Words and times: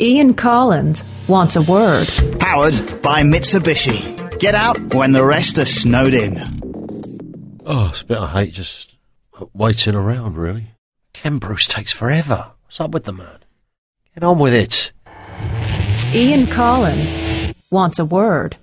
Ian 0.00 0.34
Collins 0.34 1.02
wants 1.26 1.56
a 1.56 1.62
word. 1.62 2.06
Powered 2.38 3.02
by 3.02 3.22
Mitsubishi. 3.22 4.38
Get 4.38 4.54
out 4.54 4.78
when 4.94 5.10
the 5.10 5.24
rest 5.24 5.58
are 5.58 5.64
snowed 5.64 6.14
in. 6.14 6.38
Oh, 7.66 7.88
it's 7.88 8.02
a 8.02 8.06
bit 8.06 8.18
I 8.18 8.28
hate 8.28 8.52
just 8.52 8.94
waiting 9.52 9.96
around, 9.96 10.36
really. 10.36 10.68
Ken 11.12 11.38
Bruce 11.38 11.66
takes 11.66 11.92
forever. 11.92 12.52
What's 12.64 12.80
up 12.80 12.92
with 12.92 13.04
the 13.04 13.12
man? 13.12 13.38
Get 14.14 14.22
on 14.22 14.38
with 14.38 14.54
it. 14.54 14.92
Ian 16.14 16.46
Collins 16.46 17.66
wants 17.72 17.98
a 17.98 18.04
word. 18.04 18.56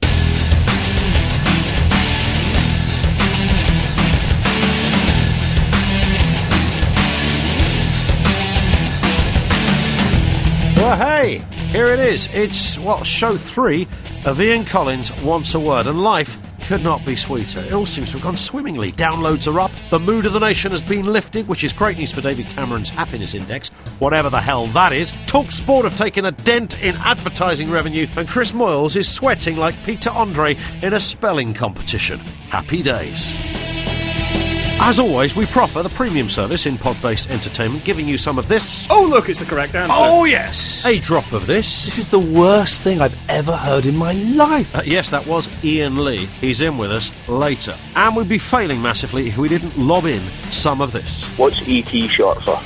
Here 11.34 11.88
it 11.88 12.00
is. 12.00 12.30
It's, 12.34 12.78
what, 12.78 13.05
show 13.05 13.36
three 13.36 13.88
of 14.25 14.39
Ian 14.39 14.64
Collins 14.64 15.11
Wants 15.24 15.56
a 15.56 15.60
Word, 15.60 15.88
and 15.88 16.04
life 16.04 16.38
could 16.68 16.83
not 16.83 17.04
be 17.04 17.16
sweeter. 17.16 17.60
It 17.61 17.74
all 17.74 17.86
seems 17.86 18.10
to 18.10 18.14
have 18.14 18.24
gone 18.24 18.38
swimmingly. 18.38 18.92
Downloads 18.92 19.52
are 19.52 19.60
up, 19.60 19.71
the 19.89 20.00
mood 20.00 20.25
of 20.25 20.33
the 20.33 20.39
nation 20.39 20.71
has 20.71 20.83
been 20.83 21.06
lifted, 21.06 21.47
which 21.47 21.64
is 21.64 21.74
great 21.74 21.97
news 21.97 22.11
for 22.11 22.21
David 22.21 22.46
Cameron's 22.47 22.89
happiness 22.89 23.33
index, 23.33 23.69
whatever 24.00 24.30
the 24.30 24.42
hell 24.42 24.68
that 24.68 24.93
is. 24.93 25.14
Talk 25.25 25.52
Sport 25.52 25.86
have 25.86 25.97
taken 25.97 26.25
a 26.25 26.32
dent 26.32 26.80
in 26.82 26.96
advertising 26.97 27.71
revenue, 27.71 28.07
and 28.16 28.30
Chris 28.30 28.52
Moyles 28.52 28.96
is 28.96 29.11
sweating 29.11 29.57
like 29.57 29.75
Peter 29.83 30.11
Andre 30.11 30.57
in 30.83 30.94
a 30.94 31.00
spelling 31.00 31.54
competition. 31.54 32.19
Happy 32.19 32.83
days. 32.83 33.33
As 34.78 35.00
always, 35.00 35.36
we 35.36 35.45
proffer 35.47 35.81
the 35.81 35.89
premium 35.89 36.30
service 36.30 36.66
in 36.67 36.78
pod 36.78 37.02
based 37.02 37.31
entertainment, 37.31 37.83
giving 37.86 38.08
you 38.08 38.17
some 38.17 38.38
of 38.38 38.47
this. 38.47 38.86
Oh, 38.89 39.03
look, 39.03 39.30
it's 39.30 39.39
the 39.39 39.45
correct 39.45 39.73
answer. 39.73 39.92
Oh, 39.95 40.25
yes! 40.25 40.86
A 40.86 41.00
drop 41.00 41.31
of 41.31 41.47
this. 41.47 41.86
This 41.86 41.97
is 41.97 42.08
the 42.09 42.20
worst 42.20 42.81
thing 42.81 43.02
I've 43.02 43.17
ever 43.30 43.53
heard 43.56 43.86
in 43.88 43.95
my 43.95 44.11
life. 44.14 44.75
Uh, 44.75 44.81
yes, 44.86 45.09
that 45.09 45.25
was 45.25 45.47
Iain 45.64 46.03
Lee. 46.03 46.25
He's 46.39 46.61
in 46.61 46.77
with 46.77 46.91
us 46.91 47.11
later. 47.27 47.75
And 47.95 48.16
we'd 48.16 48.30
be 48.30 48.38
failing 48.38 48.81
massively 48.81 49.27
if 49.27 49.38
we 49.38 49.49
didn't 49.49 49.75
lob 49.77 50.05
in 50.05 50.22
some 50.52 50.81
of 50.81 50.92
this. 50.92 51.25
What's 51.38 51.61
ET 51.67 51.89
short 52.09 52.44
for? 52.44 52.59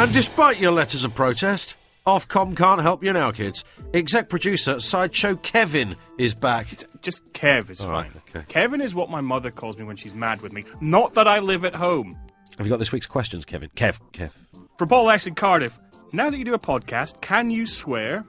And 0.00 0.12
despite 0.12 0.60
your 0.60 0.70
letters 0.70 1.02
of 1.02 1.14
protest, 1.14 1.74
Ofcom 2.08 2.56
can't 2.56 2.80
help 2.80 3.04
you 3.04 3.12
now, 3.12 3.30
kids. 3.32 3.64
Exec 3.92 4.30
producer 4.30 4.80
Sideshow 4.80 5.36
Kevin 5.36 5.94
is 6.16 6.32
back. 6.34 6.66
Just 7.02 7.22
Kev 7.34 7.68
is 7.68 7.82
All 7.82 7.88
fine. 7.88 8.04
right, 8.06 8.12
okay. 8.34 8.44
Kevin 8.48 8.80
is 8.80 8.94
what 8.94 9.10
my 9.10 9.20
mother 9.20 9.50
calls 9.50 9.76
me 9.76 9.84
when 9.84 9.96
she's 9.96 10.14
mad 10.14 10.40
with 10.40 10.54
me. 10.54 10.64
Not 10.80 11.12
that 11.14 11.28
I 11.28 11.40
live 11.40 11.66
at 11.66 11.74
home. 11.74 12.16
Have 12.56 12.66
you 12.66 12.70
got 12.70 12.78
this 12.78 12.92
week's 12.92 13.06
questions, 13.06 13.44
Kevin? 13.44 13.68
Kev, 13.76 14.00
Kev. 14.14 14.30
For 14.78 14.86
Paul 14.86 15.10
S. 15.10 15.26
in 15.26 15.34
Cardiff, 15.34 15.78
now 16.12 16.30
that 16.30 16.38
you 16.38 16.44
do 16.46 16.54
a 16.54 16.58
podcast, 16.58 17.20
can 17.20 17.50
you 17.50 17.66
swear? 17.66 18.24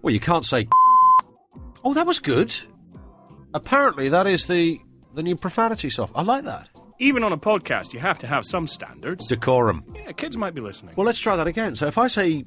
Well, 0.00 0.14
you 0.14 0.20
can't 0.20 0.44
say. 0.46 0.66
Oh, 1.82 1.94
that 1.94 2.06
was 2.06 2.18
good. 2.18 2.54
Apparently, 3.54 4.08
that 4.10 4.26
is 4.26 4.46
the 4.46 4.80
the 5.14 5.22
new 5.22 5.34
profanity 5.36 5.88
soft. 5.90 6.12
I 6.14 6.22
like 6.22 6.44
that. 6.44 6.68
Even 6.98 7.24
on 7.24 7.32
a 7.32 7.38
podcast, 7.38 7.94
you 7.94 8.00
have 8.00 8.18
to 8.18 8.26
have 8.26 8.44
some 8.44 8.66
standards. 8.66 9.26
Decorum. 9.28 9.82
Yeah, 9.94 10.12
kids 10.12 10.36
might 10.36 10.54
be 10.54 10.60
listening. 10.60 10.92
Well, 10.96 11.06
let's 11.06 11.18
try 11.18 11.36
that 11.36 11.46
again. 11.46 11.74
So 11.76 11.86
if 11.86 11.96
I 11.96 12.08
say, 12.08 12.44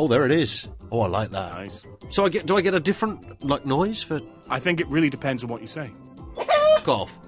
oh, 0.00 0.08
there 0.08 0.24
it 0.24 0.32
is. 0.32 0.66
Oh, 0.90 1.00
I 1.02 1.08
like 1.08 1.30
that. 1.30 1.52
Nice. 1.52 1.82
So 2.10 2.24
I 2.24 2.30
get 2.30 2.46
do 2.46 2.56
I 2.56 2.62
get 2.62 2.74
a 2.74 2.80
different 2.80 3.44
like 3.44 3.66
noise 3.66 4.02
for 4.02 4.20
I 4.48 4.58
think 4.58 4.80
it 4.80 4.88
really 4.88 5.10
depends 5.10 5.44
on 5.44 5.50
what 5.50 5.60
you 5.60 5.66
say. 5.68 5.90
Fuck 6.34 6.88
off? 6.88 7.18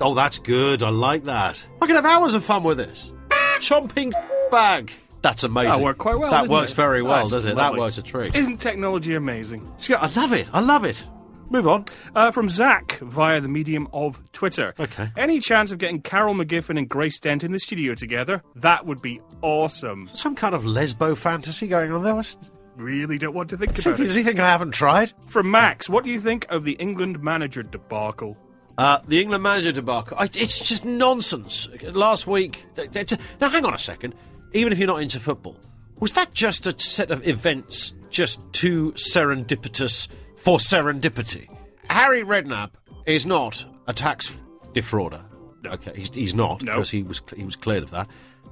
Oh, 0.00 0.14
that's 0.14 0.38
good. 0.38 0.82
I 0.82 0.88
like 0.88 1.24
that. 1.24 1.64
I 1.80 1.86
can 1.86 1.94
have 1.94 2.06
hours 2.06 2.34
of 2.34 2.42
fun 2.44 2.62
with 2.64 2.78
this. 2.78 3.12
Chomping 3.58 4.12
bag. 4.50 4.90
That's 5.20 5.44
amazing. 5.44 5.70
That 5.70 5.80
worked 5.80 6.00
quite 6.00 6.18
well, 6.18 6.30
That 6.32 6.48
works 6.48 6.72
it? 6.72 6.76
very 6.76 7.02
well, 7.02 7.18
That's 7.18 7.30
does 7.30 7.44
it? 7.44 7.54
lovely. 7.54 7.76
That 7.76 7.80
works 7.80 7.98
a 7.98 8.02
treat. 8.02 8.34
Isn't 8.34 8.56
technology 8.56 9.14
amazing? 9.14 9.70
I 9.90 10.08
love 10.16 10.32
it. 10.32 10.48
I 10.52 10.60
love 10.60 10.84
it. 10.84 11.06
Move 11.52 11.68
on. 11.68 11.84
Uh, 12.14 12.30
from 12.30 12.48
Zach 12.48 12.98
via 13.00 13.40
the 13.40 13.48
medium 13.48 13.86
of 13.92 14.18
Twitter. 14.32 14.74
Okay. 14.80 15.10
Any 15.16 15.38
chance 15.38 15.70
of 15.70 15.78
getting 15.78 16.00
Carol 16.00 16.34
McGiffin 16.34 16.78
and 16.78 16.88
Grace 16.88 17.18
Dent 17.18 17.44
in 17.44 17.52
the 17.52 17.58
studio 17.58 17.94
together? 17.94 18.42
That 18.56 18.86
would 18.86 19.02
be 19.02 19.20
awesome. 19.42 20.08
Some 20.14 20.34
kind 20.34 20.54
of 20.54 20.62
lesbo 20.64 21.16
fantasy 21.16 21.66
going 21.68 21.92
on 21.92 22.02
there. 22.02 22.14
What's- 22.14 22.38
Really 22.76 23.18
don't 23.18 23.34
want 23.34 23.50
to 23.50 23.58
think 23.58 23.72
about 23.78 23.98
Does 23.98 24.16
it. 24.16 24.20
he 24.20 24.24
think 24.24 24.40
I 24.40 24.46
haven't 24.50 24.70
tried? 24.70 25.12
From 25.26 25.50
Max, 25.50 25.90
what 25.90 26.04
do 26.04 26.10
you 26.10 26.18
think 26.18 26.46
of 26.48 26.64
the 26.64 26.72
England 26.72 27.22
manager 27.22 27.62
debacle? 27.62 28.34
Uh, 28.78 28.98
the 29.06 29.20
England 29.20 29.42
manager 29.42 29.72
debacle. 29.72 30.16
I, 30.18 30.30
it's 30.34 30.58
just 30.58 30.86
nonsense. 30.86 31.68
Last 31.82 32.26
week. 32.26 32.64
it's- 32.78 33.14
now, 33.42 33.50
hang 33.50 33.66
on 33.66 33.74
a 33.74 33.78
second. 33.78 34.14
Even 34.54 34.72
if 34.72 34.78
you're 34.78 34.88
not 34.88 35.02
into 35.02 35.20
football, 35.20 35.58
was 35.98 36.14
that 36.14 36.32
just 36.32 36.66
a 36.66 36.78
set 36.80 37.10
of 37.10 37.26
events 37.28 37.92
just 38.08 38.40
too 38.54 38.92
serendipitous 38.92 40.08
for 40.44 40.58
serendipity? 40.58 41.48
Harry 41.90 42.22
Redknapp 42.22 42.70
is 43.06 43.26
not 43.26 43.64
a 43.86 43.92
tax 43.92 44.32
defrauder. 44.72 45.22
Okay, 45.66 45.92
he's, 45.94 46.12
he's 46.14 46.34
not 46.34 46.62
No. 46.62 46.72
because 46.74 46.90
he 46.90 47.02
was 47.02 47.22
he 47.36 47.44
was 47.44 47.56
cleared 47.56 47.82
of 47.84 47.90
that. 47.90 48.08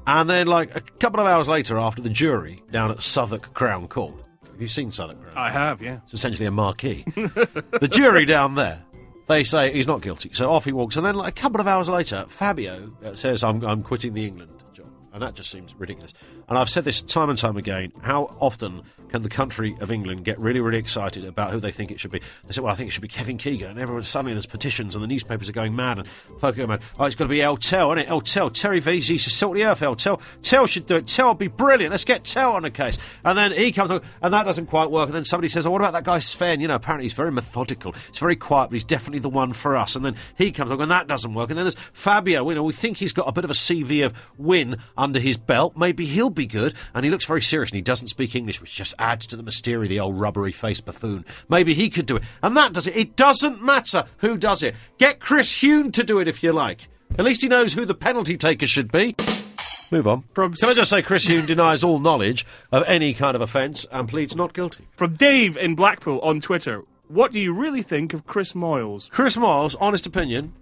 And 0.07 0.29
then, 0.31 0.47
like 0.47 0.75
a 0.77 0.81
couple 0.81 1.21
of 1.21 1.27
hours 1.27 1.49
later, 1.49 1.79
after 1.79 2.01
the 2.03 2.09
jury 2.09 2.63
down 2.71 2.91
at 2.91 3.03
Southwark 3.03 3.53
Crown 3.55 3.87
Court. 3.89 4.15
Have 4.51 4.61
you 4.61 4.69
seen 4.69 4.93
Southwark 4.93 5.21
Crown? 5.23 5.37
I 5.37 5.51
have, 5.51 5.83
yeah. 5.83 5.99
It's 6.05 6.15
essentially 6.15 6.47
a 6.47 6.51
marquee. 6.51 7.05
the 7.15 7.89
jury 7.91 8.25
down 8.27 8.55
there, 8.55 8.83
they 9.29 9.45
say 9.45 9.73
he's 9.73 9.87
not 9.87 10.01
guilty. 10.03 10.31
So 10.33 10.51
off 10.51 10.65
he 10.65 10.73
walks. 10.73 10.97
And 10.97 11.05
then, 11.05 11.15
like 11.17 11.39
a 11.39 11.41
couple 11.41 11.61
of 11.61 11.67
hours 11.69 11.89
later, 11.89 12.25
Fabio 12.29 12.93
uh, 13.05 13.15
says, 13.15 13.43
I'm, 13.45 13.63
I'm 13.65 13.83
quitting 13.83 14.15
the 14.15 14.27
England 14.27 14.53
job. 14.73 14.89
And 15.13 15.23
that 15.23 15.35
just 15.35 15.51
seems 15.51 15.75
ridiculous. 15.75 16.15
And 16.51 16.59
I've 16.59 16.69
said 16.69 16.85
this 16.85 17.01
time 17.01 17.31
and 17.31 17.39
time 17.39 17.57
again 17.57 17.93
how 18.03 18.25
often 18.41 18.83
can 19.11 19.23
the 19.23 19.29
country 19.29 19.77
of 19.81 19.91
England 19.91 20.25
get 20.25 20.39
really, 20.39 20.61
really 20.61 20.79
excited 20.79 21.25
about 21.25 21.51
who 21.51 21.61
they 21.61 21.73
think 21.73 21.91
it 21.91 21.99
should 22.01 22.11
be? 22.11 22.21
They 22.47 22.53
say, 22.53 22.61
well, 22.61 22.73
I 22.73 22.77
think 22.77 22.89
it 22.89 22.93
should 22.93 23.03
be 23.03 23.09
Kevin 23.09 23.39
Keegan. 23.39 23.71
And 23.71 23.79
everyone 23.79 24.05
suddenly 24.05 24.33
there's 24.35 24.47
petitions 24.47 24.95
and 24.95 25.03
the 25.03 25.09
newspapers 25.09 25.49
are 25.49 25.53
going 25.53 25.75
mad 25.75 25.99
and 25.99 26.09
folk 26.39 26.55
are 26.55 26.59
going 26.59 26.69
mad. 26.71 26.83
Oh, 26.99 27.05
it's 27.05 27.17
got 27.17 27.25
to 27.25 27.29
be 27.29 27.43
El 27.43 27.57
Tel, 27.57 27.93
isn't 27.93 28.07
it? 28.07 28.11
El 28.11 28.21
Tel. 28.21 28.51
Terry 28.51 28.81
Veazey 28.81 29.19
should 29.19 29.33
salt 29.33 29.55
the 29.55 29.65
earth, 29.65 29.83
El 29.83 29.97
Tel. 29.97 30.21
Tel 30.43 30.67
should 30.67 30.87
do 30.87 30.97
it. 30.97 31.07
Tel 31.07 31.29
would 31.29 31.39
be 31.39 31.49
brilliant. 31.49 31.91
Let's 31.91 32.05
get 32.05 32.25
Tel 32.25 32.53
on 32.53 32.63
the 32.63 32.71
case. 32.71 32.99
And 33.25 33.37
then 33.37 33.53
he 33.53 33.73
comes 33.73 33.91
on, 33.91 34.03
and 34.23 34.33
that 34.33 34.45
doesn't 34.45 34.67
quite 34.67 34.91
work. 34.91 35.09
And 35.09 35.15
then 35.15 35.25
somebody 35.25 35.49
says, 35.49 35.67
oh, 35.67 35.71
what 35.71 35.81
about 35.81 35.93
that 35.93 36.05
guy 36.05 36.19
Sven? 36.19 36.61
You 36.61 36.69
know, 36.69 36.77
apparently 36.77 37.05
he's 37.05 37.13
very 37.13 37.33
methodical. 37.33 37.93
He's 37.93 38.19
very 38.19 38.37
quiet, 38.37 38.71
but 38.71 38.75
he's 38.75 38.85
definitely 38.85 39.21
the 39.21 39.29
one 39.29 39.53
for 39.53 39.77
us. 39.77 39.97
And 39.97 40.05
then 40.05 40.17
he 40.37 40.53
comes 40.53 40.71
along, 40.71 40.83
and 40.83 40.91
that 40.91 41.09
doesn't 41.09 41.35
work. 41.35 41.51
And 41.51 41.59
then 41.59 41.65
there's 41.65 41.77
Fabio. 41.93 42.49
You 42.49 42.55
know, 42.57 42.63
we 42.63 42.73
think 42.73 42.97
he's 42.97 43.13
got 43.13 43.29
a 43.29 43.33
bit 43.33 43.45
of 43.45 43.51
a 43.51 43.55
CV 43.55 44.05
of 44.05 44.15
win 44.39 44.77
under 44.97 45.19
his 45.19 45.37
belt. 45.37 45.77
Maybe 45.77 46.07
he'll 46.07 46.31
be 46.31 46.40
good. 46.47 46.75
And 46.95 47.05
he 47.05 47.11
looks 47.11 47.25
very 47.25 47.43
serious, 47.43 47.71
and 47.71 47.77
he 47.77 47.83
doesn't 47.83 48.09
speak 48.09 48.35
English, 48.35 48.61
which 48.61 48.75
just 48.75 48.95
adds 48.99 49.27
to 49.29 49.37
the 49.37 49.43
mystery, 49.43 49.87
of 49.87 49.89
the 49.89 50.01
old 50.01 50.19
rubbery 50.21 50.53
faced 50.53 50.85
buffoon. 50.85 51.25
Maybe 51.49 51.75
he 51.75 51.91
could 51.91 52.07
do 52.07 52.17
it. 52.17 52.23
And 52.43 52.57
that 52.57 52.73
does 52.73 52.87
it. 52.87 52.97
It 52.97 53.17
doesn't 53.17 53.63
matter 53.63 54.05
who 54.19 54.37
does 54.37 54.63
it. 54.63 54.75
Get 54.99 55.21
Chris 55.21 55.53
Huhne 55.61 55.93
to 55.93 56.03
do 56.03 56.19
it 56.21 56.29
if 56.29 56.43
you 56.43 56.53
like. 56.53 56.89
At 57.19 57.25
least 57.25 57.43
he 57.43 57.49
knows 57.49 57.73
who 57.73 57.85
the 57.85 57.95
penalty 57.95 58.37
taker 58.37 58.67
should 58.67 58.93
be. 58.93 59.17
Move 59.93 60.07
on. 60.07 60.25
From 60.35 60.55
Can 60.55 60.69
I 60.69 60.75
just 60.75 60.91
say 60.91 61.03
Chris 61.03 61.27
Huhne 61.27 61.47
denies 61.47 61.83
all 61.83 61.99
knowledge 61.99 62.47
of 62.71 62.85
any 62.87 63.13
kind 63.13 63.35
of 63.35 63.41
offence 63.43 63.85
and 63.91 64.09
pleads 64.09 64.37
not 64.37 64.53
guilty? 64.53 64.87
From 64.97 65.15
Dave 65.15 65.57
in 65.57 65.75
Blackpool 65.75 66.21
on 66.21 66.41
Twitter, 66.41 66.85
what 67.09 67.33
do 67.33 67.41
you 67.41 67.53
really 67.53 67.83
think 67.83 68.15
of 68.15 68.27
Chris 68.27 68.53
Moyles? 68.53 69.11
Chris 69.11 69.37
Moyles, 69.37 69.75
honest 69.81 70.07
opinion, 70.07 70.53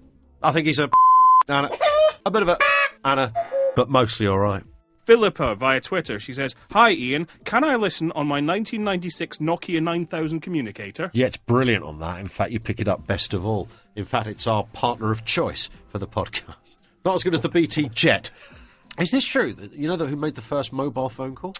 I 0.42 0.52
think 0.52 0.66
he's 0.66 0.78
a 0.78 0.88
and 1.48 1.66
a, 1.66 1.78
a 2.24 2.30
bit 2.30 2.42
of 2.42 2.48
a 2.48 2.58
and 3.04 3.20
a, 3.20 3.32
but 3.76 3.90
mostly 3.90 4.26
all 4.26 4.38
right. 4.38 4.64
Philippa 5.12 5.54
via 5.54 5.80
Twitter, 5.80 6.18
she 6.18 6.34
says, 6.34 6.54
Hi 6.72 6.90
Ian, 6.90 7.28
can 7.46 7.64
I 7.64 7.76
listen 7.76 8.12
on 8.12 8.26
my 8.26 8.42
1996 8.42 9.38
Nokia 9.38 9.82
9000 9.82 10.40
communicator? 10.40 11.10
Yeah, 11.14 11.24
it's 11.24 11.38
brilliant 11.38 11.82
on 11.82 11.96
that. 11.96 12.20
In 12.20 12.28
fact, 12.28 12.52
you 12.52 12.60
pick 12.60 12.78
it 12.78 12.88
up 12.88 13.06
best 13.06 13.32
of 13.32 13.46
all. 13.46 13.68
In 13.96 14.04
fact, 14.04 14.26
it's 14.26 14.46
our 14.46 14.64
partner 14.74 15.10
of 15.10 15.24
choice 15.24 15.70
for 15.88 15.96
the 15.98 16.06
podcast. 16.06 16.56
Not 17.06 17.14
as 17.14 17.22
good 17.24 17.32
as 17.32 17.40
the 17.40 17.48
BT 17.48 17.88
Jet. 17.88 18.30
Is 18.98 19.10
this 19.10 19.24
true? 19.24 19.56
You 19.72 19.88
know 19.88 19.96
that 19.96 20.08
who 20.08 20.16
made 20.16 20.34
the 20.34 20.42
first 20.42 20.74
mobile 20.74 21.08
phone 21.08 21.34
call? 21.34 21.54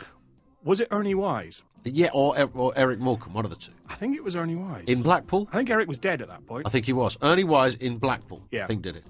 Was 0.62 0.82
it 0.82 0.88
Ernie 0.91 1.15
Wise? 1.15 1.62
Yeah, 1.84 2.10
or, 2.12 2.50
or 2.53 2.74
Eric 2.77 2.98
Morecambe, 2.98 3.33
one 3.33 3.47
of 3.47 3.50
the 3.50 3.56
two. 3.56 3.72
I 3.89 3.95
think 3.95 4.15
it 4.15 4.22
was 4.22 4.36
Ernie 4.36 4.56
Wise. 4.56 4.84
In 4.89 5.00
Blackpool? 5.00 5.48
I 5.54 5.56
think 5.56 5.71
Eric 5.71 5.89
was 5.89 5.97
dead 5.97 6.21
at 6.21 6.28
that 6.28 6.47
point. 6.47 6.66
I 6.66 6.68
think 6.68 6.84
he 6.84 6.92
was. 6.92 7.16
Ernie 7.22 7.45
Wise 7.45 7.77
in 7.77 7.97
Blackpool, 7.97 8.42
Yeah. 8.50 8.65
I 8.65 8.66
think 8.66 8.83
did 8.83 8.95
it. 8.97 9.04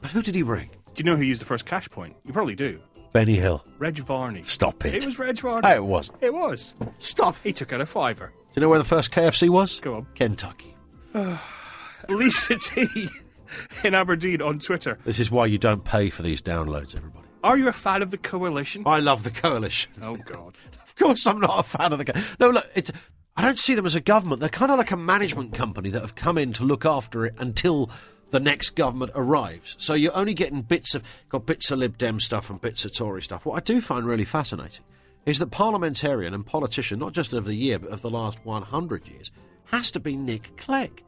But 0.00 0.12
who 0.12 0.22
did 0.22 0.34
he 0.34 0.42
ring? 0.42 0.70
Do 0.94 1.02
you 1.04 1.10
know 1.10 1.16
who 1.16 1.22
used 1.24 1.42
the 1.42 1.46
first 1.46 1.66
cash 1.66 1.90
point? 1.90 2.16
You 2.24 2.32
probably 2.32 2.54
do. 2.54 2.80
Benny 3.12 3.36
Hill. 3.36 3.64
Reg 3.78 3.98
Varney. 3.98 4.42
Stop 4.44 4.84
it. 4.84 4.94
It 4.94 5.04
was 5.06 5.18
Reg 5.18 5.38
Varney. 5.38 5.66
Oh, 5.68 5.74
it 5.74 5.84
wasn't. 5.84 6.18
It 6.22 6.32
was. 6.32 6.74
Stop. 6.98 7.36
He 7.42 7.52
took 7.52 7.72
out 7.72 7.80
a 7.80 7.86
fiver. 7.86 8.26
Do 8.28 8.42
you 8.54 8.62
know 8.62 8.68
where 8.68 8.78
the 8.78 8.84
first 8.84 9.10
KFC 9.12 9.48
was? 9.48 9.80
Go 9.80 9.94
on. 9.96 10.06
Kentucky. 10.14 10.74
Lisa 12.08 12.56
T 12.56 13.08
in 13.84 13.94
Aberdeen 13.94 14.42
on 14.42 14.58
Twitter. 14.58 14.98
This 15.04 15.18
is 15.18 15.30
why 15.30 15.46
you 15.46 15.58
don't 15.58 15.84
pay 15.84 16.10
for 16.10 16.22
these 16.22 16.40
downloads, 16.42 16.96
everybody. 16.96 17.26
Are 17.44 17.58
you 17.58 17.68
a 17.68 17.72
fan 17.72 18.02
of 18.02 18.10
the 18.10 18.18
coalition? 18.18 18.84
I 18.86 19.00
love 19.00 19.24
the 19.24 19.30
coalition. 19.30 19.92
Oh, 20.02 20.16
God. 20.16 20.54
Of 20.92 20.96
course, 20.96 21.26
I'm 21.26 21.40
not 21.40 21.58
a 21.58 21.62
fan 21.62 21.92
of 21.92 21.98
the. 21.98 22.04
Co- 22.04 22.20
no, 22.38 22.50
look, 22.50 22.70
it's. 22.74 22.92
I 23.34 23.40
don't 23.40 23.58
see 23.58 23.74
them 23.74 23.86
as 23.86 23.94
a 23.94 24.00
government. 24.00 24.40
They're 24.40 24.50
kind 24.50 24.70
of 24.70 24.76
like 24.76 24.90
a 24.90 24.96
management 24.96 25.54
company 25.54 25.88
that 25.88 26.02
have 26.02 26.14
come 26.14 26.36
in 26.36 26.52
to 26.52 26.64
look 26.64 26.84
after 26.84 27.24
it 27.24 27.34
until 27.38 27.90
the 28.32 28.40
next 28.40 28.70
government 28.70 29.12
arrives. 29.14 29.76
So 29.78 29.94
you're 29.94 30.16
only 30.16 30.34
getting 30.34 30.62
bits 30.62 30.94
of 30.94 31.04
got 31.28 31.46
bits 31.46 31.70
of 31.70 31.78
Lib 31.78 31.98
Dem 31.98 32.18
stuff 32.18 32.50
and 32.50 32.60
bits 32.60 32.84
of 32.84 32.92
Tory 32.92 33.22
stuff. 33.22 33.46
What 33.46 33.56
I 33.56 33.60
do 33.60 33.80
find 33.80 34.04
really 34.04 34.24
fascinating 34.24 34.84
is 35.24 35.38
that 35.38 35.52
parliamentarian 35.52 36.34
and 36.34 36.44
politician, 36.44 36.98
not 36.98 37.12
just 37.12 37.32
of 37.32 37.44
the 37.44 37.54
year, 37.54 37.78
but 37.78 37.90
of 37.90 38.02
the 38.02 38.10
last 38.10 38.44
100 38.44 39.06
years, 39.06 39.30
has 39.66 39.90
to 39.92 40.00
be 40.00 40.16
Nick 40.16 40.56
Clegg. 40.56 41.04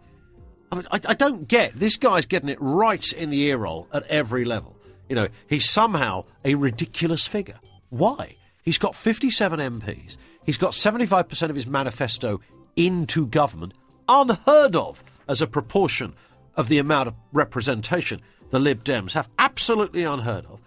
I 0.71 0.77
mean, 0.77 0.87
I, 0.93 1.01
I 1.09 1.15
don't 1.15 1.49
get 1.49 1.79
this 1.79 1.97
guy's 1.97 2.27
getting 2.27 2.51
it 2.51 2.59
right 2.61 3.13
in 3.13 3.31
the 3.31 3.41
ear 3.43 3.57
roll 3.57 3.89
at 3.93 4.07
every 4.07 4.45
level. 4.45 4.77
You 5.09 5.17
know, 5.17 5.29
he's 5.49 5.69
somehow 5.69 6.25
a 6.45 6.55
ridiculous 6.55 7.27
figure. 7.27 7.59
Why? 7.89 8.37
He's 8.63 8.79
got 8.79 8.95
57 8.95 9.61
MPs. 9.61 10.17
He's 10.45 10.59
got 10.59 10.73
75% 10.73 11.51
of 11.51 11.57
his 11.57 11.67
manifesto 11.67 12.41
into 12.77 13.27
government, 13.27 13.73
unheard 14.09 14.77
of 14.77 15.03
as 15.27 15.41
a 15.41 15.47
proportion 15.47 16.15
of 16.57 16.69
the 16.69 16.79
amount 16.79 17.09
of 17.09 17.15
representation 17.33 18.21
the 18.51 18.59
Lib 18.59 18.85
Dems 18.85 19.13
have. 19.13 19.29
Absolutely 19.39 20.05
unheard 20.05 20.47
of. 20.47 20.61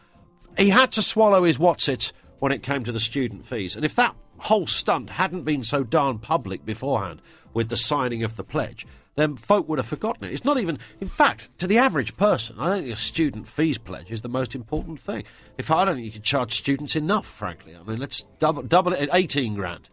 He 0.57 0.69
had 0.69 0.91
to 0.93 1.01
swallow 1.01 1.43
his 1.43 1.59
what's 1.59 1.87
it 1.87 2.11
when 2.39 2.51
it 2.51 2.63
came 2.63 2.83
to 2.83 2.91
the 2.91 2.99
student 2.99 3.45
fees. 3.45 3.75
And 3.75 3.85
if 3.85 3.95
that 3.95 4.15
whole 4.39 4.67
stunt 4.67 5.11
hadn't 5.11 5.43
been 5.43 5.63
so 5.63 5.83
darn 5.83 6.19
public 6.19 6.65
beforehand 6.65 7.21
with 7.53 7.69
the 7.69 7.77
signing 7.77 8.23
of 8.23 8.35
the 8.35 8.43
pledge, 8.43 8.85
then 9.15 9.35
folk 9.35 9.67
would 9.67 9.79
have 9.79 9.87
forgotten 9.87 10.25
it. 10.25 10.33
It's 10.33 10.45
not 10.45 10.59
even, 10.59 10.77
in 11.01 11.07
fact, 11.07 11.49
to 11.57 11.67
the 11.67 11.79
average 11.79 12.15
person, 12.17 12.57
I 12.59 12.69
don't 12.69 12.83
think 12.83 12.93
a 12.93 12.97
student 12.97 13.47
fees 13.47 13.77
pledge 13.77 14.11
is 14.11 14.21
the 14.21 14.29
most 14.29 14.53
important 14.53 14.99
thing. 14.99 15.23
If 15.57 15.71
I 15.71 15.85
don't 15.85 15.95
think 15.95 16.05
you 16.05 16.11
can 16.11 16.21
charge 16.21 16.55
students 16.55 16.95
enough, 16.95 17.25
frankly. 17.25 17.75
I 17.75 17.83
mean, 17.83 17.99
let's 17.99 18.25
double, 18.39 18.61
double 18.61 18.93
it 18.93 18.99
at 18.99 19.09
18 19.11 19.55
grand. 19.55 19.89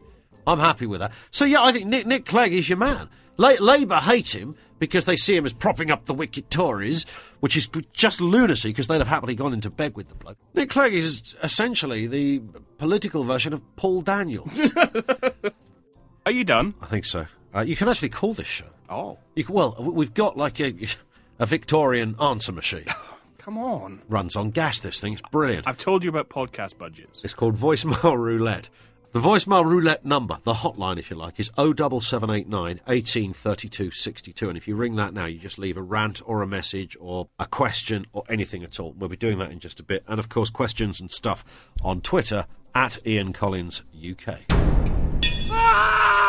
I'm 0.46 0.58
happy 0.58 0.84
with 0.84 1.00
that. 1.00 1.12
So, 1.30 1.46
yeah, 1.46 1.62
I 1.62 1.72
think 1.72 1.86
Nick, 1.86 2.06
Nick 2.06 2.26
Clegg 2.26 2.52
is 2.52 2.68
your 2.68 2.76
man. 2.76 3.08
La- 3.38 3.56
Labour 3.60 3.96
hate 3.96 4.34
him 4.34 4.56
because 4.84 5.04
they 5.04 5.16
see 5.16 5.36
him 5.36 5.44
as 5.46 5.52
propping 5.52 5.90
up 5.90 6.06
the 6.06 6.14
wicked 6.14 6.50
Tories, 6.50 7.04
which 7.40 7.56
is 7.56 7.68
just 7.92 8.20
lunacy 8.20 8.68
because 8.70 8.86
they'd 8.86 8.98
have 8.98 9.08
happily 9.08 9.34
gone 9.34 9.52
into 9.52 9.70
bed 9.70 9.94
with 9.96 10.08
the 10.08 10.14
bloke. 10.14 10.36
Nick 10.54 10.70
Clegg 10.70 10.94
is 10.94 11.34
essentially 11.42 12.06
the 12.06 12.40
political 12.78 13.24
version 13.24 13.52
of 13.52 13.62
Paul 13.76 14.02
Daniel. 14.02 14.48
Are 16.26 16.32
you 16.32 16.44
done? 16.44 16.74
I 16.80 16.86
think 16.86 17.04
so. 17.04 17.26
Uh, 17.54 17.60
you 17.60 17.76
can 17.76 17.88
actually 17.88 18.08
call 18.08 18.34
this 18.34 18.46
show. 18.46 18.66
Oh, 18.88 19.18
You 19.34 19.44
can, 19.44 19.54
well, 19.54 19.76
we've 19.80 20.14
got 20.14 20.36
like 20.36 20.60
a, 20.60 20.74
a 21.38 21.46
Victorian 21.46 22.16
answer 22.20 22.52
machine. 22.52 22.86
come 23.38 23.58
on. 23.58 24.02
Runs 24.08 24.36
on 24.36 24.50
gas, 24.50 24.80
this 24.80 25.00
thing. 25.00 25.12
It's 25.14 25.22
brilliant. 25.30 25.66
I've 25.68 25.76
told 25.78 26.02
you 26.04 26.10
about 26.10 26.28
podcast 26.30 26.78
budgets. 26.78 27.24
It's 27.24 27.34
called 27.34 27.56
voicemail 27.56 28.16
roulette. 28.18 28.68
The 29.14 29.20
voicemail 29.20 29.64
roulette 29.64 30.04
number, 30.04 30.38
the 30.42 30.54
hotline 30.54 30.98
if 30.98 31.08
you 31.08 31.14
like, 31.14 31.38
is 31.38 31.46
07789 31.56 32.80
1832 32.84 33.92
62. 33.92 34.48
And 34.48 34.58
if 34.58 34.66
you 34.66 34.74
ring 34.74 34.96
that 34.96 35.14
now, 35.14 35.26
you 35.26 35.38
just 35.38 35.56
leave 35.56 35.76
a 35.76 35.82
rant 35.82 36.20
or 36.26 36.42
a 36.42 36.48
message 36.48 36.96
or 36.98 37.28
a 37.38 37.46
question 37.46 38.06
or 38.12 38.24
anything 38.28 38.64
at 38.64 38.80
all. 38.80 38.92
We'll 38.98 39.08
be 39.08 39.16
doing 39.16 39.38
that 39.38 39.52
in 39.52 39.60
just 39.60 39.78
a 39.78 39.84
bit. 39.84 40.02
And 40.08 40.18
of 40.18 40.28
course, 40.28 40.50
questions 40.50 41.00
and 41.00 41.12
stuff 41.12 41.44
on 41.80 42.00
Twitter 42.00 42.46
at 42.74 42.98
Ian 43.06 43.32
Collins 43.32 43.84
UK. 43.94 44.40
Ah! 45.48 46.23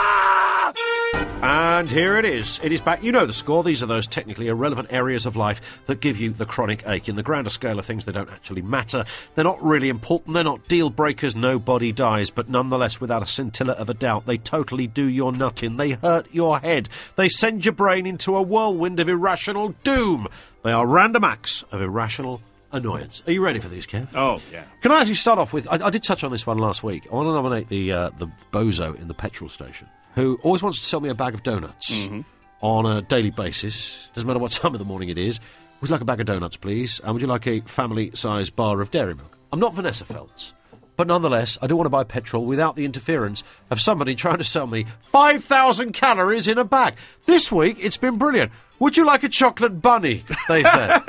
And 1.48 1.90
here 1.90 2.18
it 2.18 2.26
is. 2.26 2.60
It 2.64 2.72
is 2.72 2.82
back. 2.82 3.04
You 3.04 3.12
know 3.12 3.26
the 3.26 3.34
score. 3.34 3.64
These 3.64 3.84
are 3.84 3.86
those 3.86 4.08
technically 4.08 4.48
irrelevant 4.48 4.92
areas 4.92 5.26
of 5.26 5.36
life 5.36 5.84
that 5.86 6.00
give 6.00 6.18
you 6.18 6.32
the 6.32 6.46
chronic 6.46 6.84
ache. 6.88 7.08
In 7.08 7.18
the 7.18 7.22
grander 7.22 7.50
scale 7.50 7.78
of 7.78 7.86
things, 7.86 8.06
they 8.06 8.12
don't 8.12 8.32
actually 8.32 8.62
matter. 8.62 9.06
They're 9.36 9.44
not 9.44 9.62
really 9.62 9.90
important. 9.90 10.34
They're 10.34 10.44
not 10.44 10.68
deal 10.68 10.90
breakers. 10.90 11.36
Nobody 11.36 11.92
dies. 11.92 12.30
But 12.30 12.50
nonetheless, 12.50 13.00
without 13.00 13.22
a 13.22 13.28
scintilla 13.28 13.74
of 13.74 13.90
a 13.90 13.94
doubt, 13.94 14.26
they 14.26 14.38
totally 14.38 14.88
do 14.88 15.04
your 15.06 15.32
nut 15.34 15.62
in. 15.62 15.78
They 15.78 15.92
hurt 15.92 16.34
your 16.34 16.60
head. 16.60 16.90
They 17.16 17.30
send 17.30 17.66
your 17.66 17.74
brain 17.74 18.06
into 18.06 18.36
a 18.36 18.42
whirlwind 18.42 19.00
of 19.00 19.08
irrational 19.08 19.76
doom. 19.84 20.28
They 20.64 20.72
are 20.72 20.88
random 20.88 21.24
acts 21.24 21.64
of 21.72 21.82
irrational 21.82 22.42
annoyance. 22.72 23.22
Are 23.28 23.32
you 23.32 23.44
ready 23.44 23.60
for 23.60 23.70
these, 23.70 23.86
Kev? 23.86 24.08
Oh, 24.16 24.42
yeah. 24.52 24.64
Can 24.82 24.92
I 24.92 25.02
actually 25.02 25.16
start 25.16 25.38
off 25.38 25.54
with? 25.54 25.68
I, 25.68 25.86
I 25.86 25.90
did 25.90 26.04
touch 26.04 26.24
on 26.24 26.32
this 26.32 26.48
one 26.48 26.58
last 26.58 26.84
week. 26.84 27.06
I 27.12 27.14
want 27.14 27.28
to 27.28 27.34
nominate 27.34 27.70
the 27.70 27.92
uh, 27.92 28.10
the 28.18 28.30
bozo 28.52 29.00
in 29.00 29.08
the 29.08 29.14
petrol 29.14 29.50
station 29.50 29.90
who 30.16 30.40
always 30.44 30.64
wants 30.64 30.80
to 30.80 30.86
sell 30.86 31.00
me 31.00 31.10
a 31.10 31.16
bag 31.16 31.34
of 31.34 31.44
donuts 31.44 31.92
mm-hmm. 31.92 32.22
on 32.62 32.86
a 32.86 33.02
daily 33.02 33.32
basis. 33.32 34.08
Doesn't 34.14 34.28
matter 34.28 34.40
what 34.40 34.52
time 34.54 34.74
of 34.74 34.80
the 34.80 34.86
morning 34.86 35.10
it 35.10 35.18
is. 35.18 35.40
Would 35.82 35.90
you 35.90 35.94
like 35.94 36.02
a 36.02 36.06
bag 36.06 36.20
of 36.20 36.26
donuts, 36.26 36.58
please? 36.58 37.00
And 37.04 37.14
would 37.14 37.22
you 37.22 37.28
like 37.28 37.46
a 37.48 37.62
family-sized 37.62 38.56
bar 38.56 38.82
of 38.82 38.92
dairy 38.92 39.14
milk? 39.14 39.38
I'm 39.52 39.60
not 39.60 39.74
Vanessa 39.74 40.06
Feltz. 40.06 40.54
But 40.98 41.08
nonetheless, 41.08 41.58
I 41.62 41.68
do 41.68 41.76
want 41.76 41.86
to 41.88 41.92
buy 41.92 42.06
petrol 42.06 42.46
without 42.46 42.76
the 42.76 42.86
interference 42.86 43.44
of 43.70 43.82
somebody 43.82 44.16
trying 44.16 44.38
to 44.38 44.44
sell 44.44 44.68
me 44.68 44.86
5,000 45.02 45.94
calories 45.94 46.48
in 46.48 46.58
a 46.58 46.64
bag. 46.64 46.96
This 47.26 47.52
week, 47.52 47.78
it's 47.80 47.98
been 47.98 48.18
brilliant. 48.18 48.52
Would 48.80 48.98
you 48.98 49.06
like 49.06 49.24
a 49.24 49.30
chocolate 49.30 49.82
bunny? 49.82 50.24
They 50.48 50.64
said. 50.64 51.00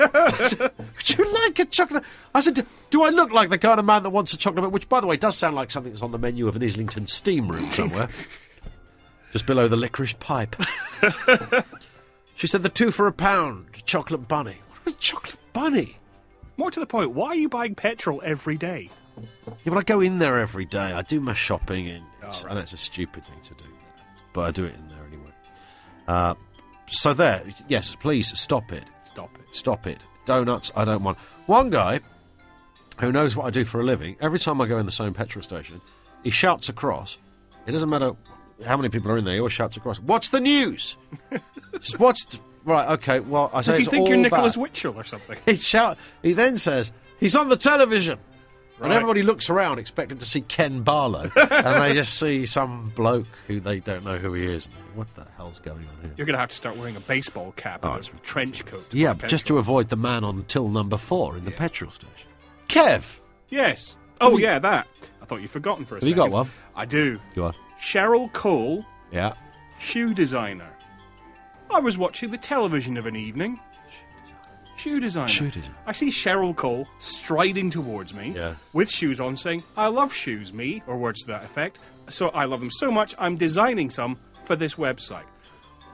Said, 0.45 0.71
Would 0.77 1.17
you 1.17 1.33
like 1.33 1.59
a 1.59 1.65
chocolate? 1.65 2.03
I 2.33 2.41
said, 2.41 2.65
Do 2.89 3.03
I 3.03 3.09
look 3.09 3.31
like 3.31 3.49
the 3.49 3.57
kind 3.57 3.79
of 3.79 3.85
man 3.85 4.03
that 4.03 4.09
wants 4.09 4.33
a 4.33 4.37
chocolate 4.37 4.61
bunny? 4.63 4.71
Which, 4.71 4.89
by 4.89 4.99
the 4.99 5.07
way, 5.07 5.17
does 5.17 5.37
sound 5.37 5.55
like 5.55 5.69
something 5.69 5.91
that's 5.91 6.01
on 6.01 6.11
the 6.11 6.17
menu 6.17 6.47
of 6.47 6.55
an 6.55 6.63
Islington 6.63 7.07
steam 7.07 7.51
room 7.51 7.71
somewhere. 7.71 8.09
Just 9.31 9.45
below 9.45 9.67
the 9.67 9.75
licorice 9.75 10.13
pipe. 10.13 10.55
she 12.35 12.47
said, 12.47 12.63
The 12.63 12.69
two 12.69 12.91
for 12.91 13.07
a 13.07 13.11
pound, 13.11 13.67
chocolate 13.85 14.27
bunny. 14.27 14.57
What 14.69 14.85
was 14.85 14.95
chocolate 14.95 15.37
bunny? 15.53 15.97
More 16.57 16.71
to 16.71 16.79
the 16.79 16.87
point, 16.87 17.11
why 17.11 17.29
are 17.29 17.35
you 17.35 17.49
buying 17.49 17.75
petrol 17.75 18.21
every 18.25 18.57
day? 18.57 18.89
Yeah, 19.19 19.25
but 19.65 19.77
I 19.77 19.83
go 19.83 20.01
in 20.01 20.19
there 20.19 20.39
every 20.39 20.65
day. 20.65 20.79
I 20.79 21.01
do 21.01 21.19
my 21.19 21.33
shopping, 21.33 21.87
and 21.87 22.03
I 22.23 22.53
know 22.53 22.59
it's 22.59 22.73
a 22.73 22.77
stupid 22.77 23.25
thing 23.25 23.39
to 23.43 23.53
do, 23.63 23.69
but 24.33 24.41
I 24.41 24.51
do 24.51 24.65
it 24.65 24.75
in 24.75 24.87
there 24.87 25.05
anyway. 25.07 25.31
Uh, 26.07 26.35
so 26.87 27.13
there, 27.13 27.43
yes, 27.67 27.95
please 27.95 28.37
stop 28.39 28.71
it. 28.71 28.83
Stop 29.01 29.35
it. 29.35 29.55
Stop 29.55 29.87
it. 29.87 29.99
Donuts, 30.25 30.71
I 30.75 30.85
don't 30.85 31.03
want. 31.03 31.17
One 31.45 31.69
guy 31.69 31.99
who 32.99 33.11
knows 33.11 33.35
what 33.35 33.45
I 33.45 33.49
do 33.49 33.65
for 33.65 33.81
a 33.81 33.83
living, 33.83 34.17
every 34.19 34.39
time 34.39 34.59
I 34.61 34.67
go 34.67 34.77
in 34.77 34.85
the 34.85 34.91
same 34.91 35.13
petrol 35.13 35.43
station, 35.43 35.81
he 36.23 36.29
shouts 36.29 36.69
across. 36.69 37.17
It 37.65 37.71
doesn't 37.71 37.89
matter 37.89 38.13
how 38.65 38.77
many 38.77 38.89
people 38.89 39.11
are 39.11 39.17
in 39.17 39.25
there, 39.25 39.33
he 39.35 39.39
always 39.39 39.53
shouts 39.53 39.77
across. 39.77 39.99
What's 39.99 40.29
the 40.29 40.41
news? 40.41 40.97
What's 41.97 42.25
the, 42.25 42.39
right? 42.65 42.89
Okay, 42.93 43.19
well, 43.19 43.49
I 43.53 43.61
say 43.61 43.71
Does 43.71 43.79
he 43.79 43.85
think 43.85 44.07
you're 44.07 44.17
Nicholas 44.17 44.55
bad. 44.55 44.61
Witchell 44.63 44.95
or 44.95 45.03
something? 45.03 45.37
He 45.45 45.55
shout. 45.55 45.97
He 46.23 46.33
then 46.33 46.57
says 46.57 46.91
he's 47.19 47.35
on 47.35 47.49
the 47.49 47.57
television, 47.57 48.19
and 48.81 48.91
everybody 48.93 49.23
looks 49.23 49.49
around 49.49 49.79
expecting 49.79 50.17
to 50.19 50.25
see 50.25 50.41
Ken 50.41 50.81
Barlow, 50.83 51.29
and 51.35 51.81
they 51.83 51.93
just 51.93 52.13
see 52.19 52.45
some 52.45 52.91
bloke 52.95 53.27
who 53.47 53.59
they 53.59 53.79
don't 53.79 54.03
know 54.03 54.17
who 54.17 54.33
he 54.33 54.45
is. 54.45 54.67
What 54.95 55.07
the 55.15 55.25
hell's 55.37 55.59
going 55.59 55.77
on 55.79 56.01
here? 56.01 56.11
You're 56.17 56.25
going 56.25 56.33
to 56.35 56.39
have 56.39 56.49
to 56.49 56.55
start 56.55 56.77
wearing 56.77 56.95
a 56.95 56.99
baseball 57.01 57.53
cap 57.55 57.81
Oh, 57.85 57.93
and 57.93 58.07
a 58.07 58.11
trench 58.23 58.65
coat. 58.65 58.87
Yeah, 58.93 59.13
just 59.13 59.45
to 59.47 59.57
avoid 59.59 59.89
the 59.89 59.95
man 59.97 60.23
on 60.23 60.43
till 60.45 60.69
number 60.69 60.97
four 60.97 61.37
in 61.37 61.45
the 61.45 61.51
petrol 61.51 61.91
station. 61.91 62.13
Kev, 62.67 63.17
Yes. 63.49 63.97
Oh, 64.19 64.37
yeah, 64.37 64.57
that. 64.59 64.87
I 65.21 65.25
thought 65.25 65.41
you'd 65.41 65.51
forgotten 65.51 65.85
for 65.85 65.95
a 65.97 65.99
Have 65.99 66.09
you 66.09 66.15
got 66.15 66.31
one? 66.31 66.49
I 66.75 66.85
do. 66.85 67.19
you 67.35 67.43
are. 67.45 67.53
Cheryl 67.79 68.31
Cole, 68.33 68.85
Yeah. 69.11 69.33
shoe 69.79 70.13
designer. 70.13 70.69
I 71.69 71.79
was 71.79 71.97
watching 71.97 72.31
the 72.31 72.37
television 72.37 72.97
of 72.97 73.05
an 73.05 73.15
evening. 73.15 73.59
Shoe 74.77 74.99
designer. 74.99 75.27
Shoe 75.27 75.49
designer. 75.51 75.73
I 75.85 75.91
see 75.91 76.09
Cheryl 76.09 76.55
Cole 76.55 76.87
striding 76.99 77.69
towards 77.71 78.13
me 78.13 78.33
Yeah. 78.35 78.53
with 78.73 78.89
shoes 78.89 79.19
on, 79.19 79.35
saying, 79.35 79.63
I 79.75 79.87
love 79.87 80.13
shoes, 80.13 80.53
me, 80.53 80.83
or 80.87 80.97
words 80.97 81.21
to 81.21 81.27
that 81.27 81.43
effect. 81.43 81.79
So 82.09 82.29
I 82.29 82.45
love 82.45 82.59
them 82.59 82.71
so 82.71 82.91
much, 82.91 83.15
I'm 83.17 83.35
designing 83.37 83.89
some 83.89 84.17
for 84.45 84.55
this 84.55 84.75
website. 84.75 85.25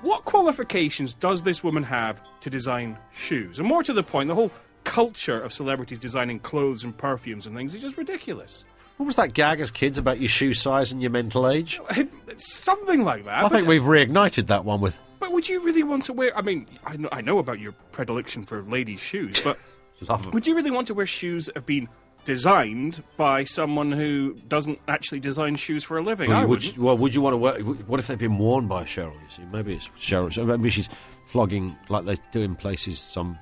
What 0.02 0.26
qualifications 0.26 1.14
does 1.14 1.42
this 1.44 1.64
woman 1.64 1.84
have 1.84 2.20
to 2.42 2.50
design 2.50 2.98
shoes? 3.14 3.58
And 3.58 3.68
more 3.68 3.84
to 3.84 3.94
the 3.94 4.04
point, 4.04 4.28
the 4.28 4.36
whole 4.36 4.52
culture 4.84 5.40
of 5.40 5.54
celebrities 5.54 5.98
designing 5.98 6.40
clothes 6.40 6.84
and 6.84 6.96
perfumes 6.96 7.48
and 7.48 7.56
things 7.56 7.74
is 7.74 7.82
just 7.82 7.98
ridiculous. 7.98 8.66
What 8.98 9.06
was 9.08 9.16
that 9.16 9.34
gag 9.34 9.60
as 9.60 9.72
kids 9.72 9.98
about 9.98 10.20
your 10.20 10.30
shoe 10.30 10.54
size 10.54 10.92
and 10.92 11.02
your 11.02 11.12
mental 11.12 11.50
age? 11.50 11.80
Something 12.38 13.04
like 13.04 13.26
that. 13.26 13.44
I 13.46 13.50
think 13.50 13.66
uh, 13.66 13.70
we've 13.70 13.84
reignited 13.84 14.48
that 14.48 14.66
one 14.66 14.82
with 14.82 14.98
But 15.20 15.32
would 15.32 15.50
you 15.50 15.62
really 15.64 15.84
want 15.84 16.06
to 16.06 16.14
wear? 16.14 16.36
I 16.38 16.42
mean, 16.42 16.68
I 16.86 16.98
know, 16.98 17.10
I 17.12 17.22
know 17.22 17.40
about 17.40 17.60
your 17.60 17.74
predilection 17.92 18.46
for 18.46 18.62
ladies' 18.62 19.00
shoes, 19.00 19.42
but 19.42 19.58
love 20.08 20.34
would 20.34 20.46
you 20.46 20.56
really 20.56 20.72
want 20.72 20.88
to 20.88 20.94
wear 20.94 21.06
shoes 21.06 21.48
that 21.48 21.56
have 21.56 21.66
been 21.66 21.90
designed 22.26 23.04
by 23.18 23.44
someone 23.44 23.92
who 23.92 24.36
doesn't 24.48 24.80
actually 24.88 25.20
design 25.20 25.56
shoes 25.56 25.84
for 25.84 25.98
a 25.98 26.02
living? 26.02 26.30
Well, 26.30 26.42
would 26.42 26.50
wouldn't. 26.50 26.78
you, 26.78 26.84
well, 26.84 26.98
would 26.98 27.16
you 27.16 27.22
want 27.22 27.34
to 27.34 27.38
wear? 27.38 27.60
What 27.62 28.00
if 28.00 28.08
they've 28.08 28.18
been 28.18 28.38
worn 28.38 28.68
by 28.68 28.84
Cheryl? 28.84 29.14
You 29.14 29.30
see, 29.30 29.44
maybe 29.52 29.74
it's 29.74 29.90
Cheryl. 30.00 30.46
Maybe 30.46 30.70
she's 30.70 30.90
flogging 31.26 31.76
like 31.90 32.06
they 32.06 32.18
do 32.32 32.42
in 32.42 32.56
places. 32.56 33.00
Some 33.00 33.38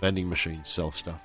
vending 0.00 0.28
machines 0.28 0.70
sell 0.70 0.92
stuff. 0.92 1.20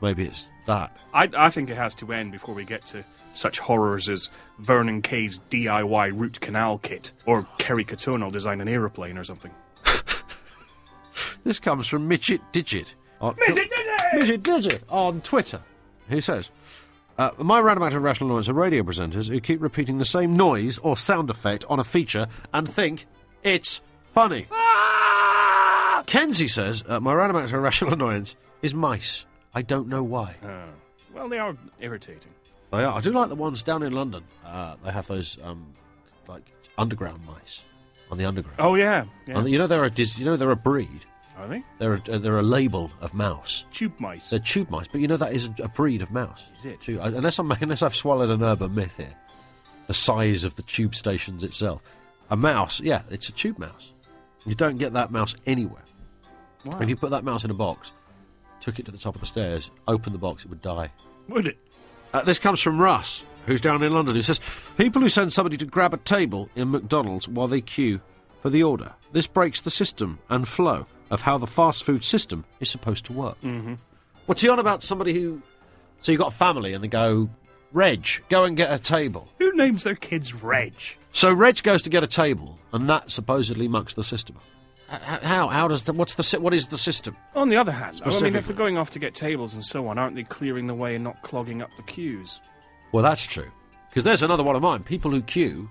Maybe 0.00 0.24
it's 0.24 0.48
that. 0.70 0.96
I, 1.12 1.28
I 1.36 1.50
think 1.50 1.68
it 1.70 1.76
has 1.76 1.94
to 1.96 2.12
end 2.12 2.32
before 2.32 2.54
we 2.54 2.64
get 2.64 2.86
to 2.86 3.04
such 3.32 3.58
horrors 3.58 4.08
as 4.08 4.30
Vernon 4.58 5.02
Kay's 5.02 5.40
DIY 5.50 6.18
root 6.18 6.40
canal 6.40 6.78
kit 6.78 7.12
or 7.26 7.46
Kerry 7.58 7.84
Katona 7.84 8.30
design 8.30 8.60
an 8.60 8.68
aeroplane 8.68 9.18
or 9.18 9.24
something. 9.24 9.50
This 11.44 11.58
comes 11.58 11.86
from 11.86 12.06
Midget 12.08 12.40
Digit. 12.52 12.94
On, 13.20 13.34
Midget 14.14 14.42
Digit 14.42 14.82
on 14.88 15.20
Twitter. 15.20 15.60
Who 16.08 16.20
says, 16.20 16.50
uh, 17.18 17.30
My 17.38 17.60
random 17.60 17.84
act 17.84 17.94
of 17.94 18.02
rational 18.02 18.30
annoyance 18.30 18.48
are 18.48 18.54
radio 18.54 18.82
presenters 18.82 19.28
who 19.28 19.40
keep 19.40 19.60
repeating 19.62 19.98
the 19.98 20.04
same 20.04 20.36
noise 20.36 20.78
or 20.78 20.96
sound 20.96 21.30
effect 21.30 21.64
on 21.68 21.80
a 21.80 21.84
feature 21.84 22.26
and 22.52 22.68
think 22.68 23.06
it's 23.42 23.80
funny. 24.12 24.46
Kenzie 26.06 26.48
says, 26.48 26.82
uh, 26.86 27.00
My 27.00 27.14
random 27.14 27.42
act 27.42 27.52
of 27.52 27.62
rational 27.62 27.92
annoyance 27.92 28.36
is 28.62 28.74
mice. 28.74 29.24
I 29.54 29.62
don't 29.62 29.88
know 29.88 30.02
why. 30.02 30.36
Well, 31.12 31.28
they 31.28 31.38
are 31.38 31.56
irritating. 31.80 32.32
They 32.72 32.84
are. 32.84 32.96
I 32.96 33.00
do 33.00 33.12
like 33.12 33.28
the 33.28 33.34
ones 33.34 33.62
down 33.62 33.82
in 33.82 33.92
London. 33.92 34.22
Uh, 34.46 34.76
they 34.84 34.92
have 34.92 35.06
those 35.08 35.38
um, 35.42 35.72
like 36.28 36.42
underground 36.78 37.18
mice 37.26 37.62
on 38.10 38.18
the 38.18 38.24
underground. 38.24 38.58
Oh 38.60 38.74
yeah, 38.76 39.04
yeah. 39.26 39.38
And 39.38 39.48
you 39.50 39.58
know 39.58 39.66
they're 39.66 39.84
a 39.84 39.90
dis- 39.90 40.16
you 40.18 40.24
know 40.24 40.36
they're 40.36 40.50
a 40.50 40.56
breed. 40.56 41.04
Are 41.36 41.48
they 41.48 41.62
They're 41.78 41.94
a, 41.94 42.18
they're 42.18 42.38
a 42.38 42.42
label 42.42 42.90
of 43.00 43.14
mouse. 43.14 43.64
tube 43.72 43.94
mice? 43.98 44.28
They're 44.28 44.38
tube 44.38 44.68
mice, 44.70 44.86
but 44.92 45.00
you 45.00 45.08
know 45.08 45.16
that 45.16 45.32
is 45.32 45.48
a 45.62 45.68
breed 45.68 46.02
of 46.02 46.10
mouse. 46.10 46.42
Is 46.56 46.66
it? 46.66 46.80
Tube- 46.82 47.00
unless 47.02 47.38
I'm 47.38 47.50
unless 47.60 47.82
I've 47.82 47.96
swallowed 47.96 48.28
an 48.30 48.42
urban 48.42 48.74
myth 48.74 48.92
here, 48.96 49.14
the 49.86 49.94
size 49.94 50.44
of 50.44 50.54
the 50.56 50.62
tube 50.62 50.94
stations 50.94 51.42
itself. 51.42 51.82
A 52.30 52.36
mouse, 52.36 52.80
yeah, 52.80 53.02
it's 53.10 53.28
a 53.28 53.32
tube 53.32 53.58
mouse. 53.58 53.92
You 54.46 54.54
don't 54.54 54.76
get 54.78 54.92
that 54.92 55.10
mouse 55.10 55.34
anywhere. 55.46 55.82
Wow. 56.64 56.78
If 56.80 56.88
you 56.88 56.94
put 56.96 57.10
that 57.10 57.24
mouse 57.24 57.42
in 57.44 57.50
a 57.50 57.54
box, 57.54 57.90
took 58.60 58.78
it 58.78 58.86
to 58.86 58.92
the 58.92 58.98
top 58.98 59.14
of 59.14 59.20
the 59.20 59.26
stairs, 59.26 59.70
opened 59.88 60.14
the 60.14 60.18
box, 60.18 60.44
it 60.44 60.50
would 60.50 60.62
die. 60.62 60.90
Would 61.28 61.46
it? 61.46 61.58
Uh, 62.12 62.22
this 62.22 62.38
comes 62.38 62.60
from 62.60 62.80
Russ, 62.80 63.24
who's 63.46 63.60
down 63.60 63.82
in 63.82 63.92
London, 63.92 64.14
who 64.14 64.22
says 64.22 64.40
people 64.76 65.00
who 65.00 65.08
send 65.08 65.32
somebody 65.32 65.56
to 65.56 65.64
grab 65.64 65.94
a 65.94 65.98
table 65.98 66.48
in 66.56 66.70
McDonald's 66.70 67.28
while 67.28 67.48
they 67.48 67.60
queue 67.60 68.00
for 68.42 68.50
the 68.50 68.62
order. 68.62 68.94
This 69.12 69.26
breaks 69.26 69.60
the 69.60 69.70
system 69.70 70.18
and 70.28 70.46
flow 70.48 70.86
of 71.10 71.22
how 71.22 71.38
the 71.38 71.46
fast 71.46 71.84
food 71.84 72.04
system 72.04 72.44
is 72.60 72.70
supposed 72.70 73.04
to 73.06 73.12
work. 73.12 73.40
Mm-hmm. 73.42 73.74
What's 74.26 74.40
he 74.40 74.48
on 74.48 74.58
about? 74.58 74.82
Somebody 74.82 75.12
who. 75.12 75.42
So 76.00 76.12
you've 76.12 76.20
got 76.20 76.32
a 76.32 76.36
family 76.36 76.72
and 76.72 76.82
they 76.82 76.88
go, 76.88 77.28
Reg, 77.72 78.06
go 78.28 78.44
and 78.44 78.56
get 78.56 78.72
a 78.72 78.78
table. 78.78 79.28
Who 79.38 79.54
names 79.54 79.84
their 79.84 79.94
kids 79.94 80.32
Reg? 80.34 80.72
So 81.12 81.32
Reg 81.32 81.62
goes 81.62 81.82
to 81.82 81.90
get 81.90 82.02
a 82.04 82.06
table, 82.06 82.58
and 82.72 82.88
that 82.88 83.10
supposedly 83.10 83.68
mucks 83.68 83.94
the 83.94 84.04
system. 84.04 84.36
H- 84.38 84.42
How? 84.90 85.48
How 85.48 85.68
does 85.68 85.84
the? 85.84 85.92
What's 85.92 86.14
the? 86.14 86.40
What 86.40 86.52
is 86.52 86.66
the 86.66 86.78
system? 86.78 87.16
On 87.34 87.48
the 87.48 87.56
other 87.56 87.72
hand, 87.72 88.00
though, 88.04 88.10
I 88.10 88.20
mean, 88.22 88.34
if 88.34 88.46
they're 88.46 88.56
going 88.56 88.76
off 88.76 88.90
to 88.90 88.98
get 88.98 89.14
tables 89.14 89.54
and 89.54 89.64
so 89.64 89.86
on, 89.86 89.98
aren't 89.98 90.16
they 90.16 90.24
clearing 90.24 90.66
the 90.66 90.74
way 90.74 90.96
and 90.96 91.04
not 91.04 91.22
clogging 91.22 91.62
up 91.62 91.70
the 91.76 91.82
queues? 91.84 92.40
Well, 92.92 93.04
that's 93.04 93.22
true. 93.22 93.50
Because 93.88 94.04
there's 94.04 94.22
another 94.22 94.42
one 94.42 94.56
of 94.56 94.62
mine. 94.62 94.82
People 94.82 95.10
who 95.10 95.22
queue 95.22 95.70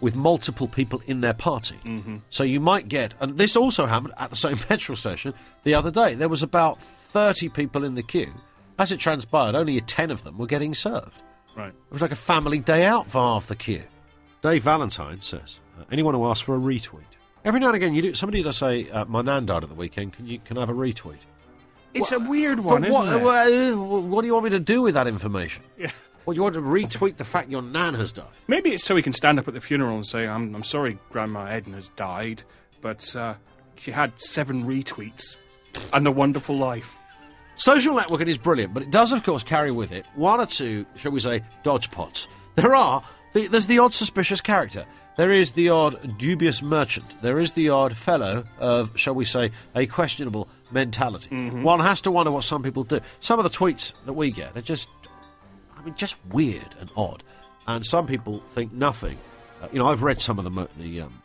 with 0.00 0.14
multiple 0.14 0.68
people 0.68 1.02
in 1.06 1.20
their 1.20 1.34
party. 1.34 1.76
Mm-hmm. 1.84 2.18
So 2.30 2.44
you 2.44 2.60
might 2.60 2.88
get, 2.88 3.14
and 3.20 3.36
this 3.36 3.56
also 3.56 3.86
happened 3.86 4.14
at 4.16 4.30
the 4.30 4.36
same 4.36 4.56
petrol 4.68 4.96
station 4.96 5.34
the 5.64 5.74
other 5.74 5.90
day. 5.90 6.14
There 6.14 6.28
was 6.28 6.42
about 6.42 6.82
30 6.82 7.48
people 7.48 7.84
in 7.84 7.94
the 7.94 8.02
queue. 8.02 8.32
As 8.78 8.92
it 8.92 9.00
transpired, 9.00 9.56
only 9.56 9.80
10 9.80 10.10
of 10.10 10.22
them 10.22 10.38
were 10.38 10.46
getting 10.46 10.72
served. 10.74 11.20
Right. 11.56 11.70
It 11.70 11.92
was 11.92 12.02
like 12.02 12.12
a 12.12 12.16
family 12.16 12.60
day 12.60 12.84
out 12.84 13.08
for 13.08 13.18
half 13.18 13.48
the 13.48 13.56
queue. 13.56 13.82
Dave 14.42 14.62
Valentine 14.62 15.20
says, 15.20 15.58
uh, 15.78 15.84
anyone 15.90 16.14
who 16.14 16.24
asks 16.26 16.42
for 16.42 16.54
a 16.54 16.58
retweet. 16.60 17.02
Every 17.44 17.60
now 17.60 17.68
and 17.68 17.76
again, 17.76 17.94
you 17.94 18.02
do. 18.02 18.14
Somebody 18.14 18.42
does 18.42 18.56
say, 18.56 18.90
uh, 18.90 19.04
"My 19.06 19.22
nan 19.22 19.46
died 19.46 19.62
at 19.62 19.68
the 19.68 19.74
weekend. 19.74 20.12
Can 20.12 20.26
you 20.26 20.38
can 20.40 20.56
I 20.56 20.60
have 20.60 20.70
a 20.70 20.74
retweet?" 20.74 21.18
It's 21.94 22.12
a 22.12 22.18
weird 22.18 22.60
one, 22.60 22.84
isn't 22.84 23.22
what, 23.22 23.48
it? 23.50 23.74
what, 23.74 24.02
what 24.02 24.20
do 24.20 24.26
you 24.26 24.34
want 24.34 24.44
me 24.44 24.50
to 24.50 24.60
do 24.60 24.82
with 24.82 24.94
that 24.94 25.06
information? 25.06 25.62
Yeah. 25.78 25.90
Well, 26.26 26.36
you 26.36 26.42
want 26.42 26.54
to 26.54 26.60
retweet 26.60 27.16
the 27.16 27.24
fact 27.24 27.48
your 27.48 27.62
nan 27.62 27.94
has 27.94 28.12
died? 28.12 28.26
Maybe 28.48 28.74
it's 28.74 28.84
so 28.84 28.94
he 28.94 29.02
can 29.02 29.14
stand 29.14 29.38
up 29.38 29.48
at 29.48 29.54
the 29.54 29.62
funeral 29.62 29.96
and 29.96 30.06
say, 30.06 30.26
"I'm, 30.26 30.54
I'm 30.54 30.62
sorry, 30.62 30.98
Grandma 31.10 31.46
Edna's 31.46 31.88
died, 31.96 32.42
but 32.82 33.16
uh, 33.16 33.34
she 33.76 33.90
had 33.92 34.12
seven 34.20 34.64
retweets 34.64 35.36
and 35.92 36.06
a 36.06 36.12
wonderful 36.12 36.56
life." 36.56 36.94
Social 37.56 37.94
networking 37.94 38.28
is 38.28 38.38
brilliant, 38.38 38.72
but 38.74 38.82
it 38.82 38.90
does, 38.90 39.12
of 39.12 39.24
course, 39.24 39.42
carry 39.42 39.72
with 39.72 39.90
it 39.90 40.06
one 40.14 40.38
or 40.38 40.46
two, 40.46 40.86
shall 40.96 41.10
we 41.12 41.18
say, 41.18 41.42
dodge 41.62 41.90
pots. 41.90 42.28
There 42.54 42.74
are. 42.74 43.02
The, 43.32 43.46
there's 43.46 43.66
the 43.66 43.78
odd 43.78 43.94
suspicious 43.94 44.40
character. 44.40 44.84
There 45.18 45.32
is 45.32 45.50
the 45.50 45.70
odd 45.70 46.16
dubious 46.16 46.62
merchant. 46.62 47.20
There 47.22 47.40
is 47.40 47.54
the 47.54 47.70
odd 47.70 47.96
fellow 47.96 48.44
of, 48.60 48.96
shall 48.96 49.16
we 49.16 49.24
say, 49.24 49.50
a 49.74 49.84
questionable 49.84 50.48
mentality. 50.70 51.34
One 51.34 51.80
has 51.80 52.00
to 52.02 52.12
wonder 52.12 52.30
what 52.30 52.44
some 52.44 52.62
people 52.62 52.84
do. 52.84 53.00
Some 53.18 53.40
of 53.40 53.42
the 53.42 53.50
tweets 53.50 53.92
that 54.06 54.12
we 54.12 54.30
get, 54.30 54.54
they're 54.54 54.62
just, 54.62 54.88
I 55.76 55.82
mean, 55.82 55.96
just 55.96 56.14
weird 56.26 56.72
and 56.78 56.88
odd. 56.96 57.24
And 57.66 57.84
some 57.84 58.06
people 58.06 58.44
think 58.50 58.72
nothing. 58.72 59.18
Uh, 59.60 59.66
you 59.72 59.80
know, 59.80 59.88
I've 59.88 60.04
read 60.04 60.20
some 60.20 60.38
of 60.38 60.44
the, 60.44 60.68
the 60.78 61.00
um, 61.00 61.20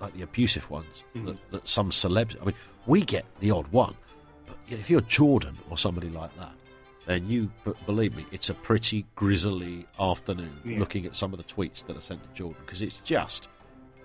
like 0.00 0.14
the 0.14 0.22
abusive 0.22 0.70
ones 0.70 1.04
that, 1.14 1.50
that 1.50 1.68
some 1.68 1.90
celebs. 1.90 2.40
I 2.40 2.46
mean, 2.46 2.54
we 2.86 3.02
get 3.02 3.26
the 3.40 3.50
odd 3.50 3.66
one, 3.68 3.96
but 4.46 4.56
if 4.70 4.88
you're 4.88 5.02
Jordan 5.02 5.58
or 5.68 5.76
somebody 5.76 6.08
like 6.08 6.34
that, 6.38 6.52
then 7.08 7.28
you 7.28 7.50
b- 7.64 7.72
believe 7.86 8.14
me, 8.16 8.24
it's 8.30 8.50
a 8.50 8.54
pretty 8.54 9.04
grisly 9.16 9.86
afternoon 9.98 10.60
Yeah. 10.64 10.78
looking 10.78 11.06
at 11.06 11.16
some 11.16 11.32
of 11.32 11.38
the 11.38 11.44
tweets 11.54 11.84
that 11.86 11.96
are 11.96 12.00
sent 12.00 12.22
to 12.22 12.28
Jordan 12.34 12.62
because 12.64 12.82
it's 12.82 13.00
just, 13.00 13.48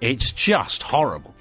it's 0.02 0.32
just 0.32 0.82
horrible. 0.84 1.36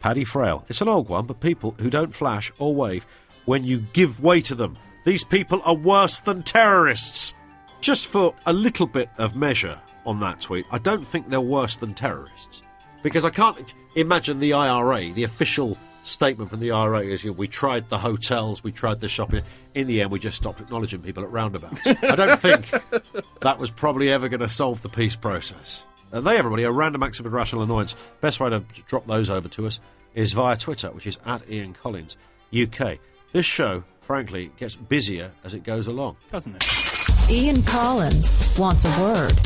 Paddy 0.00 0.24
Frail. 0.24 0.64
It's 0.68 0.80
an 0.80 0.88
old 0.88 1.08
one, 1.08 1.26
but 1.26 1.40
people 1.40 1.74
who 1.78 1.88
don't 1.90 2.14
flash 2.14 2.52
or 2.58 2.74
wave 2.74 3.06
when 3.46 3.64
you 3.64 3.80
give 3.94 4.22
way 4.22 4.40
to 4.42 4.54
them. 4.54 4.76
These 5.04 5.24
people 5.24 5.60
are 5.64 5.74
worse 5.74 6.18
than 6.20 6.42
terrorists. 6.42 7.34
Just 7.80 8.06
for 8.06 8.34
a 8.46 8.52
little 8.52 8.86
bit 8.86 9.08
of 9.18 9.34
measure 9.34 9.80
on 10.06 10.20
that 10.20 10.40
tweet, 10.40 10.66
I 10.70 10.78
don't 10.78 11.06
think 11.06 11.28
they're 11.30 11.40
worse 11.40 11.76
than 11.78 11.94
terrorists. 11.94 12.62
Because 13.02 13.24
I 13.24 13.30
can't 13.30 13.74
imagine 13.96 14.38
the 14.38 14.52
IRA, 14.52 15.10
the 15.12 15.24
official 15.24 15.76
statement 16.04 16.50
from 16.50 16.60
the 16.60 16.70
IRA 16.70 17.00
is, 17.00 17.24
you 17.24 17.30
know, 17.30 17.36
we 17.36 17.48
tried 17.48 17.88
the 17.88 17.98
hotels, 17.98 18.62
we 18.64 18.72
tried 18.72 19.00
the 19.00 19.08
shopping. 19.08 19.42
In 19.74 19.86
the 19.86 20.00
end, 20.02 20.10
we 20.10 20.18
just 20.18 20.36
stopped 20.36 20.60
acknowledging 20.60 21.00
people 21.00 21.22
at 21.22 21.30
roundabouts. 21.30 21.80
I 22.02 22.14
don't 22.16 22.40
think 22.40 22.70
that 23.40 23.58
was 23.58 23.70
probably 23.70 24.10
ever 24.10 24.28
going 24.28 24.40
to 24.40 24.48
solve 24.48 24.82
the 24.82 24.88
peace 24.88 25.16
process. 25.16 25.82
Uh, 26.12 26.20
they, 26.20 26.36
everybody, 26.36 26.62
a 26.64 26.70
random 26.70 27.02
acts 27.02 27.20
of 27.20 27.26
irrational 27.26 27.62
annoyance. 27.62 27.96
Best 28.20 28.40
way 28.40 28.50
to 28.50 28.62
drop 28.86 29.06
those 29.06 29.30
over 29.30 29.48
to 29.48 29.66
us 29.66 29.80
is 30.14 30.32
via 30.32 30.56
Twitter, 30.56 30.90
which 30.90 31.06
is 31.06 31.18
at 31.24 31.48
Ian 31.50 31.72
Collins 31.74 32.16
UK. 32.54 32.98
This 33.32 33.46
show, 33.46 33.82
frankly, 34.02 34.50
gets 34.58 34.74
busier 34.74 35.30
as 35.42 35.54
it 35.54 35.64
goes 35.64 35.86
along. 35.86 36.16
Doesn't 36.30 36.54
it? 36.56 37.30
Ian 37.30 37.62
Collins 37.62 38.58
wants 38.58 38.84
a 38.84 39.00
word. 39.00 39.38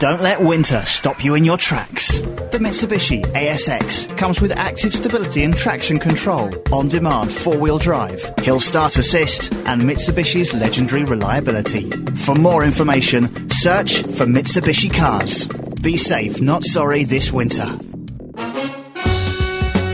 Don't 0.00 0.22
let 0.22 0.40
winter 0.40 0.80
stop 0.86 1.22
you 1.22 1.34
in 1.34 1.44
your 1.44 1.58
tracks. 1.58 2.20
The 2.20 2.58
Mitsubishi 2.58 3.22
ASX 3.34 4.16
comes 4.16 4.40
with 4.40 4.50
active 4.50 4.94
stability 4.94 5.44
and 5.44 5.54
traction 5.54 5.98
control, 5.98 6.54
on 6.72 6.88
demand 6.88 7.30
four 7.30 7.58
wheel 7.58 7.76
drive, 7.76 8.22
hill 8.38 8.60
start 8.60 8.96
assist, 8.96 9.52
and 9.66 9.82
Mitsubishi's 9.82 10.54
legendary 10.54 11.04
reliability. 11.04 11.90
For 12.14 12.34
more 12.34 12.64
information, 12.64 13.50
search 13.50 14.00
for 14.00 14.24
Mitsubishi 14.24 14.90
Cars. 14.90 15.44
Be 15.82 15.98
safe, 15.98 16.40
not 16.40 16.64
sorry 16.64 17.04
this 17.04 17.30
winter. 17.30 17.66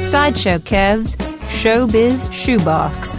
Sideshow 0.09 0.61
Kev's 0.61 1.17
Showbiz 1.51 2.33
Shoebox. 2.33 3.19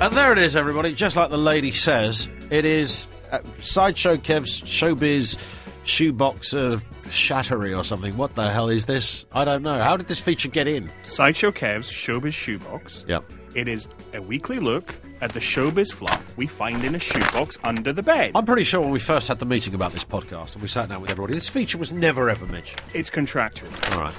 And 0.00 0.12
there 0.12 0.32
it 0.32 0.38
is, 0.38 0.56
everybody. 0.56 0.92
Just 0.92 1.14
like 1.14 1.30
the 1.30 1.38
lady 1.38 1.70
says, 1.70 2.28
it 2.50 2.64
is 2.64 3.06
Uh, 3.32 3.40
Sideshow 3.60 4.16
Kev's 4.16 4.60
Showbiz 4.60 5.36
Shoebox 5.84 6.52
of 6.54 6.84
Shattery 7.06 7.76
or 7.76 7.82
something. 7.82 8.16
What 8.16 8.34
the 8.34 8.50
hell 8.50 8.68
is 8.68 8.86
this? 8.86 9.26
I 9.32 9.44
don't 9.44 9.62
know. 9.62 9.82
How 9.82 9.96
did 9.96 10.06
this 10.06 10.20
feature 10.20 10.48
get 10.48 10.68
in? 10.68 10.90
Sideshow 11.02 11.50
Kev's 11.50 11.90
Showbiz 11.90 12.34
Shoebox. 12.34 13.04
Yep. 13.08 13.24
It 13.54 13.68
is 13.68 13.88
a 14.14 14.22
weekly 14.22 14.58
look 14.60 14.94
at 15.20 15.32
the 15.32 15.40
showbiz 15.40 15.92
fluff 15.92 16.36
we 16.36 16.46
find 16.46 16.84
in 16.84 16.94
a 16.94 16.98
shoebox 16.98 17.58
under 17.64 17.92
the 17.92 18.02
bed. 18.02 18.32
I'm 18.34 18.46
pretty 18.46 18.64
sure 18.64 18.80
when 18.80 18.90
we 18.90 18.98
first 18.98 19.28
had 19.28 19.38
the 19.40 19.44
meeting 19.44 19.74
about 19.74 19.92
this 19.92 20.04
podcast 20.04 20.54
and 20.54 20.62
we 20.62 20.68
sat 20.68 20.88
down 20.88 21.02
with 21.02 21.10
everybody, 21.10 21.34
this 21.34 21.48
feature 21.50 21.76
was 21.78 21.92
never 21.92 22.30
ever 22.30 22.46
mentioned. 22.46 22.80
It's 22.94 23.10
contractual. 23.10 23.68
All 23.92 24.00
right. 24.02 24.14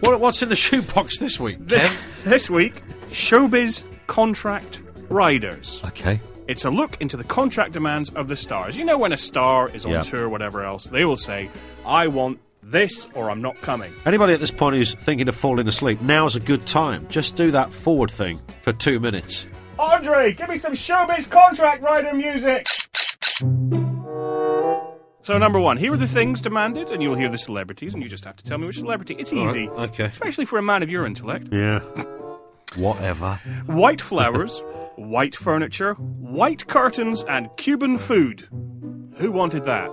What, 0.00 0.20
what's 0.20 0.42
in 0.42 0.48
the 0.48 0.56
shoebox 0.66 1.18
this 1.18 1.38
week, 1.38 1.58
Kev? 1.60 2.22
this 2.24 2.48
week, 2.48 2.82
showbiz 3.10 3.84
contract 4.06 4.80
riders. 5.10 5.82
okay. 5.86 6.20
It's 6.48 6.64
a 6.64 6.70
look 6.70 6.96
into 7.00 7.16
the 7.18 7.24
contract 7.24 7.72
demands 7.72 8.08
of 8.10 8.28
the 8.28 8.34
stars. 8.34 8.74
You 8.76 8.84
know, 8.86 8.96
when 8.96 9.12
a 9.12 9.16
star 9.18 9.68
is 9.68 9.84
on 9.84 9.92
Yeah. 9.92 10.00
tour, 10.02 10.28
whatever 10.30 10.64
else, 10.64 10.84
they 10.86 11.04
will 11.04 11.16
say, 11.18 11.50
I 11.86 12.06
want 12.08 12.40
this 12.62 13.06
or 13.14 13.30
I'm 13.30 13.42
not 13.42 13.60
coming. 13.60 13.92
Anybody 14.06 14.32
at 14.32 14.40
this 14.40 14.50
point 14.50 14.74
who's 14.74 14.94
thinking 14.94 15.28
of 15.28 15.36
falling 15.36 15.68
asleep, 15.68 16.00
now's 16.00 16.36
a 16.36 16.40
good 16.40 16.66
time. 16.66 17.06
Just 17.10 17.36
do 17.36 17.50
that 17.50 17.70
forward 17.72 18.10
thing 18.10 18.40
for 18.62 18.72
two 18.72 18.98
minutes. 18.98 19.46
Andre, 19.78 20.32
give 20.32 20.48
me 20.48 20.56
some 20.56 20.72
showbiz 20.72 21.28
contract 21.30 21.82
rider 21.82 22.14
music! 22.14 22.66
So, 25.20 25.36
number 25.36 25.60
one, 25.60 25.76
here 25.76 25.92
are 25.92 25.96
the 25.96 26.06
things 26.06 26.40
demanded, 26.40 26.90
and 26.90 27.02
you'll 27.02 27.14
hear 27.14 27.28
the 27.28 27.36
celebrities, 27.38 27.92
and 27.92 28.02
you 28.02 28.08
just 28.08 28.24
have 28.24 28.36
to 28.36 28.44
tell 28.44 28.56
me 28.56 28.66
which 28.66 28.78
celebrity. 28.78 29.14
It's 29.18 29.32
easy. 29.34 29.68
okay. 29.68 30.04
Especially 30.04 30.46
for 30.46 30.58
a 30.58 30.62
man 30.62 30.82
of 30.82 30.88
your 30.88 31.04
intellect. 31.04 31.48
Yeah. 31.52 31.80
Whatever. 32.76 33.34
White 33.66 34.00
flowers, 34.00 34.62
white 34.98 35.36
furniture, 35.36 35.94
white 35.94 36.66
curtains, 36.66 37.24
and 37.28 37.48
Cuban 37.56 37.98
food. 37.98 38.48
Who 39.16 39.32
wanted 39.32 39.64
that? 39.64 39.90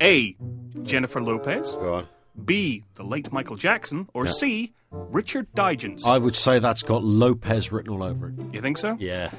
A. 0.00 0.36
Jennifer 0.82 1.20
Lopez. 1.20 1.72
Go 1.72 1.94
on. 1.94 2.08
B. 2.44 2.84
The 2.94 3.02
late 3.02 3.32
Michael 3.32 3.56
Jackson. 3.56 4.08
Or 4.14 4.26
C. 4.26 4.72
Richard 4.90 5.52
Digance. 5.54 6.06
I 6.06 6.18
would 6.18 6.36
say 6.36 6.58
that's 6.58 6.82
got 6.82 7.04
Lopez 7.04 7.72
written 7.72 7.92
all 7.92 8.02
over 8.02 8.28
it. 8.28 8.34
you 8.52 8.60
think 8.62 8.78
so? 8.78 8.96
Yeah. 8.98 9.30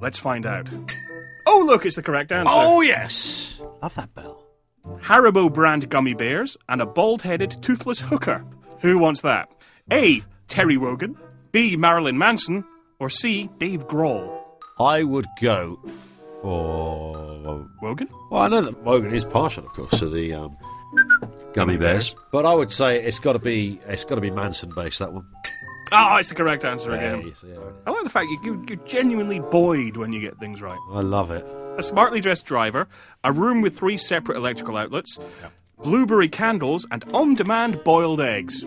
Let's 0.00 0.18
find 0.18 0.46
out. 0.46 0.68
Oh, 1.46 1.64
look, 1.66 1.86
it's 1.86 1.96
the 1.96 2.02
correct 2.02 2.30
answer. 2.30 2.52
Oh, 2.54 2.80
yes. 2.82 3.60
Love 3.82 3.94
that 3.94 4.14
bell. 4.14 4.44
Haribo 5.00 5.52
brand 5.52 5.88
gummy 5.88 6.14
bears, 6.14 6.56
and 6.68 6.80
a 6.80 6.86
bald 6.86 7.22
headed 7.22 7.50
toothless 7.62 8.00
hooker. 8.00 8.44
Who 8.80 8.98
wants 8.98 9.22
that? 9.22 9.50
A. 9.92 10.22
Terry 10.48 10.76
Wogan, 10.76 11.16
B. 11.52 11.76
Marilyn 11.76 12.18
Manson, 12.18 12.64
or 13.00 13.10
C. 13.10 13.48
Dave 13.58 13.86
Grohl? 13.88 14.30
I 14.78 15.02
would 15.02 15.26
go 15.40 15.78
for. 16.42 17.66
Wogan? 17.82 18.08
Well, 18.30 18.42
I 18.42 18.48
know 18.48 18.60
that 18.60 18.82
Wogan 18.84 19.12
is 19.12 19.24
partial, 19.24 19.64
of 19.66 19.72
course, 19.72 19.98
to 19.98 20.08
the 20.08 20.32
um, 20.34 20.56
gummy 21.54 21.76
bears, 21.76 22.14
but 22.30 22.46
I 22.46 22.54
would 22.54 22.72
say 22.72 23.02
it's 23.02 23.18
got 23.18 23.32
to 23.32 23.38
be 23.38 23.80
it's 23.86 24.04
got 24.04 24.14
to 24.16 24.20
be 24.20 24.30
Manson 24.30 24.70
based. 24.74 24.98
That 25.00 25.12
one. 25.12 25.26
Ah, 25.92 26.18
it's 26.18 26.28
the 26.28 26.36
correct 26.36 26.64
answer 26.64 26.92
again. 26.92 27.32
yeah. 27.44 27.56
I 27.86 27.90
like 27.90 28.04
the 28.04 28.10
fact 28.10 28.28
you, 28.30 28.38
you, 28.44 28.64
you're 28.68 28.86
genuinely 28.86 29.40
buoyed 29.40 29.96
when 29.96 30.12
you 30.12 30.20
get 30.20 30.38
things 30.38 30.62
right. 30.62 30.78
I 30.92 31.00
love 31.00 31.32
it. 31.32 31.44
A 31.78 31.82
smartly 31.82 32.20
dressed 32.20 32.44
driver, 32.46 32.86
a 33.24 33.32
room 33.32 33.60
with 33.60 33.76
three 33.76 33.96
separate 33.96 34.36
electrical 34.36 34.76
outlets, 34.76 35.18
blueberry 35.82 36.28
candles, 36.28 36.86
and 36.92 37.02
on 37.12 37.34
demand 37.34 37.82
boiled 37.82 38.20
eggs. 38.20 38.64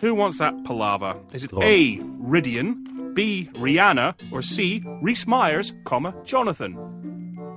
Who 0.00 0.14
wants 0.14 0.38
that 0.38 0.64
palaver? 0.64 1.16
Is 1.32 1.44
it 1.44 1.52
Go. 1.52 1.62
A. 1.62 1.98
Ridian, 1.98 2.84
B. 3.14 3.48
Rihanna, 3.54 4.14
or 4.32 4.42
C. 4.42 4.82
Rhys 5.02 5.26
Meyers, 5.26 5.72
comma, 5.84 6.14
Jonathan? 6.24 6.74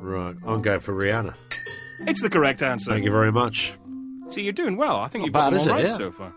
Right, 0.02 0.36
I'm 0.46 0.62
going 0.62 0.80
for 0.80 0.94
Rihanna. 0.94 1.34
It's 2.02 2.22
the 2.22 2.30
correct 2.30 2.62
answer. 2.64 2.92
Thank 2.92 3.04
you 3.06 3.12
very 3.12 3.32
much. 3.32 3.74
See, 4.30 4.44
you're 4.44 4.54
doing 4.54 4.78
well. 4.78 4.98
I 4.98 5.08
think 5.08 5.26
you've 5.26 5.34
bad, 5.34 5.52
got 5.54 5.64
them 5.64 5.70
it? 5.70 5.72
right 5.72 5.88
Yeah. 5.90 5.98
so 5.98 6.12
far. 6.12 6.34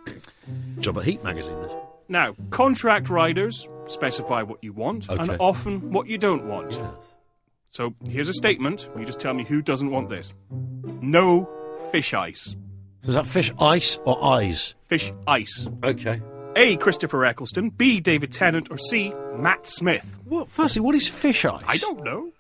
Job 0.78 0.98
at 0.98 1.04
Heat 1.04 1.22
magazine. 1.22 1.60
This. 1.60 1.72
Now, 2.08 2.34
contract 2.50 3.08
riders 3.08 3.68
specify 3.86 4.42
what 4.42 4.62
you 4.64 4.72
want 4.72 5.08
and 5.08 5.36
often 5.38 5.92
what 5.92 6.06
you 6.06 6.16
don't 6.18 6.48
want. 6.48 6.80
So 7.68 7.94
here's 8.04 8.28
a 8.28 8.34
statement. 8.34 8.88
You 8.98 9.04
just 9.04 9.20
tell 9.20 9.34
me 9.34 9.44
who 9.44 9.60
doesn't 9.62 9.90
want 9.90 10.08
this. 10.08 10.32
No 11.02 11.48
fish 11.92 12.14
ice. 12.14 12.56
So 13.02 13.08
is 13.10 13.14
that 13.14 13.26
fish 13.26 13.52
ice 13.60 13.98
or 14.04 14.22
eyes? 14.24 14.74
Fish 14.88 15.12
ice. 15.26 15.68
Okay. 15.84 16.20
A. 16.60 16.76
Christopher 16.76 17.24
Eccleston. 17.24 17.70
B. 17.70 18.00
David 18.00 18.32
Tennant. 18.32 18.70
Or 18.70 18.76
C. 18.78 19.14
Matt 19.36 19.66
Smith. 19.66 20.18
Well, 20.26 20.46
firstly, 20.46 20.80
what 20.82 20.94
is 20.94 21.08
fish 21.08 21.44
ice? 21.44 21.62
I 21.66 21.76
don't 21.78 22.04
know. 22.04 22.32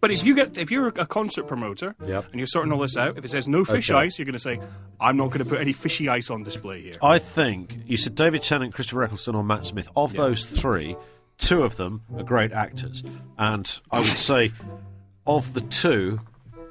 But 0.00 0.10
if 0.10 0.24
you 0.24 0.34
get 0.34 0.56
if 0.56 0.70
you're 0.70 0.86
a 0.88 1.04
concert 1.06 1.46
promoter 1.46 1.94
Yep. 2.06 2.26
and 2.30 2.40
you're 2.40 2.46
sorting 2.46 2.72
all 2.72 2.78
this 2.80 2.96
out, 2.96 3.18
if 3.18 3.24
it 3.24 3.28
says 3.28 3.46
no 3.46 3.64
fish 3.66 3.90
Okay. 3.90 3.98
ice, 4.06 4.18
you're 4.18 4.24
going 4.24 4.32
to 4.32 4.38
say, 4.38 4.58
"I'm 4.98 5.18
not 5.18 5.26
going 5.26 5.40
to 5.40 5.44
put 5.44 5.60
any 5.60 5.74
fishy 5.74 6.08
ice 6.08 6.30
on 6.30 6.42
display 6.42 6.80
here." 6.80 6.96
I 7.02 7.18
think 7.18 7.76
you 7.84 7.98
said 7.98 8.14
David 8.14 8.42
Tennant, 8.42 8.72
Christopher 8.72 9.02
Eccleston, 9.02 9.34
or 9.34 9.44
Matt 9.44 9.66
Smith. 9.66 9.90
Of 9.94 10.14
those 10.14 10.46
three, 10.46 10.96
two 11.36 11.64
of 11.64 11.76
them 11.76 12.00
are 12.16 12.22
great 12.22 12.50
actors, 12.52 13.02
and 13.36 13.78
I 13.90 13.98
would 13.98 14.06
say, 14.30 14.52
of 15.26 15.52
the 15.52 15.60
two, 15.60 16.20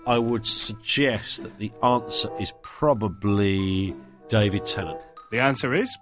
I 0.07 0.17
would 0.17 0.47
suggest 0.47 1.43
that 1.43 1.59
the 1.59 1.71
answer 1.83 2.29
is 2.39 2.51
probably 2.63 3.93
David 4.29 4.65
Tennant. 4.65 4.99
The 5.29 5.39
answer 5.39 5.71
is 5.75 5.95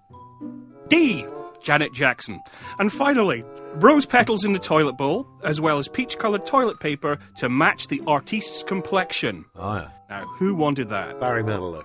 D. 0.89 1.25
Janet 1.61 1.91
Jackson. 1.93 2.39
And 2.79 2.91
finally, 2.93 3.43
rose 3.75 4.05
petals 4.05 4.45
in 4.45 4.53
the 4.53 4.59
toilet 4.59 4.93
bowl, 4.97 5.27
as 5.43 5.59
well 5.59 5.79
as 5.79 5.87
peach 5.87 6.17
coloured 6.17 6.45
toilet 6.45 6.79
paper 6.79 7.17
to 7.37 7.49
match 7.49 7.87
the 7.87 8.01
artiste's 8.07 8.63
complexion. 8.63 9.45
Oh 9.55 9.75
yeah, 9.75 9.89
Now, 10.09 10.25
who 10.37 10.55
wanted 10.55 10.89
that? 10.89 11.19
Barry 11.19 11.43
Manilow. 11.43 11.83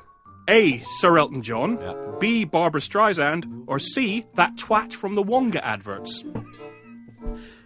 A. 0.48 0.80
Sir 0.84 1.18
Elton 1.18 1.42
John. 1.42 1.78
Yeah. 1.80 1.94
B. 2.20 2.44
Barbra 2.44 2.80
Streisand. 2.80 3.64
Or 3.66 3.78
C. 3.78 4.24
That 4.34 4.56
twat 4.56 4.92
from 4.92 5.14
the 5.14 5.22
Wonga 5.22 5.64
adverts. 5.64 6.24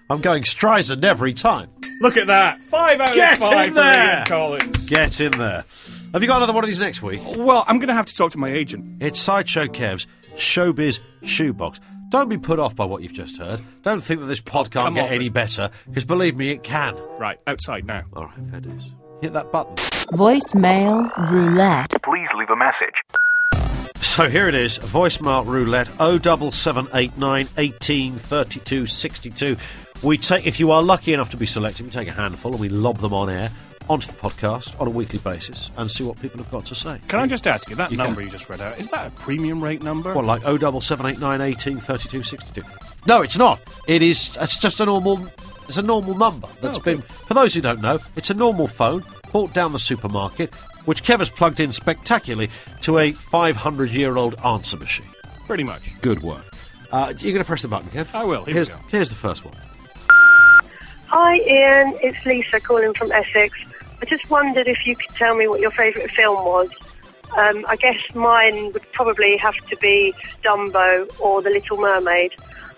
I'm 0.09 0.21
going 0.21 0.45
Streisand 0.45 1.05
every 1.05 1.35
time. 1.35 1.71
Look 2.01 2.17
at 2.17 2.27
that! 2.29 2.61
Five 2.65 3.01
out 3.01 3.15
Get 3.15 3.33
of 3.33 3.39
five 3.39 3.69
in 3.69 3.75
there! 3.75 4.25
Collins. 4.27 4.85
Get 4.85 5.21
in 5.21 5.33
there. 5.33 5.65
Have 6.13 6.23
you 6.23 6.29
got 6.29 6.37
another 6.37 6.53
one 6.53 6.63
of 6.63 6.69
these 6.69 6.79
next 6.79 7.03
week? 7.03 7.21
Well, 7.37 7.65
I'm 7.67 7.79
going 7.79 7.89
to 7.89 7.95
have 7.95 8.07
to 8.07 8.15
talk 8.15 8.31
to 8.33 8.39
my 8.39 8.51
agent. 8.53 9.03
It's 9.03 9.19
Sideshow 9.21 9.67
Kev's 9.67 10.07
Showbiz 10.37 11.01
Shoebox. 11.23 11.81
Don't 12.09 12.29
be 12.29 12.39
put 12.39 12.59
off 12.61 12.77
by 12.77 12.85
what 12.85 13.03
you've 13.03 13.13
just 13.13 13.37
heard. 13.37 13.61
Don't 13.83 14.01
think 14.01 14.21
that 14.21 14.27
this 14.27 14.41
pod 14.41 14.71
can't 14.71 14.85
Come 14.85 14.95
get 14.95 15.07
off 15.07 15.11
any 15.11 15.27
it. 15.27 15.33
better, 15.33 15.71
because 15.89 16.05
believe 16.05 16.37
me, 16.37 16.51
it 16.51 16.63
can. 16.63 16.97
Right, 17.19 17.39
outside 17.47 17.85
now. 17.85 18.05
All 18.15 18.27
right, 18.27 18.35
fair 18.51 18.61
dues. 18.61 18.93
Hit 19.23 19.33
that 19.33 19.51
button. 19.51 19.75
Voicemail 20.13 21.11
roulette. 21.31 21.91
Please 22.05 22.29
leave 22.37 22.51
a 22.51 22.57
message. 22.57 22.95
So 24.03 24.29
here 24.31 24.49
it 24.49 24.55
is, 24.55 24.79
voicemail 24.79 25.45
roulette 25.45 25.89
07789 25.99 27.49
18 27.59 28.13
32 28.15 28.87
62. 28.87 29.57
We 30.03 30.17
take, 30.19 30.47
if 30.47 30.61
you 30.61 30.71
are 30.71 30.83
lucky 30.83 31.13
enough 31.13 31.31
to 31.31 31.37
be 31.37 31.47
selected, 31.47 31.85
we 31.87 31.91
take 31.91 32.09
a 32.09 32.13
handful 32.13 32.53
and 32.53 32.61
we 32.61 32.69
lob 32.69 32.99
them 32.99 33.13
on 33.13 33.29
air 33.31 33.51
onto 33.89 34.07
the 34.09 34.13
podcast 34.15 34.79
on 34.81 34.87
a 34.87 34.91
weekly 34.91 35.19
basis 35.21 35.71
and 35.77 35.91
see 35.91 36.03
what 36.05 36.21
people 36.21 36.39
have 36.39 36.51
got 36.51 36.67
to 36.67 36.75
say. 36.75 36.99
Can 37.09 37.21
I 37.21 37.27
just 37.27 37.47
ask 37.47 37.69
you, 37.71 37.77
that 37.77 37.91
You 37.91 37.97
number 37.97 38.17
can. 38.17 38.25
you 38.25 38.31
just 38.31 38.49
read 38.49 38.61
out, 38.61 38.79
is 38.79 38.89
that 38.91 39.07
a 39.07 39.11
premium 39.11 39.63
rate 39.63 39.83
number? 39.83 40.13
What, 40.15 40.25
like 40.25 40.43
07789 40.43 41.41
18 41.41 41.79
32 41.79 42.23
62? 42.23 42.63
No, 43.07 43.23
it's 43.23 43.39
not. 43.39 43.61
It 43.87 44.03
is, 44.03 44.37
it's 44.41 44.57
just 44.57 44.81
a 44.81 44.85
normal, 44.87 45.25
it's 45.69 45.77
a 45.77 45.83
normal 45.83 46.15
number 46.17 46.49
that's 46.61 46.79
Oh, 46.79 46.83
been, 46.83 47.03
for 47.03 47.35
those 47.35 47.55
who 47.55 47.61
don't 47.61 47.81
know, 47.81 47.99
it's 48.17 48.31
a 48.31 48.35
normal 48.35 48.67
phone 48.67 49.05
bought 49.33 49.53
down 49.53 49.73
the 49.73 49.79
supermarket, 49.79 50.55
which 50.87 51.03
Kev 51.05 51.19
has 51.19 51.31
plugged 51.31 51.61
in 51.61 51.73
spectacularly 51.73 52.51
to 52.83 52.99
a 52.99 53.13
500 53.13 53.91
year 53.91 54.17
old 54.17 54.35
answer 54.45 54.77
machine. 54.77 55.07
Pretty 55.47 55.65
much. 55.65 56.01
Good 56.01 56.23
work. 56.23 56.45
Uh, 56.93 57.13
you're 57.19 57.33
going 57.33 57.43
to 57.43 57.45
press 57.45 57.63
the 57.63 57.69
button, 57.69 57.89
Kev? 57.91 58.13
I 58.15 58.25
will. 58.25 58.39
Here 58.45 58.47
we 58.47 58.53
here's, 58.55 58.71
go. 58.71 58.77
here's 58.91 59.09
the 59.09 59.15
first 59.17 59.45
one. 59.45 59.55
Hi, 61.19 61.37
Ian. 61.37 61.99
It's 62.03 62.27
Lisa 62.27 62.61
calling 62.61 62.93
from 62.93 63.11
Essex. 63.11 63.59
I 64.03 64.05
just 64.05 64.29
wondered 64.29 64.69
if 64.69 64.87
you 64.87 64.95
could 64.95 65.17
tell 65.17 65.35
me 65.35 65.49
what 65.49 65.61
your 65.61 65.71
favourite 65.71 66.11
film 66.11 66.45
was. 66.45 66.69
Um, 67.39 67.65
I 67.67 67.77
guess 67.77 67.97
mine 68.15 68.71
would 68.75 68.83
probably 68.93 69.39
have 69.39 69.57
to 69.71 69.77
be 69.79 70.13
Dumbo 70.45 71.09
or 71.19 71.41
The 71.41 71.49
Little 71.49 71.79
Mermaid. 71.79 72.35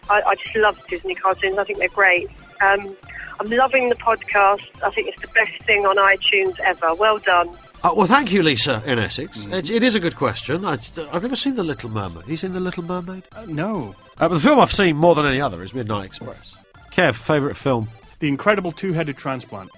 I, 0.09 0.23
I 0.23 0.37
just 0.37 0.55
love 0.55 0.81
Disney 0.87 1.17
cartoons. 1.17 1.59
I 1.59 1.65
think 1.65 1.81
they're 1.81 1.89
great. 1.89 2.31
Um, 2.61 2.95
I'm 3.41 3.51
loving 3.51 3.89
the 3.89 3.97
podcast. 3.97 4.69
I 4.85 4.91
think 4.91 5.09
it's 5.09 5.21
the 5.21 5.33
best 5.35 5.61
thing 5.65 5.85
on 5.85 5.97
iTunes 5.97 6.61
ever. 6.61 6.95
Well 6.95 7.19
done. 7.19 7.49
Uh, 7.83 7.93
well, 7.97 8.07
thank 8.07 8.31
you, 8.31 8.45
Lisa, 8.45 8.81
in 8.87 9.01
Essex. 9.01 9.47
Mm. 9.47 9.53
It, 9.53 9.69
it 9.69 9.83
is 9.83 9.97
a 9.97 10.01
good 10.01 10.15
question. 10.15 10.65
I, 10.65 10.79
I've 11.13 11.23
never 11.23 11.35
seen 11.35 11.57
The 11.57 11.65
Little 11.65 11.91
Mermaid. 11.91 12.27
He's 12.27 12.45
in 12.45 12.53
The 12.53 12.61
Little 12.61 12.85
Mermaid? 12.85 13.25
Uh, 13.35 13.47
no. 13.49 13.97
Uh, 14.17 14.29
but 14.29 14.35
the 14.35 14.41
film 14.41 14.61
I've 14.61 14.73
seen 14.73 14.95
more 14.97 15.17
than 15.17 15.27
any 15.27 15.41
other 15.41 15.61
is 15.65 15.75
Midnight 15.75 16.05
Express. 16.05 16.55
Kev, 16.93 17.17
favourite 17.17 17.57
film? 17.57 17.89
The 18.21 18.29
Incredible 18.29 18.73
Two-Headed 18.73 19.17
Transplant, 19.17 19.71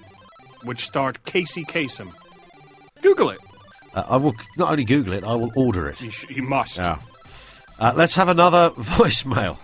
which 0.65 0.85
starred 0.85 1.23
Casey 1.25 1.65
Kasem. 1.65 2.13
Google 3.03 3.31
it. 3.31 3.39
Uh, 3.95 4.05
I 4.09 4.17
will 4.17 4.35
not 4.57 4.71
only 4.71 4.85
Google 4.85 5.13
it, 5.13 5.25
I 5.25 5.35
will 5.35 5.53
order 5.57 5.89
it. 5.89 6.01
You, 6.01 6.11
sh- 6.11 6.31
you 6.31 6.43
must. 6.43 6.79
Uh, 6.79 6.97
let's 7.95 8.15
have 8.15 8.29
another 8.29 8.71
voicemail. 8.77 9.59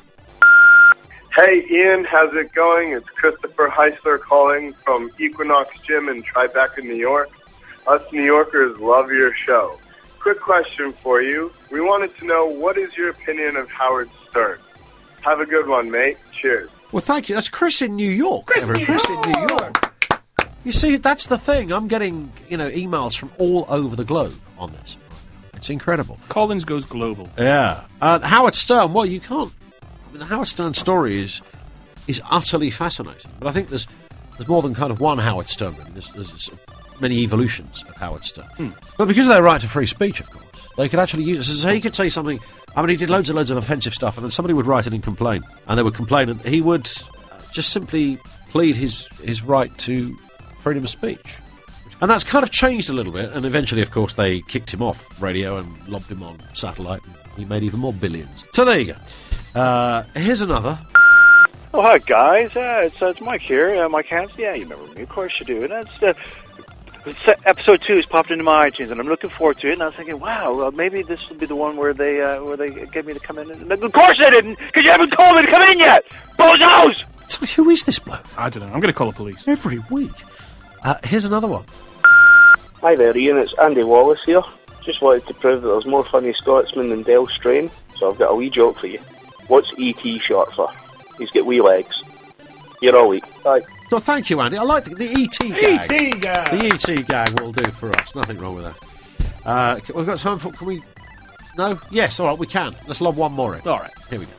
Hey 1.35 1.67
Ian, 1.71 2.05
how's 2.05 2.35
it 2.35 2.53
going? 2.55 2.93
It's 2.93 3.09
Christopher 3.11 3.69
Heisler 3.69 4.19
calling 4.19 4.73
from 4.73 5.11
Equinox 5.21 5.79
Gym 5.83 6.09
in 6.09 6.23
Tribeca, 6.23 6.83
New 6.83 6.95
York. 6.95 7.29
Us 7.87 8.01
New 8.11 8.23
Yorkers 8.25 8.79
love 8.81 9.11
your 9.13 9.35
show. 9.35 9.79
Quick 10.19 10.41
question 10.41 10.93
for 10.93 11.21
you. 11.21 11.53
We 11.71 11.83
wanted 11.83 12.17
to 12.19 12.25
know 12.27 12.47
what 12.47 12.79
is 12.79 12.97
your 12.97 13.11
opinion 13.11 13.57
of 13.57 13.71
Howard 13.71 14.09
Stern? 14.31 14.59
Have 15.23 15.41
a 15.41 15.47
good 15.47 15.69
one, 15.69 15.91
mate. 15.91 16.17
Cheers. 16.33 16.71
Well, 16.97 17.05
thank 17.05 17.29
you. 17.29 17.35
That's 17.35 17.51
Chris 17.51 17.83
in 17.83 17.95
New 17.95 18.11
York. 18.11 18.47
Chris, 18.47 18.65
Chris 18.65 19.05
in 19.11 19.21
New 19.31 19.47
York. 19.51 19.93
You 20.65 20.73
see, 20.73 20.97
that's 20.97 21.27
the 21.27 21.37
thing. 21.37 21.71
I'm 21.71 21.89
getting, 21.89 22.33
you 22.49 22.57
know, 22.57 22.71
emails 22.71 23.19
from 23.19 23.31
all 23.37 23.67
over 23.69 23.95
the 23.95 24.05
globe 24.07 24.41
on 24.57 24.73
this. 24.73 24.97
It's 25.53 25.69
incredible. 25.69 26.19
Collins 26.31 26.65
goes 26.65 26.87
global. 26.87 27.29
Yeah. 27.37 27.85
Uh, 28.01 28.21
Howard 28.21 28.55
Stern, 28.55 28.95
well, 28.95 29.05
you 29.05 29.21
can't. 29.21 29.53
I 29.83 30.11
mean, 30.11 30.21
the 30.21 30.25
Howard 30.25 30.49
Stern 30.49 30.73
story 30.73 31.21
is 31.21 31.43
is 32.07 32.23
utterly 32.31 32.71
fascinating. 32.71 33.31
But 33.41 33.49
I 33.49 33.53
think 33.53 33.69
there's 33.69 33.87
there's 34.39 34.49
more 34.49 34.63
than 34.63 34.75
kind 34.75 34.91
of 34.91 34.99
one 34.99 35.19
Howard 35.19 35.51
Stern. 35.51 35.77
Really. 35.77 35.91
There's, 35.91 36.13
there's 36.13 36.51
many 36.99 37.19
evolutions 37.19 37.85
of 37.91 37.95
Howard 37.99 38.25
Stern. 38.25 38.73
But 38.97 39.07
because 39.07 39.27
of 39.27 39.35
their 39.35 39.43
right 39.43 39.61
to 39.61 39.69
free 39.69 39.85
speech, 39.85 40.21
of 40.21 40.31
course, 40.31 40.67
they 40.79 40.89
could 40.89 40.99
actually 40.99 41.25
use 41.25 41.47
it. 41.47 41.57
So 41.57 41.69
he 41.69 41.83
could 41.83 41.95
say 41.95 42.09
something. 42.09 42.41
I 42.77 42.83
mean, 42.83 42.91
he 42.91 42.97
did 42.97 43.11
loads 43.11 43.31
and 43.31 43.37
loads 43.37 43.51
of 43.51 43.57
offensive 43.57 43.95
stuff, 43.95 44.17
and 44.17 44.25
then 44.25 44.31
somebody 44.31 44.53
would 44.53 44.67
write 44.67 44.87
it 44.87 44.93
and 44.93 45.03
complain, 45.03 45.43
and 45.67 45.79
they 45.79 45.83
would 45.83 45.95
complain, 45.95 46.29
and 46.29 46.41
he 46.43 46.61
would 46.61 46.89
just 47.51 47.73
simply 47.73 48.19
plead 48.51 48.77
his 48.77 49.09
his 49.25 49.43
right 49.43 49.77
to 49.79 50.15
freedom 50.61 50.85
of 50.85 50.91
speech. 50.91 51.37
And 52.03 52.11
that's 52.11 52.25
kind 52.25 52.43
of 52.43 52.51
changed 52.51 52.91
a 52.91 52.93
little 52.93 53.13
bit, 53.13 53.33
and 53.33 53.47
eventually, 53.47 53.81
of 53.81 53.91
course, 53.91 54.13
they 54.13 54.43
kicked 54.43 54.75
him 54.75 54.83
off 54.83 55.23
radio 55.23 55.57
and 55.57 55.89
lobbed 55.89 56.11
him 56.11 56.23
on 56.23 56.39
satellite, 56.53 57.01
and 57.05 57.39
he 57.39 57.47
made 57.47 57.63
even 57.63 57.81
more 57.81 57.95
billions. 57.95 58.45
So 58.53 58.67
there 58.67 58.79
you 58.79 58.93
go. 58.93 59.61
Uh, 59.61 60.03
here's 60.15 60.43
another. 60.43 60.79
Oh, 61.73 61.83
hi, 61.83 61.99
guys. 61.99 62.55
Uh, 62.55 62.83
it's, 62.85 63.01
uh, 63.01 63.07
it's 63.07 63.21
Mike 63.23 63.41
here. 63.41 63.85
Uh, 63.85 63.89
Mike 63.89 64.07
Hansen. 64.07 64.39
Yeah, 64.39 64.55
you 64.55 64.65
remember 64.65 64.95
me. 64.95 65.03
Of 65.03 65.09
course 65.09 65.39
you 65.41 65.47
do. 65.47 65.63
And 65.63 65.71
that's, 65.71 66.03
uh, 66.03 66.13
episode 67.45 67.83
two 67.83 67.97
has 67.97 68.07
popped 68.07 68.31
into 68.31 68.45
my 68.45 68.69
iTunes, 68.69 68.91
and 68.91 69.01
I'm 69.01 69.07
looking 69.07 69.31
forward 69.31 69.59
to 69.59 69.69
it. 69.69 69.75
And 69.75 69.83
I 69.83 69.87
was 69.87 69.95
thinking, 69.95 70.19
wow, 70.19 70.55
well, 70.55 70.71
maybe 70.73 71.03
this 71.03 71.29
will 71.29 71.37
be 71.37 71.47
the 71.47 71.57
one 71.57 71.77
where 71.77 71.95
they 71.95 72.21
uh, 72.21 72.43
where 72.43 72.57
they 72.57 72.71
get 72.71 73.07
me 73.07 73.15
to 73.15 73.21
come 73.21 73.39
in. 73.39 73.51
And, 73.51 73.73
of 73.73 73.93
course 73.93 74.19
they 74.19 74.31
didn't, 74.31 74.59
because 74.59 74.85
you 74.85 74.91
haven't 74.91 75.11
told 75.11 75.37
me 75.37 75.43
to 75.43 75.51
come 75.51 75.63
in 75.63 75.79
yet. 75.79 76.05
Bozos! 76.39 77.05
So 77.29 77.47
who 77.47 77.71
is 77.71 77.83
this 77.85 77.99
bloke? 77.99 78.25
I 78.39 78.51
don't 78.51 78.63
know. 78.63 78.73
I'm 78.73 78.81
going 78.81 78.93
to 78.93 78.93
call 78.93 79.11
the 79.11 79.17
police. 79.17 79.47
Every 79.49 79.81
week. 79.91 80.13
Uh, 80.85 80.97
here's 81.05 81.25
another 81.25 81.49
one. 81.49 81.65
Hi 82.81 82.95
there, 82.95 83.17
Ian. 83.17 83.39
It's 83.39 83.55
Andy 83.59 83.83
Wallace 83.83 84.23
here. 84.25 84.43
Just 84.83 85.03
wanted 85.03 85.27
to 85.27 85.35
prove 85.35 85.63
that 85.63 85.69
there's 85.69 85.87
more 85.87 86.05
funny 86.05 86.33
Scotsmen 86.33 86.91
than 86.91 87.03
Del 87.03 87.27
Strain, 87.27 87.71
so 87.97 88.11
I've 88.11 88.19
got 88.19 88.31
a 88.31 88.35
wee 88.37 88.51
joke 88.51 88.79
for 88.79 88.87
you. 88.87 88.99
What's 89.49 89.73
ET 89.81 90.01
short 90.21 90.53
for? 90.55 90.69
He's 91.19 91.31
got 91.31 91.47
wee 91.47 91.61
legs. 91.61 92.03
You're 92.81 92.97
all 92.97 93.09
weak. 93.09 93.25
Bye. 93.43 93.63
No, 93.93 93.99
thank 94.01 94.31
you, 94.31 94.41
Andy. 94.41 94.59
I 94.59 94.63
like 94.63 94.85
the, 94.85 94.95
the 94.95 95.09
ET 95.09 95.39
gag. 95.39 95.91
E.T. 95.91 96.11
gag. 96.19 96.59
The 96.59 96.67
ET 96.67 97.07
gag 97.07 97.41
will 97.41 97.53
do 97.53 97.71
for 97.71 97.91
us. 97.91 98.15
Nothing 98.15 98.39
wrong 98.39 98.57
with 98.57 98.65
that. 98.65 99.47
Uh, 99.47 99.79
we've 99.95 100.07
got 100.07 100.19
time 100.19 100.39
for. 100.39 100.51
Can 100.53 100.67
we? 100.67 100.83
No. 101.57 101.79
Yes. 101.91 102.19
All 102.19 102.27
right. 102.27 102.39
We 102.39 102.47
can. 102.47 102.75
Let's 102.87 103.01
lob 103.01 103.17
one 103.17 103.33
more 103.33 103.55
in. 103.55 103.61
All 103.63 103.79
right. 103.79 103.93
Here 104.11 104.19
we 104.19 104.27
go. 104.27 104.33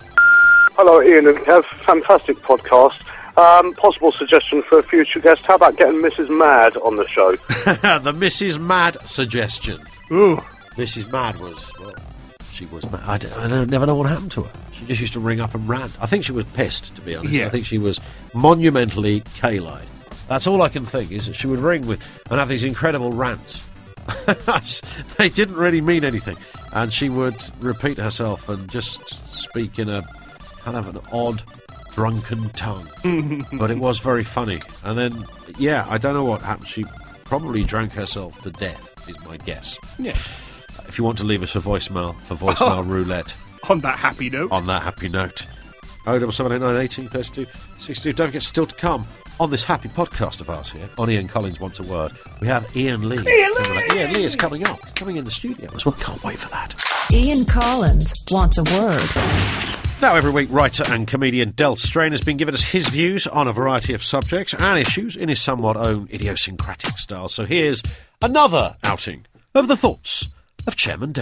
Hello, 0.75 1.01
Ian 1.01 1.27
and 1.27 1.37
Kev. 1.37 1.63
Fantastic 1.85 2.37
podcast. 2.37 3.01
Um, 3.37 3.73
possible 3.75 4.11
suggestion 4.11 4.61
for 4.63 4.79
a 4.79 4.83
future 4.83 5.19
guest. 5.19 5.43
How 5.43 5.55
about 5.55 5.77
getting 5.77 6.01
Mrs. 6.01 6.29
Mad 6.29 6.75
on 6.77 6.95
the 6.95 7.07
show? 7.07 7.31
the 7.35 8.13
Mrs. 8.13 8.59
Mad 8.59 8.97
suggestion. 9.07 9.79
Ooh. 10.11 10.37
Mrs. 10.75 11.11
Mad 11.11 11.39
was. 11.39 11.71
Well, 11.79 11.93
she 12.57 12.65
was. 12.65 12.89
Mad. 12.91 13.01
I, 13.05 13.17
don't, 13.17 13.33
I 13.33 13.47
don't, 13.47 13.69
never 13.69 13.85
know 13.85 13.95
what 13.95 14.09
happened 14.09 14.31
to 14.33 14.43
her. 14.43 14.51
She 14.71 14.85
just 14.85 14.99
used 14.99 15.13
to 15.13 15.19
ring 15.19 15.39
up 15.39 15.53
and 15.53 15.67
rant. 15.69 15.95
I 16.01 16.07
think 16.07 16.25
she 16.25 16.31
was 16.31 16.45
pissed, 16.45 16.95
to 16.95 17.01
be 17.01 17.15
honest. 17.15 17.33
Yeah. 17.33 17.45
I 17.45 17.49
think 17.49 17.65
she 17.65 17.77
was 17.77 17.99
monumentally 18.33 19.21
K-lied. 19.35 19.87
That's 20.27 20.47
all 20.47 20.61
I 20.61 20.69
can 20.69 20.85
think 20.85 21.11
is 21.11 21.27
that 21.27 21.35
she 21.35 21.47
would 21.47 21.59
ring 21.59 21.87
with 21.87 22.03
and 22.29 22.39
have 22.39 22.49
these 22.49 22.63
incredible 22.63 23.11
rants. 23.11 23.67
they 25.17 25.29
didn't 25.29 25.55
really 25.55 25.81
mean 25.81 26.03
anything, 26.03 26.37
and 26.73 26.93
she 26.93 27.09
would 27.09 27.35
repeat 27.59 27.97
herself 27.97 28.49
and 28.49 28.69
just 28.69 29.23
speak 29.33 29.79
in 29.79 29.89
a 29.89 30.01
kind 30.61 30.77
of 30.77 30.87
an 30.87 31.01
odd, 31.11 31.43
drunken 31.93 32.49
tongue. 32.49 32.87
but 33.53 33.69
it 33.69 33.77
was 33.77 33.99
very 33.99 34.23
funny. 34.23 34.59
And 34.83 34.97
then, 34.97 35.25
yeah, 35.57 35.85
I 35.89 35.97
don't 35.97 36.13
know 36.13 36.23
what 36.23 36.41
happened. 36.41 36.67
She 36.67 36.85
probably 37.25 37.63
drank 37.63 37.91
herself 37.93 38.41
to 38.41 38.51
death, 38.51 39.07
is 39.09 39.19
my 39.25 39.37
guess. 39.37 39.77
Yeah. 39.99 40.17
If 40.87 40.97
you 40.97 41.03
want 41.03 41.17
to 41.19 41.23
leave 41.25 41.43
us 41.43 41.55
a 41.55 41.59
voicemail 41.59 42.15
for 42.21 42.35
voicemail 42.35 42.87
roulette 42.89 43.35
On 43.69 43.79
that 43.81 43.97
happy 43.99 44.29
note. 44.29 44.51
on 44.51 44.65
that 44.67 44.81
happy 44.83 45.09
note, 45.09 45.45
07789 46.05 46.81
18 46.83 47.07
32 47.07 47.45
62. 47.79 48.13
Don't 48.13 48.27
forget, 48.27 48.43
still 48.43 48.65
to 48.65 48.75
come 48.75 49.05
on 49.39 49.51
this 49.51 49.63
happy 49.63 49.89
podcast 49.89 50.41
of 50.41 50.49
ours 50.49 50.71
here 50.71 50.87
on 50.97 51.09
Ian 51.11 51.27
Collins 51.27 51.59
Wants 51.59 51.79
a 51.79 51.83
Word. 51.83 52.11
We 52.41 52.47
have 52.47 52.65
Iain 52.75 53.07
Lee. 53.07 53.17
Ian 53.17 53.53
coming 53.55 53.77
up. 53.77 53.89
Lee! 53.93 53.99
Iain 53.99 54.13
Lee 54.13 54.23
is 54.23 54.35
coming 54.35 54.63
up. 54.65 54.79
He's 54.83 54.93
coming 54.93 55.17
in 55.17 55.25
the 55.25 55.31
studio 55.31 55.69
as 55.75 55.85
well. 55.85 55.93
Can't 55.99 56.23
wait 56.23 56.39
for 56.39 56.49
that. 56.49 56.73
Ian 57.13 57.45
Collins 57.45 58.13
wants 58.31 58.57
a 58.57 58.63
word. 58.63 60.01
Now, 60.01 60.15
every 60.15 60.31
week, 60.31 60.49
writer 60.51 60.83
and 60.87 61.07
comedian 61.07 61.51
Del 61.51 61.75
Strain 61.75 62.11
has 62.11 62.21
been 62.21 62.37
giving 62.37 62.53
us 62.53 62.61
his 62.61 62.87
views 62.87 63.25
on 63.27 63.47
a 63.47 63.53
variety 63.53 63.93
of 63.93 64.03
subjects 64.03 64.53
and 64.53 64.79
issues 64.79 65.15
in 65.15 65.27
his 65.29 65.41
somewhat 65.41 65.75
own 65.75 66.07
idiosyncratic 66.13 66.91
style. 66.91 67.29
So 67.29 67.45
here's 67.45 67.81
another 68.21 68.75
outing 68.83 69.25
of 69.55 69.67
the 69.67 69.75
thoughts 69.75 70.27
of 70.67 70.75
Chairman. 70.75 71.13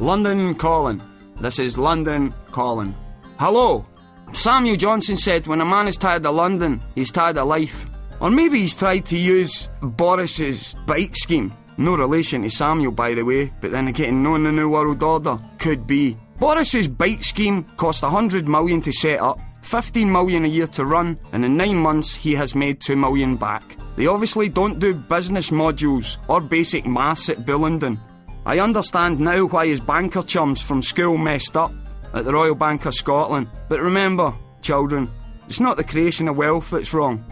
London 0.00 0.54
calling. 0.54 1.02
This 1.40 1.58
is 1.58 1.78
London 1.78 2.34
calling. 2.50 2.94
Hello. 3.38 3.86
Samuel 4.32 4.76
Johnson 4.76 5.16
said 5.16 5.46
when 5.46 5.60
a 5.60 5.64
man 5.64 5.86
is 5.88 5.96
tired 5.96 6.24
of 6.24 6.34
London, 6.34 6.80
he's 6.94 7.12
tired 7.12 7.36
of 7.36 7.48
life. 7.48 7.86
Or 8.20 8.30
maybe 8.30 8.60
he's 8.60 8.76
tried 8.76 9.06
to 9.06 9.18
use 9.18 9.68
Boris's 9.82 10.74
bike 10.86 11.16
scheme. 11.16 11.52
No 11.76 11.96
relation 11.96 12.42
to 12.42 12.50
Samuel, 12.50 12.92
by 12.92 13.14
the 13.14 13.22
way, 13.22 13.52
but 13.60 13.70
then 13.70 13.88
again, 13.88 14.22
knowing 14.22 14.44
the 14.44 14.52
New 14.52 14.68
World 14.68 15.02
Order 15.02 15.38
could 15.58 15.86
be. 15.86 16.16
Boris's 16.38 16.88
bike 16.88 17.24
scheme 17.24 17.64
cost 17.76 18.02
100 18.02 18.48
million 18.48 18.80
to 18.82 18.92
set 18.92 19.20
up, 19.20 19.38
15 19.62 20.10
million 20.10 20.44
a 20.44 20.48
year 20.48 20.66
to 20.68 20.84
run, 20.84 21.18
and 21.32 21.44
in 21.44 21.56
nine 21.56 21.76
months 21.76 22.14
he 22.14 22.34
has 22.34 22.54
made 22.54 22.80
2 22.80 22.96
million 22.96 23.36
back. 23.36 23.76
They 23.96 24.06
obviously 24.06 24.48
don't 24.48 24.78
do 24.78 24.94
business 24.94 25.50
modules 25.50 26.18
or 26.28 26.40
basic 26.40 26.86
maths 26.86 27.28
at 27.28 27.44
Bullingdon. 27.44 27.98
I 28.46 28.58
understand 28.58 29.20
now 29.20 29.44
why 29.46 29.66
his 29.66 29.80
banker 29.80 30.22
chums 30.22 30.62
from 30.62 30.82
school 30.82 31.18
messed 31.18 31.56
up 31.56 31.72
at 32.14 32.24
the 32.24 32.32
Royal 32.32 32.54
Bank 32.54 32.86
of 32.86 32.94
Scotland. 32.94 33.48
But 33.68 33.80
remember, 33.80 34.34
children, 34.62 35.10
it's 35.46 35.60
not 35.60 35.76
the 35.76 35.84
creation 35.84 36.28
of 36.28 36.36
wealth 36.36 36.70
that's 36.70 36.94
wrong. 36.94 37.24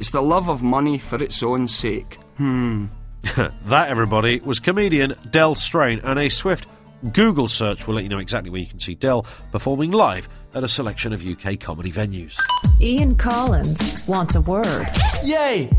It's 0.00 0.10
the 0.10 0.22
love 0.22 0.48
of 0.50 0.62
money 0.62 0.98
for 0.98 1.22
its 1.22 1.42
own 1.42 1.68
sake. 1.68 2.18
Hmm. 2.36 2.86
that, 3.66 3.88
everybody, 3.88 4.40
was 4.40 4.60
comedian 4.60 5.14
Del 5.30 5.54
Strain, 5.54 6.00
and 6.04 6.18
a 6.18 6.28
swift 6.28 6.66
Google 7.12 7.48
search 7.48 7.86
will 7.86 7.94
let 7.94 8.04
you 8.04 8.10
know 8.10 8.18
exactly 8.18 8.50
where 8.50 8.60
you 8.60 8.66
can 8.66 8.80
see 8.80 8.94
Del 8.94 9.26
performing 9.52 9.90
live 9.90 10.28
at 10.54 10.64
a 10.64 10.68
selection 10.68 11.12
of 11.12 11.26
UK 11.26 11.60
comedy 11.60 11.92
venues. 11.92 12.38
Ian 12.80 13.16
Collins 13.16 14.06
wants 14.08 14.34
a 14.34 14.40
word. 14.40 14.88
Yay! 15.22 15.70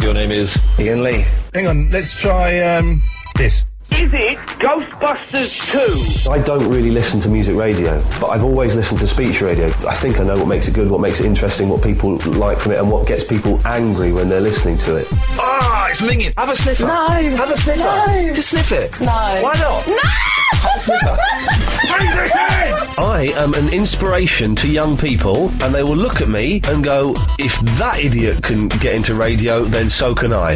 Your 0.00 0.14
name 0.14 0.30
is 0.30 0.56
Iain 0.78 1.02
Lee. 1.02 1.24
Hang 1.54 1.66
on, 1.66 1.90
let's 1.90 2.18
try 2.20 2.60
um 2.60 3.02
this. 3.36 3.64
Is 3.90 4.12
it 4.12 4.36
Ghostbusters 4.60 6.24
2? 6.24 6.30
I 6.30 6.38
don't 6.38 6.68
really 6.68 6.90
listen 6.90 7.20
to 7.20 7.28
music 7.28 7.56
radio, 7.56 8.02
but 8.20 8.28
I've 8.28 8.44
always 8.44 8.76
listened 8.76 9.00
to 9.00 9.06
speech 9.06 9.40
radio. 9.40 9.66
I 9.88 9.94
think 9.94 10.20
I 10.20 10.24
know 10.24 10.36
what 10.36 10.46
makes 10.46 10.68
it 10.68 10.74
good, 10.74 10.90
what 10.90 11.00
makes 11.00 11.20
it 11.20 11.26
interesting, 11.26 11.68
what 11.68 11.82
people 11.82 12.16
like 12.32 12.58
from 12.60 12.72
it, 12.72 12.78
and 12.78 12.90
what 12.90 13.06
gets 13.06 13.24
people 13.24 13.60
angry 13.66 14.12
when 14.12 14.28
they're 14.28 14.40
listening 14.40 14.76
to 14.78 14.96
it. 14.96 15.06
Ah, 15.38 15.88
it's 15.88 16.02
minging. 16.02 16.32
Have 16.38 16.50
a 16.50 16.56
sniffer. 16.56 16.86
No. 16.86 17.08
Have 17.08 17.50
a 17.50 17.56
sniffer. 17.56 17.82
No. 17.82 18.32
Just 18.34 18.50
sniff 18.50 18.72
it. 18.72 19.00
No. 19.00 19.06
Why 19.06 19.56
not? 19.58 19.86
No! 19.86 19.98
Have 20.52 20.76
a 20.76 20.80
sniffer. 20.80 21.18
Bring 21.96 22.10
this 22.10 22.34
in! 22.34 23.04
I 23.04 23.32
am 23.36 23.54
an 23.54 23.68
inspiration 23.72 24.54
to 24.56 24.68
young 24.68 24.96
people, 24.96 25.48
and 25.62 25.74
they 25.74 25.82
will 25.82 25.96
look 25.96 26.20
at 26.20 26.28
me 26.28 26.60
and 26.68 26.84
go, 26.84 27.14
if 27.38 27.58
that 27.78 27.98
idiot 28.00 28.42
can 28.42 28.68
get 28.68 28.94
into 28.94 29.14
radio, 29.14 29.64
then 29.64 29.88
so 29.88 30.14
can 30.14 30.32
I. 30.32 30.54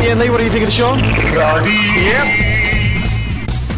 Iain 0.00 0.18
Lee, 0.18 0.30
what 0.30 0.38
do 0.38 0.44
you 0.44 0.50
think 0.50 0.64
of 0.64 0.68
the 0.68 0.72
show? 0.72 0.94
Bloody 1.32 1.70
yep. 1.70 2.73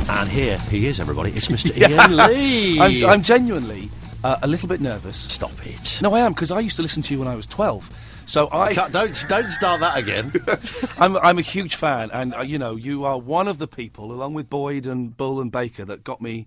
And 0.08 0.28
here 0.28 0.58
he 0.70 0.86
is, 0.86 1.00
everybody. 1.00 1.32
It's 1.32 1.48
Mr. 1.48 1.70
Iain 1.98 2.16
Lee. 2.16 2.80
I'm, 2.80 3.10
I'm 3.10 3.22
genuinely 3.22 3.90
uh, 4.24 4.36
a 4.42 4.46
little 4.46 4.68
bit 4.68 4.80
nervous. 4.80 5.16
Stop 5.16 5.52
it. 5.66 5.98
No, 6.00 6.14
I 6.14 6.20
am 6.20 6.32
because 6.32 6.50
I 6.50 6.60
used 6.60 6.76
to 6.76 6.82
listen 6.82 7.02
to 7.02 7.12
you 7.14 7.18
when 7.18 7.28
I 7.28 7.34
was 7.34 7.46
12. 7.46 8.22
So 8.26 8.48
I 8.50 8.72
don't 8.74 8.92
don't 9.28 9.50
start 9.50 9.80
that 9.80 9.96
again. 9.96 10.32
I'm 10.98 11.16
I'm 11.18 11.38
a 11.38 11.42
huge 11.42 11.76
fan, 11.76 12.10
and 12.12 12.34
uh, 12.34 12.40
you 12.40 12.58
know 12.58 12.74
you 12.74 13.04
are 13.04 13.18
one 13.18 13.46
of 13.46 13.58
the 13.58 13.68
people, 13.68 14.10
along 14.10 14.34
with 14.34 14.50
Boyd 14.50 14.88
and 14.88 15.16
Bull 15.16 15.40
and 15.40 15.52
Baker, 15.52 15.84
that 15.84 16.02
got 16.02 16.20
me 16.20 16.46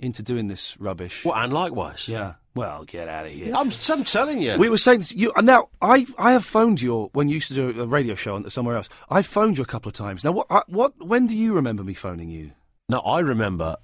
into 0.00 0.20
doing 0.24 0.48
this 0.48 0.76
rubbish. 0.80 1.24
well, 1.24 1.36
and 1.36 1.52
likewise. 1.52 2.08
Yeah. 2.08 2.34
Well, 2.56 2.84
get 2.84 3.08
out 3.08 3.24
of 3.24 3.32
here. 3.32 3.54
I'm, 3.54 3.70
I'm 3.88 4.04
telling 4.04 4.42
you. 4.42 4.58
We 4.58 4.68
were 4.68 4.76
saying 4.78 4.98
this, 4.98 5.12
you 5.12 5.32
and 5.36 5.46
now. 5.46 5.68
I 5.80 6.06
I 6.18 6.32
have 6.32 6.44
phoned 6.44 6.80
you 6.80 7.08
when 7.12 7.28
you 7.28 7.34
used 7.34 7.48
to 7.48 7.54
do 7.54 7.82
a 7.82 7.86
radio 7.86 8.16
show 8.16 8.34
on- 8.34 8.50
somewhere 8.50 8.76
else. 8.76 8.88
I 9.08 9.22
phoned 9.22 9.58
you 9.58 9.62
a 9.62 9.66
couple 9.66 9.90
of 9.90 9.94
times. 9.94 10.24
Now, 10.24 10.32
what 10.32 10.48
I, 10.50 10.62
what 10.66 10.92
when 11.00 11.28
do 11.28 11.36
you 11.36 11.54
remember 11.54 11.84
me 11.84 11.94
phoning 11.94 12.30
you? 12.30 12.50
No, 12.88 13.00
I 13.00 13.20
remember. 13.20 13.76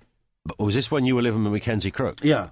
Was 0.58 0.74
this 0.74 0.90
when 0.90 1.04
you 1.04 1.14
were 1.14 1.22
living 1.22 1.44
with 1.44 1.52
Mackenzie 1.52 1.90
Crook? 1.90 2.22
Yeah, 2.24 2.50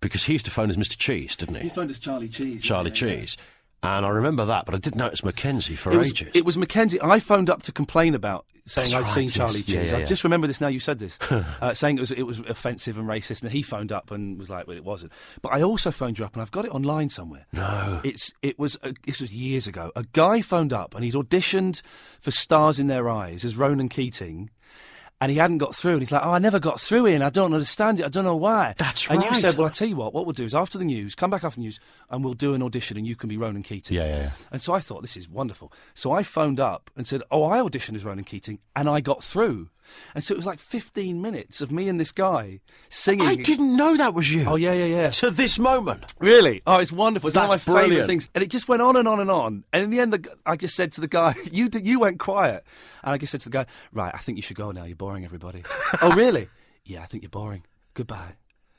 Because 0.00 0.24
he 0.24 0.32
used 0.32 0.44
to 0.46 0.50
phone 0.50 0.68
as 0.70 0.76
Mr. 0.76 0.96
Cheese, 0.96 1.36
didn't 1.36 1.56
he? 1.56 1.62
He 1.62 1.68
phoned 1.68 1.90
as 1.90 1.98
Charlie 1.98 2.28
Cheese. 2.28 2.62
Charlie 2.62 2.90
Cheese. 2.90 3.36
And 3.82 4.04
I 4.04 4.08
remember 4.08 4.44
that, 4.46 4.64
but 4.66 4.74
I 4.74 4.78
didn't 4.78 4.96
know 4.96 5.06
it 5.06 5.12
was 5.12 5.22
Mackenzie 5.24 5.76
for 5.76 5.92
It 5.92 5.96
was, 5.96 6.10
ages. 6.10 6.30
it 6.34 6.44
was 6.44 6.56
Mackenzie. 6.58 7.00
I 7.00 7.20
phoned 7.20 7.48
up 7.50 7.62
to 7.62 7.72
complain 7.72 8.14
about 8.16 8.46
saying 8.66 8.90
That's 8.90 8.94
I'd 8.94 9.00
right, 9.06 9.14
seen 9.14 9.24
yes. 9.24 9.32
Charlie 9.34 9.60
Yeah, 9.60 9.82
Cheese. 9.82 9.92
yeah, 9.92 9.98
I 9.98 10.04
just 10.04 10.24
remember 10.24 10.48
this 10.48 10.60
now. 10.60 10.66
You 10.66 10.80
said 10.80 10.98
this, 10.98 11.18
uh, 11.30 11.72
saying 11.74 11.98
it 11.98 12.00
was 12.00 12.10
it 12.10 12.22
was 12.24 12.40
offensive 12.40 12.98
and 12.98 13.06
racist, 13.06 13.42
and 13.42 13.52
he 13.52 13.62
phoned 13.62 13.92
up 13.92 14.10
and 14.10 14.38
was 14.40 14.50
like, 14.50 14.66
"Well, 14.66 14.76
it 14.76 14.82
wasn't." 14.82 15.12
But 15.40 15.50
I 15.52 15.62
also 15.62 15.92
phoned 15.92 16.18
you 16.18 16.24
up, 16.24 16.32
and 16.32 16.42
I've 16.42 16.50
got 16.50 16.64
it 16.64 16.72
online 16.74 17.10
somewhere. 17.10 17.46
No. 17.52 18.00
it's 18.02 18.32
it 18.42 18.58
was 18.58 18.76
uh, 18.82 18.90
this 19.04 19.20
was 19.20 19.32
years 19.32 19.68
ago. 19.68 19.92
A 19.94 20.02
guy 20.12 20.40
phoned 20.40 20.72
up, 20.72 20.94
and 20.96 21.04
he'd 21.04 21.14
auditioned 21.14 21.82
for 22.20 22.32
Stars 22.32 22.80
in 22.80 22.88
Their 22.88 23.08
Eyes 23.08 23.44
as 23.44 23.56
Ronan 23.56 23.88
Keating. 23.88 24.50
And 25.18 25.32
he 25.32 25.38
hadn't 25.38 25.58
got 25.58 25.74
through, 25.74 25.92
and 25.92 26.02
he's 26.02 26.12
like, 26.12 26.22
"Oh, 26.22 26.32
I 26.32 26.38
never 26.38 26.58
got 26.58 26.78
through, 26.78 27.06
Ian. 27.06 27.22
I 27.22 27.30
don't 27.30 27.54
understand 27.54 28.00
it. 28.00 28.04
I 28.04 28.08
don't 28.10 28.24
know 28.24 28.36
why." 28.36 28.74
That's 28.76 29.08
right. 29.08 29.16
And 29.18 29.24
you 29.24 29.40
said, 29.40 29.56
"Well, 29.56 29.66
I 29.66 29.70
tell 29.70 29.88
you 29.88 29.96
what. 29.96 30.12
What 30.12 30.26
we'll 30.26 30.34
do 30.34 30.44
is 30.44 30.54
after 30.54 30.76
the 30.76 30.84
news, 30.84 31.14
come 31.14 31.30
back 31.30 31.42
after 31.42 31.56
the 31.56 31.62
news, 31.62 31.80
and 32.10 32.22
we'll 32.22 32.34
do 32.34 32.52
an 32.52 32.62
audition, 32.62 32.98
and 32.98 33.06
you 33.06 33.16
can 33.16 33.30
be 33.30 33.38
Ronan 33.38 33.62
Keating." 33.62 33.96
Yeah, 33.96 34.06
yeah, 34.06 34.18
yeah. 34.18 34.30
And 34.52 34.60
so 34.60 34.74
I 34.74 34.80
thought, 34.80 35.00
this 35.00 35.16
is 35.16 35.26
wonderful. 35.26 35.72
So 35.94 36.12
I 36.12 36.22
phoned 36.22 36.60
up 36.60 36.90
and 36.96 37.06
said, 37.06 37.22
Oh, 37.30 37.44
I 37.44 37.58
auditioned 37.58 37.94
as 37.94 38.04
Ronan 38.04 38.24
Keating 38.24 38.58
and 38.74 38.88
I 38.88 39.00
got 39.00 39.24
through. 39.24 39.70
And 40.14 40.24
so 40.24 40.34
it 40.34 40.36
was 40.36 40.46
like 40.46 40.58
15 40.58 41.20
minutes 41.20 41.60
of 41.60 41.70
me 41.70 41.88
and 41.88 42.00
this 42.00 42.12
guy 42.12 42.60
singing. 42.88 43.26
I 43.26 43.34
didn't 43.34 43.76
know 43.76 43.96
that 43.96 44.14
was 44.14 44.30
you. 44.32 44.44
Oh, 44.46 44.56
yeah, 44.56 44.72
yeah, 44.72 44.84
yeah. 44.84 45.10
To 45.10 45.30
this 45.30 45.58
moment. 45.58 46.14
Really? 46.18 46.62
Oh, 46.66 46.78
it's 46.78 46.92
wonderful. 46.92 47.28
It's 47.28 47.36
one 47.36 47.44
of 47.44 47.66
my 47.66 47.80
favourite 47.82 48.06
things. 48.06 48.28
And 48.34 48.42
it 48.42 48.48
just 48.48 48.68
went 48.68 48.82
on 48.82 48.96
and 48.96 49.06
on 49.08 49.20
and 49.20 49.30
on. 49.30 49.64
And 49.72 49.82
in 49.84 49.90
the 49.90 50.00
end, 50.00 50.12
the, 50.12 50.28
I 50.44 50.56
just 50.56 50.76
said 50.76 50.92
to 50.92 51.00
the 51.00 51.08
guy, 51.08 51.34
you, 51.52 51.68
d- 51.68 51.82
you 51.82 52.00
went 52.00 52.18
quiet. 52.18 52.64
And 53.02 53.12
I 53.14 53.18
just 53.18 53.30
said 53.30 53.40
to 53.42 53.48
the 53.48 53.58
guy, 53.58 53.66
Right, 53.92 54.12
I 54.14 54.18
think 54.18 54.36
you 54.36 54.42
should 54.42 54.56
go 54.56 54.70
now. 54.70 54.84
You're 54.84 54.96
boring 54.96 55.24
everybody. 55.24 55.62
oh, 56.02 56.12
really? 56.12 56.48
Yeah, 56.84 57.02
I 57.02 57.06
think 57.06 57.22
you're 57.22 57.30
boring. 57.30 57.64
Goodbye. 57.94 58.34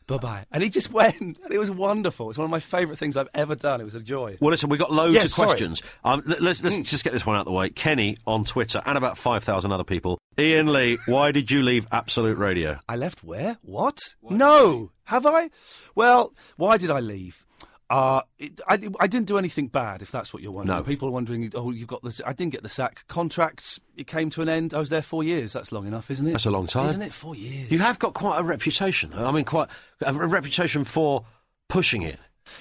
Bye 0.08 0.18
bye. 0.18 0.46
And 0.52 0.64
he 0.64 0.70
just 0.70 0.92
went. 0.94 1.20
And 1.20 1.38
it 1.52 1.58
was 1.60 1.70
wonderful. 1.70 2.30
It's 2.30 2.38
one 2.40 2.46
of 2.46 2.52
my 2.52 2.60
favourite 2.62 2.98
things 2.98 3.18
I've 3.18 3.28
ever 3.34 3.56
done. 3.56 3.82
It 3.82 3.84
was 3.86 3.96
a 3.96 4.00
joy. 4.00 4.38
Well, 4.40 4.52
listen, 4.52 4.70
we've 4.70 4.80
got 4.80 4.92
loads 4.92 5.14
Yes, 5.16 5.26
of 5.26 5.32
sorry. 5.32 5.48
questions. 5.50 5.84
Um, 6.04 6.24
let- 6.26 6.42
let's 6.42 6.64
let's 6.64 6.78
just 6.78 7.04
get 7.04 7.14
this 7.14 7.26
one 7.26 7.36
out 7.36 7.42
of 7.42 7.46
the 7.46 7.52
way. 7.52 7.70
Kenny 7.70 8.18
on 8.26 8.46
Twitter 8.46 8.82
and 8.86 8.98
about 8.98 9.18
5,000 9.18 9.72
other 9.72 9.84
people. 9.84 10.18
Iain 10.40 10.72
Lee, 10.72 10.98
why 11.08 11.32
did 11.32 11.52
you 11.52 11.62
leave 11.64 11.88
Absolute 11.92 12.38
Radio? 12.38 12.80
I 12.88 12.96
left 12.96 13.24
where? 13.24 13.58
What? 13.64 14.00
No. 14.22 14.92
Have 15.06 15.26
I? 15.26 15.50
Well, 15.96 16.34
why 16.58 16.78
did 16.78 16.92
I 16.92 17.00
leave? 17.00 17.44
Uh, 17.90 18.22
it, 18.38 18.60
I, 18.68 18.74
I 19.00 19.08
didn't 19.08 19.28
do 19.28 19.38
anything 19.38 19.68
bad, 19.68 20.02
if 20.02 20.12
that's 20.12 20.34
what 20.34 20.44
you're 20.44 20.52
wondering. 20.52 20.78
No. 20.78 20.84
People 20.84 21.08
are 21.08 21.12
wondering, 21.12 21.50
oh, 21.56 21.72
you've 21.72 21.88
got 21.88 22.04
this. 22.04 22.22
I 22.26 22.34
didn't 22.34 22.52
get 22.52 22.64
the 22.64 22.70
sack. 22.70 23.06
Contracts, 23.08 23.80
it 23.96 24.08
came 24.08 24.30
to 24.32 24.42
an 24.42 24.50
end. 24.50 24.74
I 24.74 24.80
was 24.80 24.90
there 24.90 25.02
four 25.02 25.24
years. 25.24 25.54
That's 25.54 25.72
long 25.72 25.88
enough, 25.88 26.12
isn't 26.12 26.28
it? 26.28 26.34
That's 26.34 26.46
a 26.46 26.52
long 26.52 26.68
time. 26.68 26.90
Isn't 26.90 27.02
it? 27.02 27.14
Four 27.14 27.36
years. 27.36 27.72
You 27.72 27.80
have 27.80 27.98
got 27.98 28.14
quite 28.14 28.40
a 28.40 28.44
reputation, 28.44 29.12
though. 29.12 29.26
I 29.26 29.32
mean, 29.32 29.46
quite 29.46 29.70
a, 30.02 30.14
a 30.14 30.28
reputation 30.28 30.84
for 30.84 31.26
pushing 31.70 32.02
it. 32.02 32.20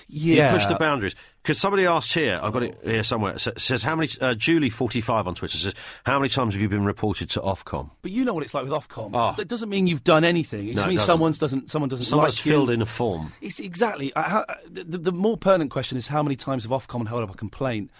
Yeah. 0.08 0.52
You 0.52 0.58
push 0.58 0.66
the 0.66 0.76
boundaries. 0.76 1.16
Because 1.46 1.60
somebody 1.60 1.86
asked 1.86 2.12
here, 2.12 2.40
I've 2.42 2.52
got 2.52 2.64
it 2.64 2.76
here 2.82 3.04
somewhere, 3.04 3.38
says, 3.38 3.84
how 3.84 3.94
many, 3.94 4.08
uh, 4.20 4.34
Julie45 4.34 5.26
on 5.28 5.36
Twitter 5.36 5.56
says, 5.56 5.74
how 6.04 6.18
many 6.18 6.28
times 6.28 6.54
have 6.54 6.60
you 6.60 6.68
been 6.68 6.84
reported 6.84 7.30
to 7.30 7.40
Ofcom? 7.40 7.92
But 8.02 8.10
you 8.10 8.24
know 8.24 8.34
what 8.34 8.42
it's 8.42 8.52
like 8.52 8.64
with 8.64 8.72
Ofcom. 8.72 9.12
Oh. 9.14 9.32
That 9.36 9.46
doesn't 9.46 9.68
mean 9.68 9.86
you've 9.86 10.02
done 10.02 10.24
anything. 10.24 10.66
It 10.66 10.74
just 10.74 10.86
it 10.86 10.88
means 10.88 11.02
doesn't. 11.02 11.12
someone's 11.12 11.38
doesn't 11.38 11.70
someone 11.70 11.88
doesn't 11.88 12.06
Somebody's 12.06 12.40
like 12.40 12.46
you. 12.46 12.50
filled 12.50 12.70
in 12.70 12.82
a 12.82 12.86
form. 12.86 13.32
It's 13.40 13.60
exactly. 13.60 14.10
I, 14.16 14.22
how, 14.22 14.44
the, 14.68 14.98
the 14.98 15.12
more 15.12 15.36
pertinent 15.36 15.70
question 15.70 15.96
is 15.96 16.08
how 16.08 16.20
many 16.20 16.34
times 16.34 16.64
have 16.64 16.72
Ofcom 16.72 17.06
held 17.06 17.22
up 17.22 17.30
a 17.32 17.36
complaint, 17.36 17.92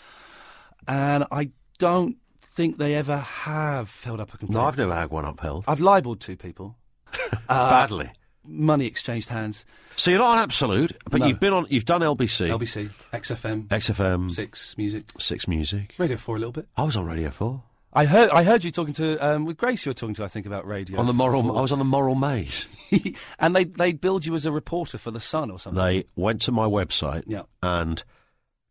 and 0.89 1.25
I 1.31 1.51
don't 1.79 2.17
think 2.41 2.79
they 2.79 2.97
ever 2.97 3.19
have 3.19 4.03
held 4.03 4.19
up 4.19 4.35
a 4.35 4.39
complaint. 4.39 4.61
No, 4.61 4.63
I've 4.67 4.77
never 4.77 4.93
had 4.93 5.11
one 5.11 5.25
upheld. 5.25 5.67
I've 5.69 5.79
libelled 5.79 6.21
two 6.21 6.37
people. 6.37 6.75
Uh, 7.49 7.71
Badly. 7.71 8.11
Money 8.47 8.87
exchanged 8.87 9.29
hands. 9.29 9.65
So 9.97 10.11
you're 10.11 10.21
not 10.21 10.37
an 10.37 10.43
absolute, 10.43 10.93
but 11.11 11.21
No. 11.21 11.27
you've 11.27 11.41
been 11.41 11.53
on, 11.53 11.67
you've 11.71 11.85
done 11.87 12.03
LBC. 12.03 12.49
LBC, 12.51 12.91
XFM, 13.13 13.69
XFM. 13.69 14.31
Six 14.31 14.77
Music, 14.77 15.05
Six 15.19 15.49
Music. 15.49 15.95
Radio 15.99 16.17
Four 16.17 16.37
a 16.37 16.39
little 16.39 16.53
bit. 16.53 16.69
I 16.77 16.85
was 16.85 16.97
on 16.97 17.07
Radio 17.07 17.31
4. 17.31 17.63
I 17.93 18.05
heard. 18.05 18.29
I 18.29 18.43
heard 18.43 18.63
you 18.63 18.71
talking 18.71 18.93
to 18.95 19.17
um, 19.27 19.47
with 19.47 19.57
Grace. 19.57 19.87
You 19.87 19.91
were 19.91 19.95
talking 19.95 20.15
to, 20.17 20.25
I 20.25 20.29
think, 20.29 20.45
about 20.45 20.67
radio 20.67 20.99
On 21.01 21.07
the 21.07 21.15
moral, 21.15 21.43
4. 21.43 21.57
I 21.57 21.61
was 21.63 21.73
on 21.73 21.79
the 21.79 21.85
moral 21.85 22.15
maze. 22.15 22.67
and 23.39 23.57
they 23.57 23.65
they 23.65 23.93
billed 23.93 24.27
you 24.27 24.35
as 24.35 24.45
a 24.45 24.53
reporter 24.53 24.99
for 24.99 25.11
the 25.11 25.21
Sun 25.21 25.51
or 25.51 25.59
something. 25.59 25.83
They 25.83 26.05
went 26.15 26.43
to 26.43 26.53
my 26.53 26.67
website 26.67 27.23
Yeah. 27.27 27.43
and 27.63 28.05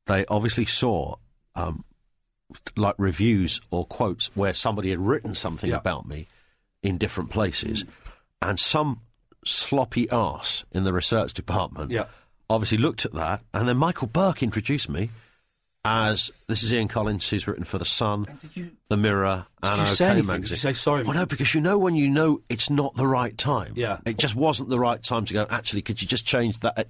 they 0.06 0.26
obviously 0.28 0.66
saw 0.66 1.16
um, 1.56 1.84
like 2.76 2.94
reviews 3.00 3.62
or 3.72 3.86
quotes 3.88 4.28
where 4.36 4.54
somebody 4.54 4.92
had 4.92 5.00
written 5.00 5.34
something 5.34 5.72
Yeah. 5.72 5.78
about 5.78 6.08
me 6.08 6.28
in 6.84 7.00
different 7.00 7.32
places, 7.32 7.84
and 8.44 8.60
some 8.60 9.02
sloppy 9.46 10.10
arse 10.10 10.66
in 10.72 10.84
the 10.84 10.92
research 10.94 11.34
department 11.34 11.92
Yeah. 11.92 12.06
obviously 12.50 12.78
looked 12.80 13.06
at 13.06 13.14
that, 13.14 13.42
and 13.54 13.68
then 13.68 13.78
Michael 13.78 14.08
Buerk 14.08 14.42
introduced 14.42 14.90
me 14.90 15.10
as 15.88 16.32
this 16.48 16.64
is 16.64 16.74
Ian 16.74 16.88
Collins, 16.88 17.30
who's 17.30 17.48
written 17.48 17.64
for 17.64 17.78
the 17.78 17.86
Sun, 17.86 18.26
the 18.90 18.98
Mirror, 18.98 19.46
Did 19.62 19.70
and 19.70 19.78
you 19.78 19.84
OK 19.84 19.94
say 19.94 20.06
anything? 20.08 20.28
Magazine. 20.28 20.56
you 20.56 20.60
say 20.60 20.74
sorry? 20.74 21.04
Well, 21.04 21.14
no, 21.14 21.28
because 21.28 21.54
you 21.54 21.62
know 21.62 21.78
when 21.78 21.94
you 21.96 22.08
know 22.08 22.42
it's 22.50 22.72
not 22.72 22.96
the 22.96 23.06
right 23.06 23.38
time. 23.38 23.74
Yeah. 23.76 24.00
It 24.04 24.18
just 24.18 24.36
wasn't 24.36 24.70
the 24.70 24.80
right 24.80 25.02
time 25.04 25.26
to 25.26 25.34
go, 25.34 25.46
actually, 25.48 25.84
could 25.84 26.02
you 26.02 26.08
just 26.08 26.26
change 26.26 26.60
that? 26.62 26.88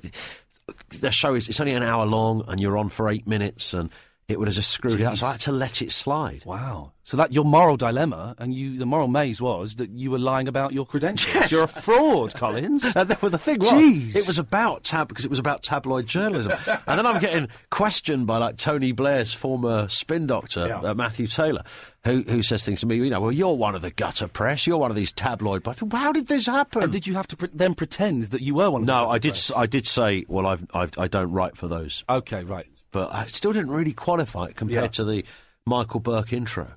The 1.02 1.12
show 1.12 1.36
is, 1.36 1.50
it's 1.50 1.60
only 1.60 1.74
an 1.74 1.84
hour 1.84 2.06
long 2.06 2.46
and 2.48 2.60
you're 2.62 2.78
on 2.78 2.88
for 2.90 3.10
eight 3.10 3.28
minutes 3.28 3.74
and 3.74 3.90
it 4.28 4.40
would 4.40 4.48
have 4.48 4.56
just 4.56 4.72
screwed 4.72 5.00
it 5.00 5.04
up. 5.04 5.18
So 5.18 5.28
I 5.28 5.34
had 5.34 5.42
to 5.42 5.52
let 5.52 5.82
it 5.84 5.92
slide. 5.92 6.44
Wow. 6.46 6.94
So 7.04 7.16
that 7.18 7.32
your 7.32 7.46
moral 7.46 7.78
dilemma 7.78 8.34
and 8.40 8.52
you 8.56 8.78
the 8.80 8.86
moral 8.88 9.08
maze 9.08 9.40
was 9.40 9.76
that 9.76 9.92
you 9.92 10.10
were 10.10 10.18
lying 10.18 10.48
about 10.48 10.74
your 10.74 10.86
credentials. 10.88 11.36
Yes. 11.36 11.52
You're 11.52 11.64
a 11.64 11.68
fraud, 11.68 12.34
Collins. 12.34 12.84
And 12.96 13.08
then, 13.10 13.18
well, 13.22 13.30
the 13.30 13.38
thing 13.38 13.60
was, 13.60 13.70
Jeez. 13.70 14.16
it 14.16 14.26
was 14.26 14.40
about 14.40 14.84
tab 14.84 15.08
because 15.10 15.26
it 15.26 15.30
was 15.30 15.38
about 15.38 15.62
tabloid 15.62 16.08
journalism. 16.08 16.54
and 16.88 16.98
then 16.98 17.06
I'm 17.06 17.22
getting 17.22 17.50
questioned 17.70 18.26
by 18.26 18.40
like 18.40 18.58
Tony 18.58 18.92
Blair's 18.94 19.32
former 19.34 19.88
spin 19.90 20.26
doctor, 20.26 20.66
Yeah. 20.68 20.80
uh, 20.80 20.94
Matthew 20.96 21.28
Taylor, 21.28 21.62
who 22.04 22.24
who 22.24 22.42
says 22.42 22.66
things 22.66 22.80
to 22.80 22.88
me. 22.88 22.96
You 22.96 23.12
know, 23.12 23.22
well, 23.22 23.32
you're 23.32 23.54
one 23.56 23.76
of 23.76 23.84
the 23.84 23.92
gutter 23.92 24.28
press. 24.28 24.66
You're 24.66 24.78
one 24.80 24.90
of 24.90 24.98
these 24.98 25.12
tabloid. 25.12 25.62
But 25.62 25.80
I 25.94 25.98
how 25.98 26.12
did 26.12 26.26
this 26.28 26.48
happen? 26.48 26.82
And 26.82 26.92
did 26.92 27.06
you 27.06 27.14
have 27.14 27.28
to 27.28 27.38
pre- 27.38 27.50
then 27.54 27.76
pretend 27.76 28.24
that 28.26 28.42
you 28.42 28.56
were 28.56 28.72
one 28.72 28.86
no, 28.86 29.08
I 29.08 29.20
did. 29.20 29.34
press? 29.34 29.52
I 29.56 29.68
did 29.68 29.86
say, 29.86 30.26
well, 30.28 30.48
I've, 30.48 30.66
I've 30.74 30.98
I 30.98 31.08
don't 31.08 31.32
write 31.32 31.56
for 31.56 31.68
those, 31.68 32.04
Okay, 32.10 32.44
right. 32.44 32.66
But 32.96 33.14
I 33.14 33.26
still 33.28 33.52
didn't 33.52 33.72
really 33.72 33.92
qualify 33.92 34.46
it 34.46 34.56
compared 34.56 34.84
Yeah. 34.84 34.88
to 34.88 35.04
the 35.04 35.26
Michael 35.66 36.00
Buerk 36.00 36.32
intro. 36.32 36.72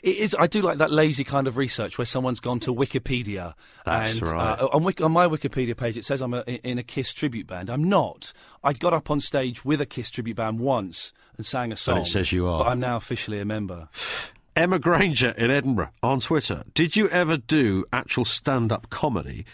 It 0.00 0.16
is. 0.18 0.36
I 0.38 0.46
do 0.46 0.62
like 0.62 0.78
that 0.78 0.92
lazy 0.92 1.24
kind 1.24 1.48
of 1.48 1.56
research 1.56 1.98
where 1.98 2.04
someone's 2.06 2.38
gone 2.38 2.60
to 2.60 2.72
Wikipedia. 2.72 3.54
That's 3.84 4.18
and, 4.18 4.28
right. 4.28 4.60
Uh, 4.60 4.68
on, 4.72 4.84
Wik- 4.84 5.00
on 5.00 5.10
my 5.10 5.26
Wikipedia 5.26 5.76
page, 5.76 5.96
it 5.96 6.04
says 6.04 6.20
I'm 6.22 6.34
a, 6.34 6.42
in 6.42 6.78
a 6.78 6.84
Kiss 6.84 7.12
tribute 7.12 7.48
band. 7.48 7.68
I'm 7.68 7.82
not. 7.88 8.32
I 8.62 8.74
got 8.74 8.94
up 8.94 9.10
on 9.10 9.18
stage 9.18 9.64
with 9.64 9.80
a 9.80 9.86
Kiss 9.86 10.08
tribute 10.10 10.36
band 10.36 10.60
once 10.60 11.12
and 11.36 11.44
sang 11.44 11.72
a 11.72 11.76
song. 11.76 11.98
it 11.98 12.06
says 12.06 12.30
you 12.30 12.46
are. 12.46 12.58
But 12.62 12.68
I'm 12.70 12.78
now 12.78 12.94
officially 12.94 13.40
a 13.40 13.44
member. 13.44 13.88
Emma 14.54 14.78
Granger 14.78 15.30
in 15.30 15.50
Edinburgh 15.50 15.90
on 16.00 16.20
Twitter. 16.20 16.62
Did 16.74 16.94
you 16.94 17.08
ever 17.08 17.38
do 17.38 17.84
actual 17.92 18.24
stand 18.24 18.70
up 18.70 18.88
comedy? 18.88 19.44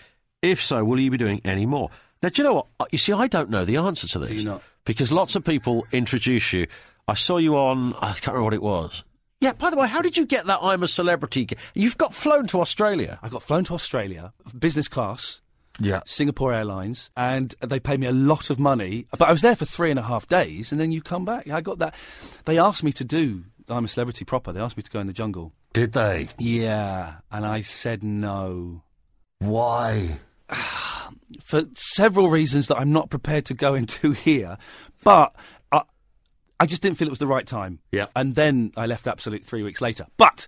If 0.43 0.63
so, 0.63 0.85
will 0.85 1.01
you 1.01 1.11
be 1.11 1.17
doing 1.17 1.41
any 1.43 1.65
more? 1.65 1.89
Now, 2.23 2.29
do 2.29 2.43
you 2.43 2.49
know 2.49 2.55
what? 2.55 2.67
Uh, 2.79 2.87
You 2.93 2.99
see, 2.99 3.13
I 3.13 3.27
don't 3.27 3.51
know 3.51 3.65
the 3.65 3.77
answer 3.77 4.07
to 4.09 4.19
this. 4.21 4.31
you 4.31 4.45
not? 4.45 4.63
Because 4.85 5.11
lots 5.13 5.37
of 5.37 5.45
people 5.45 5.87
introduce 5.93 6.53
you. 6.53 6.67
I 7.09 7.15
saw 7.15 7.39
you 7.39 7.57
on, 7.57 7.95
I 7.95 8.13
can't 8.13 8.29
remember 8.29 8.45
what 8.45 8.55
it 8.55 8.63
was. 8.63 9.03
Yeah, 9.41 9.53
by 9.53 9.71
the 9.71 9.77
way, 9.77 9.89
how 9.89 10.03
did 10.03 10.17
you 10.17 10.25
get 10.25 10.47
that 10.47 10.61
I'm 10.63 10.85
a 10.85 10.89
celebrity? 10.89 11.49
You've 11.75 11.99
got 11.99 12.15
flown 12.15 12.47
to 12.49 12.61
Australia. 12.61 13.19
I 13.23 13.29
got 13.29 13.43
flown 13.43 13.65
to 13.65 13.75
Australia, 13.75 14.33
business 14.57 14.87
class. 14.87 15.41
Yeah. 15.81 16.03
Singapore 16.05 16.53
Airlines, 16.53 17.11
and 17.17 17.55
they 17.61 17.81
paid 17.81 17.99
me 17.99 18.07
a 18.07 18.13
lot 18.13 18.51
of 18.51 18.61
money. 18.61 19.07
But 19.19 19.29
I 19.29 19.33
was 19.33 19.41
there 19.41 19.57
for 19.57 19.65
three 19.65 19.91
and 19.91 19.99
a 19.99 20.03
half 20.03 20.29
days, 20.29 20.71
and 20.71 20.79
then 20.81 20.93
you 20.93 21.01
come 21.01 21.25
back. 21.25 21.49
I 21.49 21.63
got 21.63 21.79
that. 21.79 21.95
They 22.45 22.59
asked 22.59 22.85
me 22.85 22.93
to 22.93 23.05
do 23.05 23.45
I'm 23.69 23.87
a 23.87 23.89
Celebrity 23.89 24.25
proper. 24.25 24.53
They 24.53 24.61
asked 24.61 24.77
me 24.77 24.83
to 24.83 24.91
go 24.91 25.01
in 25.01 25.07
the 25.07 25.13
jungle. 25.15 25.55
Did 25.73 25.93
they? 25.93 26.29
Yeah, 26.39 27.15
and 27.31 27.47
I 27.47 27.63
said 27.63 28.05
no. 28.05 28.83
Why? 29.39 30.19
For 31.43 31.63
several 31.75 32.29
reasons 32.31 32.69
that 32.69 32.77
I'm 32.77 32.93
not 32.93 33.11
prepared 33.11 33.45
to 33.47 33.55
go 33.55 33.75
into 33.83 34.13
here. 34.13 34.59
But 35.05 35.35
I, 35.71 35.83
I 36.61 36.67
just 36.67 36.83
didn't 36.83 36.99
feel 36.99 37.09
it 37.09 37.11
was 37.11 37.19
the 37.19 37.27
right 37.27 37.47
time. 37.47 37.79
Yeah. 37.91 38.07
And 38.15 38.35
then 38.35 38.73
I 38.77 38.87
left 38.87 39.07
Absolute 39.07 39.45
three 39.45 39.63
weeks 39.63 39.81
later. 39.81 40.07
But 40.17 40.47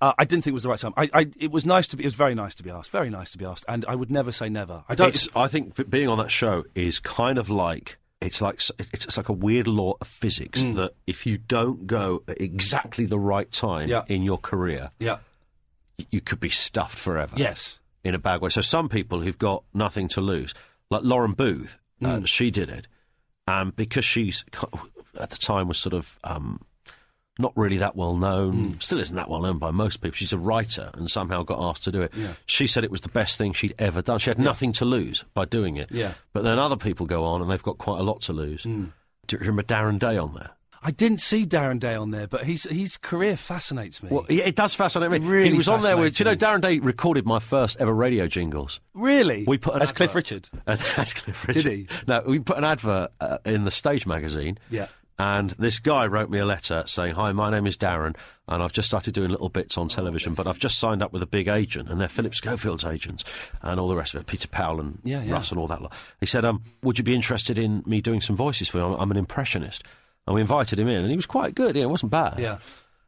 uh, 0.00 0.12
I 0.18 0.24
didn't 0.24 0.44
think 0.44 0.52
it 0.52 0.54
was 0.54 0.62
the 0.62 0.68
right 0.70 0.78
time. 0.78 0.94
I, 0.96 1.10
I, 1.12 1.26
it 1.38 1.50
was 1.50 1.66
nice 1.66 1.86
to 1.88 1.96
be. 1.96 2.04
It 2.04 2.06
was 2.06 2.14
very 2.14 2.34
nice 2.34 2.54
to 2.56 2.62
be 2.62 2.70
asked. 2.70 2.90
Very 2.90 3.10
nice 3.10 3.30
to 3.32 3.38
be 3.38 3.44
asked. 3.44 3.64
And 3.68 3.84
I 3.86 3.94
would 3.94 4.10
never 4.10 4.32
say 4.32 4.48
never. 4.48 4.84
I 4.88 4.94
don't. 4.94 5.08
It's- 5.08 5.28
I 5.36 5.48
think 5.48 5.90
being 5.90 6.08
on 6.08 6.18
that 6.18 6.30
show 6.30 6.64
is 6.74 6.98
kind 7.00 7.36
of 7.38 7.50
like 7.50 7.98
it's 8.22 8.40
like 8.40 8.56
it's, 8.78 9.04
it's 9.06 9.16
like 9.16 9.28
a 9.28 9.34
weird 9.34 9.66
law 9.66 9.94
of 10.00 10.06
physics 10.06 10.62
Mm. 10.62 10.76
that 10.76 10.92
if 11.06 11.24
you 11.26 11.38
don't 11.38 11.86
go 11.86 12.22
at 12.28 12.40
exactly 12.40 13.06
the 13.06 13.18
right 13.18 13.50
time 13.50 13.88
Yeah. 13.88 14.04
in 14.08 14.22
your 14.22 14.36
career, 14.38 14.90
yeah. 14.98 15.18
you 16.10 16.20
could 16.20 16.38
be 16.40 16.50
stuffed 16.50 16.98
forever. 16.98 17.34
Yes. 17.38 17.78
In 18.04 18.14
a 18.14 18.18
bad 18.18 18.40
way. 18.40 18.48
So 18.50 18.60
some 18.60 18.88
people 18.88 19.20
who've 19.20 19.38
got 19.38 19.64
nothing 19.74 20.08
to 20.08 20.20
lose, 20.20 20.54
like 20.90 21.02
Lauren 21.04 21.32
Booth, 21.32 21.78
uh, 22.02 22.06
Mm. 22.20 22.26
she 22.26 22.50
did 22.50 22.68
it, 22.70 22.86
um, 23.46 23.72
because 23.76 24.04
she's 24.04 24.44
at 25.18 25.30
the 25.30 25.36
time 25.36 25.68
was 25.68 25.78
sort 25.78 25.92
of 25.94 26.18
um, 26.24 26.60
not 27.38 27.52
really 27.56 27.76
that 27.78 27.96
well 27.96 28.16
known. 28.16 28.66
Mm. 28.74 28.82
Still 28.82 29.00
isn't 29.00 29.16
that 29.16 29.28
well 29.28 29.40
known 29.42 29.58
by 29.58 29.70
most 29.70 30.00
people. 30.00 30.14
She's 30.16 30.32
a 30.32 30.38
writer 30.38 30.90
and 30.94 31.10
somehow 31.10 31.42
got 31.42 31.60
asked 31.62 31.84
to 31.84 31.92
do 31.92 32.02
it. 32.02 32.12
Yeah. 32.14 32.34
She 32.46 32.66
said 32.66 32.84
it 32.84 32.90
was 32.90 33.00
the 33.02 33.08
best 33.08 33.38
thing 33.38 33.52
she'd 33.52 33.74
ever 33.78 34.02
done. 34.02 34.18
She 34.18 34.30
had 34.30 34.38
nothing 34.38 34.72
to 34.74 34.84
lose 34.84 35.24
by 35.34 35.44
doing 35.46 35.76
it. 35.76 35.90
Yeah. 35.90 36.14
But 36.32 36.44
then 36.44 36.58
other 36.58 36.76
people 36.76 37.06
go 37.06 37.24
on 37.24 37.40
and 37.42 37.50
they've 37.50 37.62
got 37.62 37.78
quite 37.78 37.98
a 38.00 38.02
lot 38.02 38.20
to 38.22 38.32
lose. 38.32 38.62
Mm. 38.64 38.92
Do 39.26 39.36
you 39.36 39.40
remember 39.40 39.62
Darren 39.62 39.98
Day 39.98 40.16
on 40.18 40.34
there? 40.34 40.50
I 40.82 40.90
didn't 40.90 41.20
see 41.20 41.44
Darren 41.44 41.78
Day 41.78 41.94
on 41.94 42.10
there, 42.10 42.26
but 42.26 42.44
his 42.44 42.62
his 42.64 42.96
career 42.96 43.36
fascinates 43.36 44.02
me. 44.02 44.08
Well, 44.10 44.24
yeah, 44.30 44.44
it 44.44 44.56
does 44.56 44.72
fascinate 44.72 45.10
me. 45.10 45.18
Really 45.18 45.50
he 45.50 45.56
was 45.56 45.68
on 45.68 45.82
there 45.82 45.96
with, 45.98 46.16
do 46.16 46.24
you 46.24 46.30
know. 46.30 46.36
Darren 46.36 46.60
Day 46.62 46.78
recorded 46.78 47.26
my 47.26 47.38
first 47.38 47.76
ever 47.80 47.92
radio 47.94 48.26
jingles. 48.26 48.80
really? 48.94 49.44
We 49.46 49.58
put 49.58 49.74
an 49.74 49.82
as 49.82 49.92
Cliff 49.92 50.10
advert- 50.10 50.14
Richard. 50.16 50.48
That's 50.64 51.12
Cliff 51.12 51.46
Richard. 51.46 51.62
Did 51.64 51.72
he? 51.72 51.86
No, 52.06 52.22
we 52.26 52.38
put 52.38 52.56
an 52.56 52.64
advert 52.64 53.10
uh, 53.20 53.38
in 53.44 53.64
the 53.64 53.70
Stage 53.70 54.06
magazine. 54.06 54.58
Yeah. 54.70 54.86
And 55.18 55.50
this 55.50 55.80
guy 55.80 56.06
wrote 56.06 56.30
me 56.30 56.38
a 56.38 56.46
letter 56.46 56.82
saying, 56.86 57.14
"Hi, 57.14 57.30
my 57.32 57.50
name 57.50 57.66
is 57.66 57.76
Darren, 57.76 58.16
and 58.48 58.62
I've 58.62 58.72
just 58.72 58.88
started 58.88 59.12
doing 59.12 59.28
little 59.28 59.50
bits 59.50 59.76
on 59.76 59.88
television, 59.90 60.32
but 60.32 60.46
I've 60.46 60.58
just 60.58 60.78
signed 60.78 61.02
up 61.02 61.12
with 61.12 61.22
a 61.22 61.26
big 61.26 61.46
agent, 61.46 61.90
and 61.90 62.00
they're 62.00 62.08
Philip 62.08 62.34
Schofield's 62.34 62.86
agents, 62.86 63.22
and 63.60 63.78
all 63.78 63.88
the 63.88 63.96
rest 63.96 64.14
of 64.14 64.22
it, 64.22 64.26
Peter 64.26 64.48
Powell 64.48 64.80
and 64.80 64.98
Yeah, 65.04 65.22
yeah. 65.22 65.32
Russ 65.34 65.50
and 65.50 65.60
all 65.60 65.66
that 65.66 65.82
lot." 65.82 65.92
He 66.20 66.24
said, 66.26 66.46
um, 66.46 66.62
"Would 66.82 66.96
you 66.96 67.04
be 67.04 67.14
interested 67.14 67.58
in 67.58 67.82
me 67.84 68.00
doing 68.00 68.22
some 68.22 68.34
voices 68.34 68.68
for 68.70 68.78
you? 68.78 68.84
I'm, 68.84 68.94
I'm 68.98 69.10
an 69.10 69.18
impressionist." 69.18 69.84
And 70.26 70.34
we 70.34 70.40
invited 70.40 70.78
him 70.78 70.88
in, 70.88 71.00
and 71.02 71.10
he 71.10 71.16
was 71.16 71.26
quite 71.26 71.54
good. 71.54 71.76
Yeah, 71.76 71.82
it 71.84 71.90
wasn't 71.90 72.12
bad. 72.12 72.38
Yeah. 72.38 72.58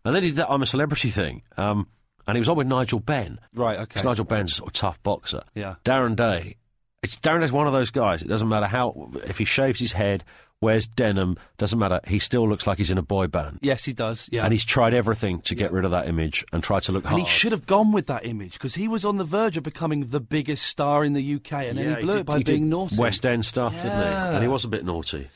And 0.04 0.14
then 0.16 0.22
he 0.22 0.30
did 0.30 0.36
that 0.38 0.50
I'm 0.50 0.62
a 0.62 0.66
celebrity 0.66 1.10
thing. 1.10 1.42
Um, 1.56 1.86
and 2.26 2.36
he 2.36 2.40
was 2.40 2.48
on 2.48 2.56
with 2.56 2.66
Nigel 2.66 3.00
Benn. 3.00 3.38
Right. 3.54 3.78
Okay. 3.78 3.94
'Cause 4.00 4.04
Nigel 4.04 4.24
Benn's 4.24 4.52
a 4.52 4.54
sort 4.56 4.68
of 4.68 4.72
tough 4.72 5.02
boxer. 5.02 5.42
Yeah. 5.54 5.76
Darren 5.84 6.16
Day. 6.16 6.56
It's 7.02 7.16
Darren 7.16 7.40
Day's 7.40 7.52
one 7.52 7.66
of 7.66 7.72
those 7.72 7.90
guys. 7.90 8.22
It 8.22 8.28
doesn't 8.28 8.48
matter 8.48 8.66
how 8.66 9.10
if 9.26 9.38
he 9.38 9.44
shaves 9.44 9.78
his 9.80 9.92
head, 9.92 10.22
wears 10.60 10.86
denim, 10.86 11.36
doesn't 11.58 11.78
matter. 11.80 12.00
He 12.06 12.20
still 12.20 12.48
looks 12.48 12.64
like 12.68 12.78
he's 12.78 12.90
in 12.90 12.98
a 12.98 13.02
boy 13.02 13.26
band. 13.26 13.58
Yes, 13.62 13.84
he 13.84 13.92
does. 13.92 14.28
Yeah. 14.30 14.44
And 14.44 14.52
he's 14.52 14.64
tried 14.64 14.94
everything 14.94 15.40
to 15.42 15.56
get 15.56 15.72
rid 15.72 15.84
of 15.84 15.90
that 15.90 16.06
image 16.08 16.44
and 16.52 16.62
tried 16.62 16.82
to 16.84 16.92
look 16.92 17.02
And 17.04 17.10
hard. 17.10 17.22
he 17.24 17.28
should 17.28 17.50
have 17.50 17.66
gone 17.66 17.90
with 17.90 18.06
that 18.06 18.24
image 18.24 18.52
because 18.52 18.76
he 18.76 18.86
was 18.86 19.04
on 19.04 19.16
the 19.16 19.24
verge 19.24 19.56
of 19.56 19.64
becoming 19.64 20.10
the 20.10 20.20
biggest 20.20 20.64
star 20.64 21.04
in 21.04 21.12
the 21.14 21.20
UK, 21.34 21.68
and 21.68 21.76
then 21.76 21.88
Yeah, 21.90 21.96
he 21.96 22.02
blew 22.02 22.18
it 22.18 22.26
by 22.26 22.38
did 22.38 22.46
being 22.46 22.68
naughty. 22.68 22.96
West 22.96 23.26
End 23.26 23.44
stuff, 23.44 23.72
didn't 23.74 23.90
he? 23.90 24.04
Yeah. 24.04 24.30
And 24.30 24.42
he 24.42 24.48
was 24.48 24.64
a 24.64 24.68
bit 24.68 24.84
naughty. 24.84 25.28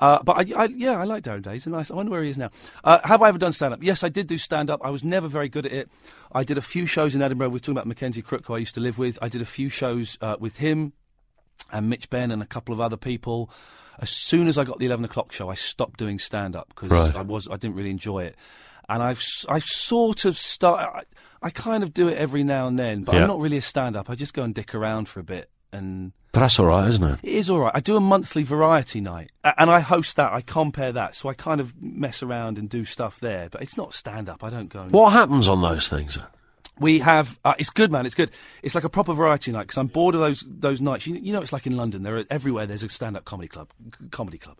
Uh, 0.00 0.18
but 0.24 0.36
I, 0.52 0.62
I, 0.62 0.64
yeah, 0.66 0.98
I 0.98 1.04
like 1.04 1.22
Darren 1.24 1.42
Day. 1.42 1.52
He's 1.52 1.66
a 1.66 1.70
nice. 1.70 1.90
I 1.90 1.94
wonder 1.94 2.10
where 2.10 2.22
he 2.24 2.30
is 2.30 2.38
now. 2.38 2.50
Uh, 2.82 2.98
have 3.04 3.20
I 3.22 3.28
ever 3.28 3.38
done 3.38 3.52
stand 3.52 3.74
up? 3.74 3.82
Yes, 3.82 4.02
I 4.02 4.08
did 4.08 4.26
do 4.26 4.38
stand 4.38 4.70
up. 4.70 4.80
I 4.82 4.90
was 4.90 5.04
never 5.04 5.28
very 5.28 5.48
good 5.50 5.66
at 5.66 5.72
it. 5.72 5.90
I 6.32 6.42
did 6.42 6.56
a 6.58 6.62
few 6.62 6.86
shows 6.86 7.14
in 7.14 7.20
Edinburgh. 7.22 7.50
We 7.50 7.52
were 7.54 7.58
talking 7.58 7.74
about 7.74 7.86
Mackenzie 7.86 8.22
Crook, 8.22 8.46
who 8.46 8.54
I 8.54 8.58
used 8.58 8.74
to 8.76 8.80
live 8.80 8.96
with. 8.98 9.18
I 9.20 9.28
did 9.28 9.42
a 9.42 9.46
few 9.46 9.68
shows 9.68 10.16
uh, 10.22 10.36
with 10.40 10.56
him. 10.56 10.94
and 11.70 11.90
Mitch 11.90 12.08
Benn 12.08 12.30
and 12.30 12.42
a 12.42 12.46
couple 12.46 12.72
of 12.72 12.80
other 12.80 12.96
people. 12.96 13.50
As 13.98 14.08
soon 14.08 14.48
as 14.48 14.56
I 14.56 14.64
got 14.64 14.78
the 14.78 14.86
eleven 14.86 15.04
o'clock 15.04 15.30
show, 15.32 15.50
I 15.50 15.54
stopped 15.54 15.98
doing 15.98 16.18
stand 16.18 16.56
up 16.56 16.68
because 16.70 16.90
Right. 16.90 17.14
I 17.14 17.20
was 17.20 17.46
I 17.48 17.56
didn't 17.58 17.76
really 17.76 17.90
enjoy 17.90 18.20
it. 18.24 18.36
And 18.88 19.02
I've 19.02 19.22
I've 19.50 19.64
sort 19.64 20.24
of 20.24 20.38
start. 20.38 20.80
I, 20.80 21.02
I 21.46 21.50
kind 21.50 21.82
of 21.84 21.92
do 21.92 22.08
it 22.08 22.16
every 22.16 22.42
now 22.42 22.66
and 22.66 22.78
then, 22.78 23.04
but 23.04 23.14
Yeah. 23.14 23.20
I'm 23.22 23.28
not 23.28 23.38
really 23.38 23.58
a 23.58 23.62
stand 23.62 23.96
up. 23.96 24.08
I 24.08 24.14
just 24.14 24.32
go 24.32 24.42
and 24.42 24.54
dick 24.54 24.74
around 24.74 25.08
for 25.08 25.20
a 25.20 25.22
bit 25.22 25.50
and. 25.72 26.12
But 26.32 26.40
that's 26.40 26.60
all 26.60 26.66
right, 26.66 26.88
isn't 26.88 27.02
it? 27.02 27.18
It 27.24 27.32
is 27.32 27.50
all 27.50 27.58
right. 27.58 27.72
I 27.74 27.80
do 27.80 27.96
a 27.96 28.00
monthly 28.00 28.44
variety 28.44 29.00
night, 29.00 29.30
and 29.42 29.68
I 29.70 29.80
host 29.80 30.14
that. 30.16 30.32
I 30.32 30.42
compare 30.42 30.92
that, 30.92 31.16
so 31.16 31.28
I 31.28 31.34
kind 31.34 31.60
of 31.60 31.74
mess 31.82 32.22
around 32.22 32.56
and 32.56 32.68
do 32.70 32.84
stuff 32.84 33.18
there. 33.18 33.48
But 33.50 33.62
it's 33.62 33.76
not 33.76 33.94
stand 33.94 34.28
up. 34.28 34.44
I 34.44 34.50
don't 34.50 34.68
go. 34.68 34.82
And 34.82 34.92
What 34.92 35.10
happens 35.12 35.48
on 35.48 35.60
those 35.60 35.88
things? 35.88 36.18
we 36.78 37.00
have. 37.00 37.38
Uh, 37.44 37.54
it's 37.58 37.70
good, 37.70 37.90
man. 37.90 38.06
It's 38.06 38.14
good. 38.14 38.30
It's 38.62 38.74
like 38.76 38.84
a 38.84 38.88
proper 38.88 39.12
variety 39.12 39.50
night 39.50 39.62
because 39.62 39.76
I'm 39.78 39.88
bored 39.88 40.14
of 40.14 40.20
those 40.20 40.44
those 40.46 40.80
nights. 40.80 41.06
You, 41.06 41.16
you 41.16 41.32
know, 41.32 41.40
it's 41.42 41.52
like 41.52 41.66
in 41.66 41.76
London. 41.76 42.04
There 42.04 42.16
are 42.18 42.24
everywhere. 42.30 42.64
There's 42.66 42.84
a 42.84 42.88
stand 42.88 43.16
up 43.16 43.24
comedy 43.24 43.48
club, 43.48 43.68
c- 44.00 44.06
comedy 44.12 44.38
club, 44.38 44.58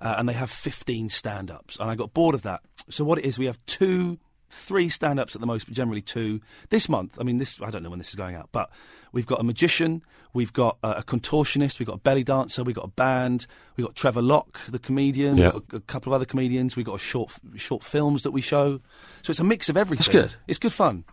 uh, 0.00 0.14
and 0.18 0.28
they 0.28 0.32
have 0.34 0.50
15 0.50 1.08
stand 1.08 1.50
ups. 1.50 1.78
And 1.80 1.90
I 1.90 1.96
got 1.96 2.14
bored 2.14 2.36
of 2.36 2.42
that. 2.42 2.60
So 2.90 3.02
what 3.04 3.18
it 3.18 3.24
is, 3.24 3.38
we 3.40 3.46
have 3.46 3.58
two. 3.66 4.18
Three 4.54 4.90
stand 4.90 5.18
ups 5.18 5.34
at 5.34 5.40
the 5.40 5.46
most, 5.46 5.64
but 5.64 5.74
generally 5.74 6.02
two. 6.02 6.40
This 6.68 6.86
month, 6.86 7.18
I 7.18 7.22
mean, 7.22 7.38
this 7.38 7.58
I 7.62 7.70
don't 7.70 7.82
know 7.82 7.88
when 7.88 7.98
this 7.98 8.10
is 8.10 8.14
going 8.16 8.34
out, 8.34 8.50
but 8.52 8.68
we've 9.10 9.26
got 9.26 9.40
a 9.40 9.42
magician, 9.42 10.02
we've 10.34 10.52
got 10.52 10.76
uh, 10.84 10.94
a 10.98 11.02
contortionist, 11.02 11.78
we've 11.78 11.86
got 11.86 11.94
a 11.94 12.00
belly 12.00 12.22
dancer, 12.22 12.62
we've 12.62 12.74
got 12.76 12.84
a 12.84 12.88
band, 12.88 13.46
we've 13.76 13.86
got 13.86 13.94
Trevor 13.96 14.20
Lock, 14.20 14.60
the 14.68 14.78
comedian, 14.78 15.38
Yeah. 15.38 15.52
we've 15.54 15.66
got 15.68 15.72
a, 15.72 15.76
a 15.76 15.80
couple 15.80 16.12
of 16.12 16.16
other 16.16 16.26
comedians, 16.26 16.76
we've 16.76 16.84
got 16.84 16.96
a 16.96 16.98
short 16.98 17.34
short 17.56 17.82
films 17.82 18.24
that 18.24 18.32
we 18.32 18.42
show. 18.42 18.78
So 19.22 19.30
it's 19.30 19.40
a 19.40 19.44
mix 19.44 19.70
of 19.70 19.78
everything. 19.78 20.00
It's 20.00 20.08
good. 20.08 20.36
It's 20.46 20.58
good 20.58 20.74
fun. 20.74 21.04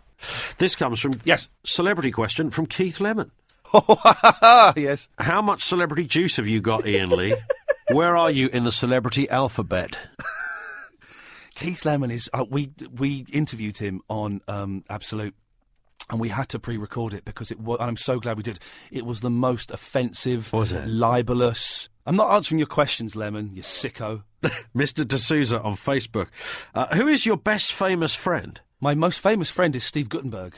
This 0.58 0.76
comes 0.76 1.00
from 1.00 1.14
yes, 1.24 1.48
celebrity 1.64 2.12
question 2.12 2.52
from 2.52 2.66
Keith 2.66 3.00
Lemon. 3.00 3.32
yes. 4.76 5.08
How 5.18 5.42
much 5.42 5.64
celebrity 5.64 6.04
juice 6.04 6.36
have 6.36 6.48
you 6.48 6.60
got, 6.60 6.86
Iain 6.86 7.10
Lee? 7.10 7.36
Where 7.94 8.18
are 8.18 8.30
you 8.32 8.50
in 8.50 8.66
the 8.66 8.72
celebrity 8.72 9.30
alphabet? 9.30 9.98
Keith 11.60 11.86
Lemon 11.86 12.12
is. 12.12 12.30
Uh, 12.34 12.46
we 12.50 12.72
we 12.92 13.26
interviewed 13.32 13.78
him 13.78 14.02
on 14.10 14.42
um, 14.48 14.84
Absolute. 14.90 15.36
And 16.12 16.20
we 16.20 16.30
had 16.30 16.50
to 16.50 16.60
pre-record 16.60 17.14
it 17.14 17.24
because 17.24 17.52
it 17.52 17.60
was. 17.60 17.78
And 17.80 17.88
I'm 17.88 17.96
so 17.98 18.20
glad 18.20 18.36
we 18.36 18.42
did. 18.42 18.58
It 18.90 19.06
was 19.06 19.20
the 19.20 19.30
most 19.30 19.70
offensive, 19.70 20.52
Was 20.52 20.72
it? 20.72 20.88
libelous. 20.88 21.88
I'm 22.08 22.16
not 22.16 22.34
answering 22.34 22.58
your 22.58 22.68
questions, 22.68 23.16
Lemon. 23.16 23.52
You 23.54 23.62
sicko. 23.62 24.24
Mr. 24.76 25.08
D'Souza 25.08 25.62
on 25.62 25.76
Facebook. 25.76 26.30
Uh, 26.74 26.88
who 26.96 27.08
is 27.08 27.28
your 27.28 27.38
best 27.38 27.74
famous 27.74 28.16
friend? 28.16 28.60
My 28.82 28.96
most 28.96 29.20
famous 29.20 29.52
friend 29.52 29.76
is 29.76 29.84
Steve 29.84 30.10
Guttenberg. 30.10 30.56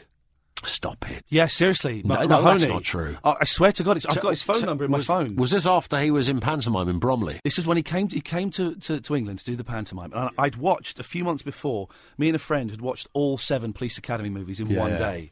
Stop 0.66 1.10
it. 1.10 1.26
Yeah, 1.30 1.48
seriously. 1.48 2.02
No, 2.06 2.16
Ma- 2.16 2.26
no, 2.26 2.42
that's 2.44 2.66
not 2.66 2.84
true. 2.84 3.18
I, 3.24 3.36
I 3.42 3.46
swear 3.46 3.72
to 3.72 3.84
God, 3.84 3.98
it's, 3.98 4.06
I've 4.06 4.22
got 4.22 4.30
his 4.30 4.44
phone 4.44 4.60
t- 4.60 4.66
number 4.66 4.86
in 4.86 4.92
my 4.92 5.02
phone. 5.02 5.36
Was 5.36 5.52
this 5.52 5.66
after 5.66 6.00
he 6.00 6.12
was 6.12 6.30
in 6.30 6.40
pantomime 6.40 6.88
in 6.90 7.00
Bromley? 7.00 7.40
This 7.44 7.58
was 7.58 7.66
when 7.66 7.78
he 7.78 7.84
came. 7.84 8.10
He 8.10 8.22
came 8.22 8.52
to, 8.52 8.76
to, 8.76 9.00
to 9.02 9.16
England 9.16 9.40
to 9.40 9.46
do 9.46 9.56
the 9.56 9.64
pantomime, 9.64 10.12
and 10.14 10.30
I- 10.38 10.44
I'd 10.44 10.56
watched 10.58 11.00
a 11.00 11.04
few 11.04 11.24
months 11.24 11.42
before. 11.44 11.88
Me 12.18 12.28
and 12.30 12.36
a 12.36 12.40
friend 12.40 12.70
had 12.72 12.82
watched 12.82 13.08
all 13.14 13.38
seven 13.38 13.74
Police 13.74 13.98
Academy 13.98 14.30
movies 14.30 14.60
in 14.60 14.76
one 14.76 14.98
day, 14.98 15.32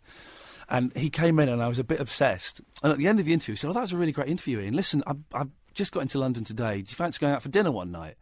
and 0.70 0.96
he 0.96 1.10
came 1.10 1.40
in, 1.40 1.50
and 1.50 1.62
I 1.62 1.68
was 1.68 1.80
a 1.80 1.84
bit 1.84 2.00
obsessed. 2.00 2.62
And 2.84 2.92
at 2.92 2.98
the 2.98 3.08
end 3.08 3.20
of 3.20 3.26
the 3.26 3.34
interview, 3.34 3.54
he 3.54 3.58
said, 3.58 3.70
"Oh, 3.70 3.74
that 3.74 3.82
was 3.82 3.92
a 3.94 3.98
really 3.98 4.12
great 4.12 4.30
interview, 4.30 4.60
Iain. 4.60 4.74
Listen, 4.74 5.04
I, 5.06 5.14
I've 5.34 5.50
just 5.74 5.92
got 5.92 6.02
into 6.02 6.18
London 6.20 6.44
today. 6.44 6.82
Do 6.82 6.90
you 6.90 6.96
fancy 6.96 7.20
going 7.20 7.34
out 7.34 7.42
for 7.44 7.50
dinner 7.50 7.72
one 7.72 7.92
night?" 7.92 8.16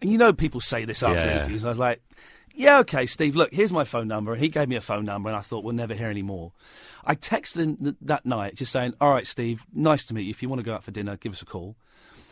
And 0.00 0.10
you 0.10 0.18
know, 0.18 0.32
people 0.32 0.60
say 0.60 0.84
this 0.84 1.02
after 1.02 1.20
Yeah. 1.26 1.36
interviews. 1.36 1.64
I 1.64 1.68
was 1.68 1.78
like. 1.78 2.02
Yeah, 2.52 2.80
okay, 2.80 3.06
Steve. 3.06 3.36
Look, 3.36 3.52
here's 3.54 3.70
my 3.70 3.84
phone 3.84 4.08
number. 4.08 4.32
And 4.32 4.42
he 4.42 4.48
gave 4.48 4.68
me 4.68 4.74
a 4.74 4.80
phone 4.80 5.04
number, 5.04 5.28
and 5.28 5.36
I 5.38 5.40
thought 5.40 5.62
we'll 5.62 5.72
never 5.72 5.94
hear 5.94 6.08
any 6.08 6.20
more. 6.20 6.50
I 7.04 7.14
texted 7.14 7.58
him 7.60 7.76
th- 7.76 7.94
that 8.00 8.26
night, 8.26 8.56
just 8.56 8.72
saying, 8.72 8.94
"All 9.00 9.08
right, 9.12 9.24
Steve, 9.24 9.64
nice 9.72 10.04
to 10.06 10.14
meet 10.14 10.22
you. 10.24 10.30
If 10.30 10.42
you 10.42 10.48
want 10.48 10.58
to 10.58 10.64
go 10.64 10.74
out 10.74 10.82
for 10.82 10.90
dinner, 10.90 11.16
give 11.16 11.32
us 11.32 11.42
a 11.42 11.46
call." 11.46 11.76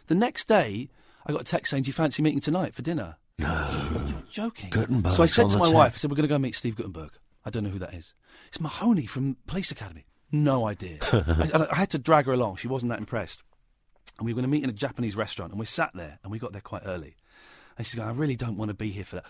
The 0.08 0.16
next 0.16 0.48
day, 0.48 0.88
I 1.24 1.30
got 1.30 1.42
a 1.42 1.44
text 1.44 1.70
saying, 1.70 1.84
"Do 1.84 1.86
you 1.86 1.92
fancy 1.92 2.20
meeting 2.20 2.40
tonight 2.40 2.74
for 2.74 2.82
dinner?" 2.82 3.16
No, 3.38 3.68
you're 4.10 4.22
joking. 4.28 4.72
So 5.12 5.22
I 5.22 5.26
said 5.26 5.48
to 5.50 5.56
my 5.56 5.68
wife, 5.68 5.94
"I 5.94 5.96
said 5.98 6.10
we're 6.10 6.16
going 6.16 6.28
to 6.28 6.34
go 6.34 6.38
meet 6.38 6.56
Steve 6.56 6.74
Guttenberg. 6.74 7.12
I 7.44 7.50
don't 7.50 7.62
know 7.62 7.70
who 7.70 7.78
that 7.78 7.94
is. 7.94 8.12
It's 8.48 8.60
Mahoney 8.60 9.06
from 9.06 9.36
Police 9.46 9.70
Academy. 9.70 10.04
No 10.32 10.66
idea." 10.66 10.98
I, 11.12 11.68
I 11.70 11.76
had 11.76 11.90
to 11.90 11.98
drag 11.98 12.26
her 12.26 12.32
along. 12.32 12.56
She 12.56 12.66
wasn't 12.66 12.90
that 12.90 12.98
impressed. 12.98 13.44
And 14.18 14.26
we 14.26 14.32
were 14.32 14.36
going 14.40 14.50
to 14.50 14.56
meet 14.56 14.64
in 14.64 14.70
a 14.70 14.72
Japanese 14.72 15.14
restaurant, 15.14 15.52
and 15.52 15.60
we 15.60 15.64
sat 15.66 15.92
there, 15.94 16.18
and 16.24 16.32
we 16.32 16.40
got 16.40 16.50
there 16.50 16.60
quite 16.60 16.82
early. 16.84 17.14
And 17.78 17.86
she's 17.86 17.94
going, 17.94 18.08
I 18.08 18.12
really 18.12 18.36
don't 18.36 18.56
want 18.58 18.68
to 18.70 18.74
be 18.74 18.90
here 18.90 19.04
for 19.04 19.16
that. 19.16 19.24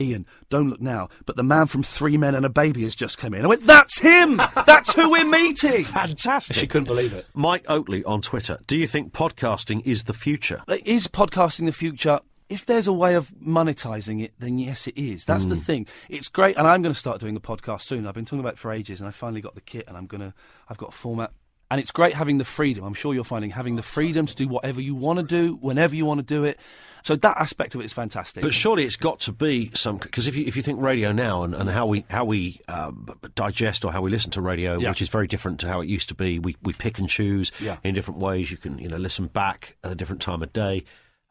Iain, 0.00 0.26
don't 0.50 0.68
look 0.70 0.80
now, 0.80 1.08
but 1.26 1.36
the 1.36 1.42
man 1.44 1.66
from 1.66 1.82
Three 1.82 2.16
Men 2.16 2.34
and 2.34 2.44
a 2.44 2.48
Baby 2.50 2.82
has 2.82 2.94
just 2.94 3.16
come 3.18 3.32
in. 3.34 3.44
I 3.44 3.48
went, 3.48 3.64
That's 3.66 4.00
him! 4.00 4.36
That's 4.66 4.92
who 4.94 5.10
we're 5.10 5.24
meeting! 5.24 5.84
Fantastic. 5.84 6.56
She 6.56 6.66
couldn't 6.66 6.86
believe 6.86 7.12
it. 7.12 7.26
Mike 7.34 7.64
Oatley 7.64 8.02
on 8.06 8.20
Twitter. 8.22 8.58
Do 8.66 8.76
you 8.76 8.86
think 8.86 9.12
podcasting 9.12 9.86
is 9.86 10.04
the 10.04 10.14
future? 10.14 10.62
Is 10.84 11.06
podcasting 11.08 11.66
the 11.66 11.72
future? 11.72 12.20
If 12.48 12.66
there's 12.66 12.86
a 12.86 12.92
way 12.92 13.14
of 13.14 13.30
monetising 13.40 14.22
it, 14.22 14.32
then 14.38 14.58
yes, 14.58 14.86
it 14.86 14.98
is. 14.98 15.24
That's 15.24 15.46
the 15.46 15.54
Mm. 15.54 15.62
thing. 15.62 15.86
It's 16.10 16.28
great, 16.28 16.56
and 16.56 16.66
I'm 16.66 16.82
going 16.82 16.92
to 16.92 16.98
start 16.98 17.20
doing 17.20 17.36
a 17.36 17.40
podcast 17.40 17.82
soon. 17.82 18.06
I've 18.06 18.14
been 18.14 18.24
talking 18.26 18.40
about 18.40 18.54
it 18.54 18.58
for 18.58 18.72
ages, 18.72 19.00
and 19.00 19.08
I 19.08 19.10
finally 19.10 19.40
got 19.40 19.54
the 19.54 19.60
kit, 19.62 19.84
and 19.88 19.96
I'm 19.96 20.06
going 20.06 20.20
to. 20.20 20.34
I've 20.68 20.76
got 20.78 20.90
a 20.90 20.92
format, 20.92 21.32
and 21.72 21.80
it's 21.80 21.90
great 21.90 22.12
having 22.12 22.36
the 22.36 22.44
freedom. 22.44 22.84
I'm 22.84 22.92
sure 22.92 23.14
you're 23.14 23.24
finding 23.24 23.50
having 23.50 23.76
the 23.76 23.82
freedom 23.82 24.26
to 24.26 24.34
do 24.36 24.46
whatever 24.46 24.78
you 24.82 24.94
want 24.94 25.18
to 25.20 25.22
do, 25.24 25.54
whenever 25.54 25.96
you 25.96 26.04
want 26.04 26.18
to 26.18 26.22
do 26.22 26.44
it. 26.44 26.60
So 27.02 27.16
that 27.16 27.38
aspect 27.38 27.74
of 27.74 27.80
it 27.80 27.84
is 27.84 27.94
fantastic. 27.94 28.42
But 28.42 28.52
surely 28.52 28.84
it's 28.84 28.96
got 28.96 29.20
to 29.20 29.32
be 29.32 29.70
some 29.74 29.96
because 29.96 30.28
if 30.28 30.36
you 30.36 30.44
if 30.44 30.54
you 30.54 30.60
think 30.60 30.82
radio 30.82 31.12
now 31.12 31.44
and, 31.44 31.54
and 31.54 31.70
how 31.70 31.86
we 31.86 32.04
how 32.10 32.26
we 32.26 32.60
um, 32.68 33.08
digest 33.34 33.86
or 33.86 33.90
how 33.90 34.02
we 34.02 34.10
listen 34.10 34.30
to 34.32 34.42
radio, 34.42 34.78
Yeah. 34.78 34.90
which 34.90 35.00
is 35.00 35.08
very 35.08 35.26
different 35.26 35.60
to 35.60 35.68
how 35.68 35.80
it 35.80 35.88
used 35.88 36.10
to 36.10 36.14
be, 36.14 36.38
we 36.38 36.56
we 36.62 36.74
pick 36.74 36.98
and 36.98 37.08
choose 37.08 37.50
Yeah. 37.58 37.78
in 37.82 37.94
different 37.94 38.20
ways. 38.20 38.50
You 38.50 38.58
can 38.58 38.78
you 38.78 38.88
know 38.88 38.98
listen 38.98 39.28
back 39.28 39.76
at 39.82 39.90
a 39.90 39.94
different 39.94 40.20
time 40.20 40.42
of 40.42 40.52
day. 40.52 40.84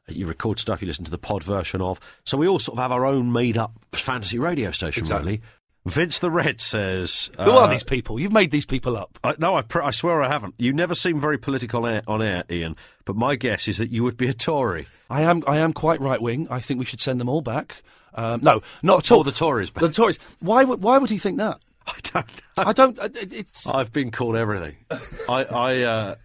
You 0.09 0.25
record 0.25 0.59
stuff 0.59 0.81
you 0.81 0.87
listen 0.87 1.05
to 1.05 1.11
the 1.11 1.19
pod 1.19 1.43
version 1.43 1.81
of. 1.81 1.99
So 2.25 2.35
we 2.35 2.47
all 2.47 2.57
sort 2.57 2.79
of 2.79 2.81
have 2.81 2.91
our 2.91 3.05
own 3.05 3.31
made 3.31 3.57
up 3.57 3.73
fantasy 3.93 4.39
radio 4.39 4.71
station. 4.71 5.01
Exactly. 5.03 5.33
Really. 5.33 5.41
Vince 5.85 6.19
the 6.19 6.29
Red 6.29 6.61
says, 6.61 7.29
Who 7.39 7.51
are 7.51 7.67
uh, 7.67 7.71
these 7.71 7.83
people? 7.83 8.19
You've 8.19 8.31
made 8.31 8.51
these 8.51 8.65
people 8.67 8.95
up. 8.95 9.17
I, 9.23 9.35
no, 9.39 9.55
I, 9.55 9.63
pr- 9.63 9.81
I 9.81 9.89
swear 9.91 10.21
I 10.21 10.27
haven't. 10.27 10.53
You 10.57 10.73
never 10.73 10.93
seem 10.93 11.19
very 11.19 11.37
political 11.39 11.85
on 11.85 11.91
air, 11.93 12.01
on 12.07 12.21
air, 12.21 12.43
Iain. 12.51 12.75
But 13.05 13.15
my 13.15 13.35
guess 13.35 13.67
is 13.67 13.77
that 13.79 13.89
you 13.89 14.03
would 14.03 14.15
be 14.15 14.27
a 14.27 14.33
Tory. 14.33 14.85
I 15.09 15.21
am. 15.21 15.43
I 15.47 15.57
am 15.57 15.73
quite 15.73 15.99
right 15.99 16.21
wing. 16.21 16.47
I 16.51 16.59
think 16.59 16.79
we 16.79 16.85
should 16.85 17.01
send 17.01 17.19
them 17.19 17.27
all 17.29 17.41
back. 17.41 17.81
Um, 18.13 18.41
no, 18.43 18.61
not 18.83 18.99
at 19.05 19.11
all. 19.11 19.19
Or 19.19 19.23
the 19.23 19.31
Tories 19.31 19.71
back. 19.71 19.81
The 19.81 19.89
Tories. 19.89 20.19
Why 20.39 20.63
would 20.63 20.83
Why 20.83 20.97
would 20.99 21.09
he 21.09 21.17
think 21.17 21.39
that? 21.39 21.59
I 21.87 21.93
don't 22.03 22.27
know. 22.57 22.63
I 22.67 22.73
don't. 22.73 22.99
uh, 22.99 23.09
it- 23.15 23.33
It's. 23.33 23.65
I've 23.65 23.91
been 23.91 24.11
called 24.11 24.35
everything. 24.35 24.75
I, 25.29 25.43
I, 25.45 25.81
uh, 25.81 26.15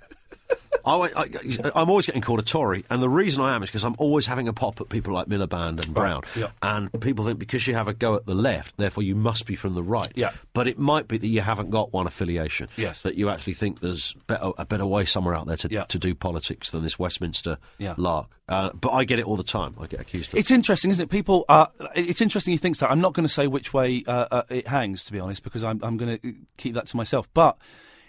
I, 0.86 0.94
I, 0.94 1.70
I'm 1.74 1.90
always 1.90 2.06
getting 2.06 2.22
called 2.22 2.38
a 2.38 2.44
Tory, 2.44 2.84
and 2.88 3.02
the 3.02 3.08
reason 3.08 3.42
I 3.42 3.56
am 3.56 3.62
is 3.64 3.68
because 3.68 3.84
I'm 3.84 3.96
always 3.98 4.26
having 4.26 4.46
a 4.46 4.52
pop 4.52 4.80
at 4.80 4.88
people 4.88 5.12
like 5.12 5.26
Miliband 5.26 5.82
and 5.82 5.92
Brown, 5.92 6.22
yeah. 6.36 6.50
and 6.62 6.92
people 7.00 7.24
think 7.24 7.40
because 7.40 7.66
you 7.66 7.74
have 7.74 7.88
a 7.88 7.92
go 7.92 8.14
at 8.14 8.26
the 8.26 8.36
left, 8.36 8.76
therefore 8.76 9.02
you 9.02 9.16
must 9.16 9.46
be 9.46 9.56
from 9.56 9.74
the 9.74 9.82
right. 9.82 10.12
Yeah. 10.14 10.30
But 10.52 10.68
it 10.68 10.78
might 10.78 11.08
be 11.08 11.18
that 11.18 11.26
you 11.26 11.40
haven't 11.40 11.70
got 11.70 11.92
one 11.92 12.06
affiliation. 12.06 12.68
Yes. 12.76 13.02
That 13.02 13.16
you 13.16 13.28
actually 13.30 13.54
think 13.54 13.80
there's 13.80 14.12
better, 14.28 14.52
a 14.56 14.64
better 14.64 14.86
way 14.86 15.06
somewhere 15.06 15.34
out 15.34 15.48
there 15.48 15.56
to 15.56 15.68
Yeah. 15.68 15.84
to 15.86 15.98
do 15.98 16.14
politics 16.14 16.70
than 16.70 16.84
this 16.84 17.00
Westminster 17.00 17.58
Yeah. 17.78 17.94
lark. 17.96 18.28
Uh, 18.48 18.70
but 18.72 18.92
I 18.92 19.02
get 19.02 19.18
it 19.18 19.26
all 19.26 19.36
the 19.36 19.42
time. 19.42 19.74
I 19.80 19.86
get 19.88 19.98
accused 19.98 20.28
of. 20.28 20.34
It. 20.36 20.40
It's 20.40 20.52
interesting, 20.52 20.92
isn't 20.92 21.02
it? 21.02 21.10
People 21.10 21.44
are. 21.48 21.68
It's 21.96 22.20
interesting 22.20 22.52
he 22.52 22.58
thinks 22.58 22.78
that. 22.78 22.92
I'm 22.92 23.00
not 23.00 23.12
going 23.12 23.26
to 23.26 23.32
say 23.32 23.48
which 23.48 23.74
way 23.74 24.04
uh, 24.06 24.26
uh, 24.30 24.42
it 24.48 24.68
hangs, 24.68 25.04
to 25.06 25.12
be 25.12 25.18
honest, 25.18 25.42
because 25.42 25.64
I'm, 25.64 25.80
I'm 25.82 25.96
going 25.96 26.16
to 26.16 26.34
keep 26.56 26.74
that 26.74 26.86
to 26.86 26.96
myself. 26.96 27.28
But 27.34 27.58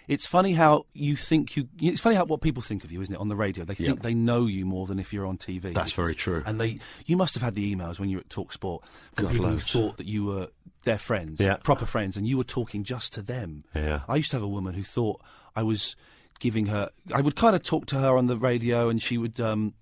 it's 0.08 0.26
funny 0.26 0.52
how 0.54 0.86
you 0.94 1.14
think 1.16 1.56
you. 1.56 1.68
It's 1.80 2.00
funny 2.00 2.16
how 2.16 2.24
what 2.24 2.40
people 2.40 2.62
think 2.62 2.82
of 2.82 2.90
you, 2.90 3.00
isn't 3.02 3.14
it? 3.14 3.20
On 3.20 3.28
the 3.28 3.36
radio, 3.36 3.64
they 3.64 3.74
think 3.74 3.88
Yeah. 3.98 4.02
they 4.02 4.14
know 4.14 4.46
you 4.46 4.64
more 4.66 4.86
than 4.86 4.98
if 4.98 5.12
you're 5.12 5.26
on 5.26 5.36
TV. 5.38 5.74
That's 5.74 5.92
very 5.92 6.14
true. 6.14 6.42
And 6.46 6.58
they, 6.60 6.80
you 7.06 7.16
must 7.16 7.34
have 7.34 7.42
had 7.42 7.54
the 7.54 7.74
emails 7.74 8.00
when 8.00 8.08
you 8.08 8.16
were 8.16 8.22
at 8.22 8.30
Talk 8.30 8.52
Sport 8.52 8.82
from 9.12 9.26
God, 9.26 9.32
people 9.32 9.46
loads. 9.46 9.70
who 9.70 9.80
thought 9.80 9.96
that 9.98 10.06
you 10.06 10.24
were 10.24 10.48
their 10.84 10.98
friends, 10.98 11.38
Yeah. 11.40 11.56
proper 11.56 11.86
friends, 11.86 12.16
and 12.16 12.26
you 12.26 12.36
were 12.38 12.44
talking 12.44 12.82
just 12.82 13.12
to 13.14 13.22
them. 13.22 13.64
Yeah. 13.74 14.00
I 14.08 14.16
used 14.16 14.30
to 14.30 14.36
have 14.36 14.42
a 14.42 14.48
woman 14.48 14.74
who 14.74 14.82
thought 14.82 15.20
I 15.54 15.62
was 15.62 15.94
giving 16.40 16.66
her. 16.66 16.90
I 17.12 17.20
would 17.20 17.36
kind 17.36 17.54
of 17.54 17.62
talk 17.62 17.86
to 17.86 17.98
her 17.98 18.16
on 18.16 18.26
the 18.28 18.36
radio, 18.36 18.88
and 18.88 19.02
she 19.02 19.18
would 19.18 19.38
um, 19.40 19.74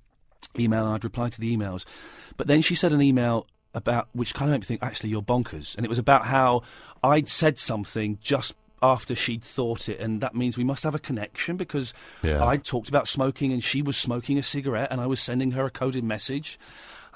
email, 0.58 0.84
and 0.86 0.94
I'd 0.94 1.04
reply 1.04 1.28
to 1.28 1.40
the 1.40 1.56
emails. 1.56 1.84
But 2.36 2.46
then 2.48 2.62
she 2.62 2.74
said 2.74 2.92
an 2.92 3.02
email 3.02 3.46
about 3.74 4.08
which 4.14 4.32
kind 4.34 4.50
of 4.50 4.52
made 4.54 4.60
me 4.60 4.64
think, 4.64 4.82
actually, 4.82 5.10
you're 5.10 5.22
bonkers. 5.22 5.76
And 5.76 5.84
it 5.84 5.88
was 5.88 5.98
about 5.98 6.24
how 6.26 6.62
I'd 7.02 7.28
said 7.28 7.58
something 7.58 8.18
just 8.22 8.54
after 8.92 9.14
she'd 9.14 9.42
thought 9.44 9.88
it, 9.88 9.98
and 10.00 10.20
that 10.20 10.34
means 10.34 10.56
we 10.56 10.64
must 10.64 10.84
have 10.84 10.94
a 10.94 10.98
connection 10.98 11.56
because 11.56 11.92
Yeah. 12.22 12.44
I 12.44 12.56
talked 12.56 12.88
about 12.88 13.08
smoking, 13.08 13.52
and 13.52 13.62
she 13.62 13.82
was 13.82 13.96
smoking 13.96 14.38
a 14.38 14.42
cigarette, 14.42 14.88
and 14.90 15.00
I 15.00 15.06
was 15.06 15.20
sending 15.20 15.50
her 15.52 15.64
a 15.66 15.70
coded 15.70 16.04
message. 16.04 16.58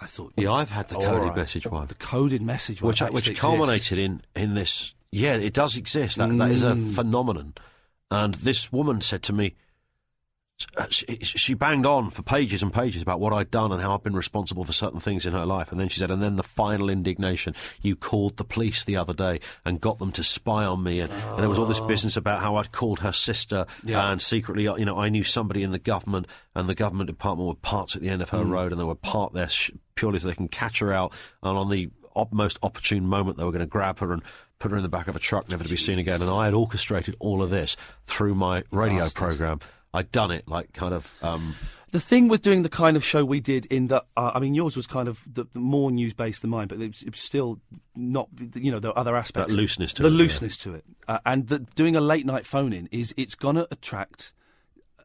I 0.02 0.06
thought, 0.06 0.32
Yeah, 0.36 0.52
I've 0.52 0.70
had 0.70 0.88
the 0.88 0.94
coded 0.96 1.28
right. 1.28 1.36
message 1.36 1.66
one. 1.66 1.86
The 1.86 1.94
coded 1.94 2.42
message, 2.42 2.80
one 2.82 2.88
which 2.90 3.00
which 3.00 3.28
exists. 3.28 3.40
culminated 3.40 3.98
in 3.98 4.22
in 4.34 4.54
this. 4.54 4.94
Yeah, 5.12 5.34
it 5.34 5.52
does 5.52 5.76
exist. 5.76 6.16
That 6.18 6.36
that 6.38 6.50
is 6.50 6.62
a 6.62 6.72
Mm. 6.72 6.94
phenomenon. 6.94 7.54
And 8.10 8.34
this 8.36 8.72
woman 8.72 9.00
said 9.02 9.22
to 9.24 9.32
me, 9.32 9.54
she, 10.90 11.06
she 11.22 11.54
banged 11.54 11.86
on 11.86 12.10
for 12.10 12.22
pages 12.22 12.62
and 12.62 12.72
pages 12.72 13.02
about 13.02 13.20
what 13.20 13.32
I'd 13.32 13.50
done 13.50 13.72
and 13.72 13.80
how 13.80 13.94
I'd 13.94 14.02
been 14.02 14.14
responsible 14.16 14.64
for 14.64 14.72
certain 14.72 15.00
things 15.00 15.26
in 15.26 15.32
her 15.32 15.46
life. 15.46 15.70
And 15.72 15.80
then 15.80 15.88
she 15.88 15.98
said, 15.98 16.10
and 16.10 16.22
then 16.22 16.36
the 16.36 16.42
final 16.42 16.90
indignation, 16.90 17.54
you 17.82 17.96
called 17.96 18.36
the 18.36 18.44
police 18.44 18.84
the 18.84 18.96
other 18.96 19.12
day 19.12 19.40
and 19.64 19.80
got 19.80 19.98
them 19.98 20.12
to 20.12 20.24
spy 20.24 20.64
on 20.64 20.82
me. 20.82 21.00
And, 21.00 21.10
and 21.12 21.38
there 21.38 21.48
was 21.48 21.58
all 21.58 21.66
this 21.66 21.80
Oh. 21.80 21.86
business 21.86 22.16
about 22.16 22.40
how 22.40 22.56
I'd 22.56 22.72
called 22.72 23.00
her 23.00 23.12
sister 23.12 23.66
Yeah. 23.84 24.10
and 24.10 24.20
secretly, 24.20 24.68
uh, 24.68 24.76
you 24.76 24.84
know, 24.84 24.98
I 24.98 25.08
knew 25.08 25.24
somebody 25.24 25.62
in 25.62 25.72
the 25.72 25.78
government 25.78 26.26
and 26.54 26.68
the 26.68 26.74
government 26.74 27.08
department 27.08 27.48
were 27.48 27.54
parked 27.54 27.96
at 27.96 28.02
the 28.02 28.08
end 28.08 28.22
of 28.22 28.30
her 28.30 28.44
Mm. 28.44 28.50
road 28.50 28.72
and 28.72 28.80
they 28.80 28.84
were 28.84 28.94
parked 28.94 29.34
there 29.34 29.48
purely 29.94 30.18
so 30.18 30.28
they 30.28 30.34
can 30.34 30.48
catch 30.48 30.78
her 30.80 30.92
out. 30.92 31.12
And 31.42 31.56
on 31.56 31.70
the 31.70 31.90
op- 32.14 32.32
most 32.32 32.58
opportune 32.62 33.06
moment, 33.06 33.38
they 33.38 33.44
were 33.44 33.52
going 33.52 33.60
to 33.60 33.66
grab 33.66 33.98
her 34.00 34.12
and 34.12 34.22
put 34.58 34.70
her 34.72 34.76
in 34.76 34.82
the 34.82 34.88
back 34.90 35.08
of 35.08 35.16
a 35.16 35.18
truck, 35.18 35.48
never 35.48 35.64
to 35.64 35.70
be 35.70 35.76
seen 35.76 35.98
again. 35.98 36.20
And 36.20 36.30
I 36.30 36.44
had 36.44 36.52
orchestrated 36.54 37.16
all 37.18 37.42
of 37.42 37.48
this 37.50 37.76
through 38.06 38.34
my 38.34 38.62
radio 38.70 39.04
Bastard. 39.04 39.16
program. 39.16 39.60
I'd 39.92 40.10
done 40.12 40.30
it 40.30 40.46
like 40.48 40.72
kind 40.72 40.94
of. 40.94 41.12
Um, 41.22 41.54
The 41.92 41.98
thing 41.98 42.28
with 42.28 42.42
doing 42.42 42.62
the 42.62 42.68
kind 42.68 42.96
of 42.96 43.04
show 43.04 43.24
we 43.24 43.40
did 43.40 43.66
in 43.66 43.88
that, 43.88 44.04
uh, 44.16 44.30
I 44.32 44.38
mean, 44.38 44.54
yours 44.54 44.76
was 44.76 44.86
kind 44.86 45.08
of 45.08 45.24
the, 45.26 45.44
the 45.52 45.58
more 45.58 45.90
news 45.90 46.14
based 46.14 46.42
than 46.42 46.50
mine, 46.50 46.68
but 46.68 46.80
it 46.80 46.92
was, 46.92 47.02
it 47.02 47.10
was 47.10 47.20
still 47.20 47.58
not, 47.96 48.28
you 48.54 48.70
know, 48.70 48.78
there 48.78 48.92
are 48.92 48.98
other 48.98 49.16
aspects. 49.16 49.52
That 49.52 49.56
looseness 49.56 49.92
to 49.94 50.02
the 50.02 50.08
it, 50.08 50.12
yeah. 50.12 50.18
looseness 50.18 50.56
to 50.58 50.74
it, 50.74 50.84
uh, 51.08 51.18
and 51.26 51.48
the, 51.48 51.58
doing 51.74 51.96
a 51.96 52.00
late 52.00 52.24
night 52.24 52.46
phone 52.46 52.72
in 52.72 52.88
is 52.92 53.12
it's 53.16 53.34
going 53.34 53.56
to 53.56 53.66
attract. 53.72 54.32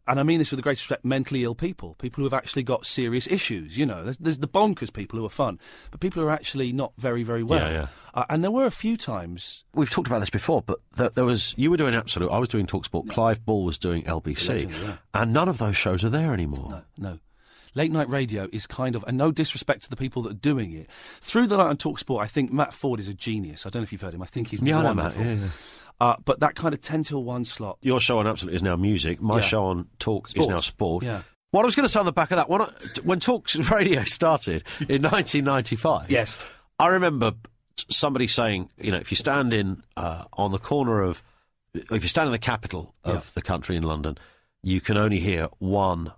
And 0.08 0.20
I 0.20 0.24
mean 0.24 0.40
this 0.40 0.52
with 0.52 0.58
the 0.58 0.64
greatest 0.64 0.86
respect, 0.86 1.04
mentally 1.04 1.44
ill 1.44 1.56
people, 1.56 1.96
people 1.96 2.22
who 2.22 2.26
have 2.26 2.34
actually 2.34 2.64
got 2.64 2.86
serious 2.86 3.28
issues. 3.28 3.78
You 3.78 3.86
know, 3.86 4.04
there's, 4.04 4.18
there's 4.18 4.38
the 4.38 4.48
bonkers 4.48 4.94
people 4.94 5.18
who 5.18 5.26
are 5.26 5.30
fun, 5.30 5.60
but 5.92 6.00
people 6.00 6.22
who 6.22 6.28
are 6.28 6.32
actually 6.32 6.72
not 6.72 6.94
very, 6.98 7.24
very 7.24 7.44
well. 7.44 7.72
Yeah, 7.72 7.72
yeah. 7.72 7.88
Uh, 8.14 8.26
and 8.30 8.44
there 8.44 8.52
were 8.52 8.66
a 8.66 8.72
few 8.72 8.98
times. 8.98 9.64
We've 9.74 9.90
talked 9.90 10.08
about 10.08 10.20
this 10.20 10.30
before, 10.30 10.62
but 10.62 10.80
there, 10.96 11.10
there 11.10 11.26
was 11.26 11.54
you 11.58 11.72
were 11.72 11.78
doing 11.78 11.96
Absolute, 11.96 12.30
I 12.30 12.38
was 12.38 12.50
doing 12.50 12.68
Talksport, 12.68 13.10
Clive 13.10 13.46
Bull 13.46 13.64
was 13.64 13.78
doing 13.78 14.04
LBC, 14.04 14.48
Legend, 14.48 14.72
yeah. 14.84 14.98
and 15.14 15.34
none 15.34 15.50
of 15.50 15.58
those 15.58 15.76
shows 15.78 16.04
are 16.04 16.10
there 16.10 16.34
anymore. 16.34 16.70
No, 16.98 17.10
no. 17.12 17.20
Late 17.74 17.92
night 17.92 18.08
radio 18.08 18.48
is 18.54 18.66
kind 18.66 18.96
of, 18.96 19.04
and 19.06 19.18
no 19.18 19.34
disrespect 19.34 19.84
to 19.84 19.90
the 19.90 19.98
people 19.98 20.22
that 20.24 20.32
are 20.32 20.36
doing 20.36 20.72
it. 20.72 20.90
Through 20.90 21.48
the 21.48 21.58
night 21.58 21.68
on 21.68 21.76
Talksport, 21.76 22.22
I 22.24 22.28
think 22.28 22.54
Matt 22.54 22.72
Forde 22.72 23.00
is 23.00 23.10
a 23.10 23.14
genius. 23.14 23.66
I 23.66 23.70
don't 23.70 23.82
know 23.82 23.84
if 23.84 23.92
you've 23.92 24.00
heard 24.00 24.14
him. 24.14 24.22
I 24.22 24.28
think 24.28 24.48
he's 24.48 24.62
Yeah, 24.62 24.82
wonderful. 24.82 25.22
Matt, 25.22 25.28
yeah, 25.28 25.44
yeah. 25.44 25.50
Uh, 26.02 26.16
but 26.26 26.40
that 26.42 26.56
kind 26.56 26.74
of 26.74 26.82
ten 26.82 27.04
till 27.04 27.24
one 27.24 27.46
slot. 27.46 27.78
Your 27.82 28.00
show 28.00 28.20
on 28.20 28.28
Absolute 28.28 28.56
is 28.56 28.62
now 28.64 28.76
music. 28.76 29.22
My 29.22 29.38
Yeah. 29.38 29.42
show 29.46 29.66
on 29.66 29.88
Talk 30.00 30.30
is 30.36 30.48
now 30.48 30.60
sport. 30.60 31.04
Yeah. 31.04 31.22
What 31.52 31.62
I 31.62 31.66
was 31.66 31.76
going 31.76 31.86
to 31.86 31.90
say 31.90 32.00
on 32.02 32.06
the 32.06 32.12
back 32.12 32.32
of 32.32 32.38
that, 32.38 32.50
when, 32.50 32.62
I, 32.62 32.66
when 33.04 33.20
Talks 33.22 33.56
Radio 33.72 34.04
started 34.04 34.64
in 34.90 35.02
1995, 35.04 36.12
yes, 36.12 36.38
I 36.80 36.88
remember 36.88 37.32
somebody 37.90 38.28
saying, 38.28 38.70
you 38.78 38.92
know, 38.92 38.98
if 38.98 39.10
you 39.12 39.16
stand 39.16 39.54
in 39.54 39.82
uh, 39.96 40.26
on 40.34 40.52
the 40.52 40.58
corner 40.58 41.02
of, 41.02 41.24
if 41.74 42.04
you 42.04 42.10
stand 42.10 42.28
in 42.28 42.32
the 42.34 42.40
capital 42.40 42.94
of 43.06 43.14
Yeah. 43.16 43.22
the 43.36 43.42
country 43.42 43.78
in 43.78 43.84
London, 43.84 44.18
you 44.64 44.82
can 44.82 44.98
only 44.98 45.20
hear 45.20 45.48
one 45.60 46.12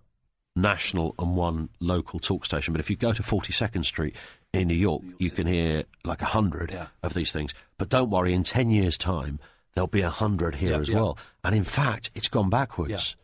national 0.55 1.13
and 1.19 1.35
one 1.37 1.69
local 1.79 2.19
talk 2.19 2.45
station. 2.45 2.73
But 2.73 2.79
if 2.79 2.89
you 2.89 2.95
go 2.95 3.13
to 3.13 3.21
42nd 3.21 3.85
Street 3.85 4.15
in 4.53 4.67
New 4.67 4.73
York, 4.75 5.03
you 5.19 5.29
can 5.29 5.45
hear 5.45 5.83
like 6.03 6.21
a 6.23 6.25
hundred 6.25 6.71
Yeah. 6.71 6.87
of 7.03 7.13
these 7.13 7.31
things. 7.31 7.53
But 7.77 7.89
don't 7.89 8.09
worry, 8.09 8.33
in 8.33 8.43
10 8.43 8.71
years' 8.71 8.97
time, 8.97 9.39
there'll 9.77 9.87
be 9.87 10.01
a 10.01 10.09
hundred 10.09 10.55
here 10.55 10.71
Yeah, 10.71 10.79
as 10.79 10.89
yeah. 10.89 10.95
well. 10.95 11.17
And 11.43 11.55
in 11.55 11.63
fact, 11.63 12.09
it's 12.15 12.27
gone 12.27 12.49
backwards. 12.49 13.15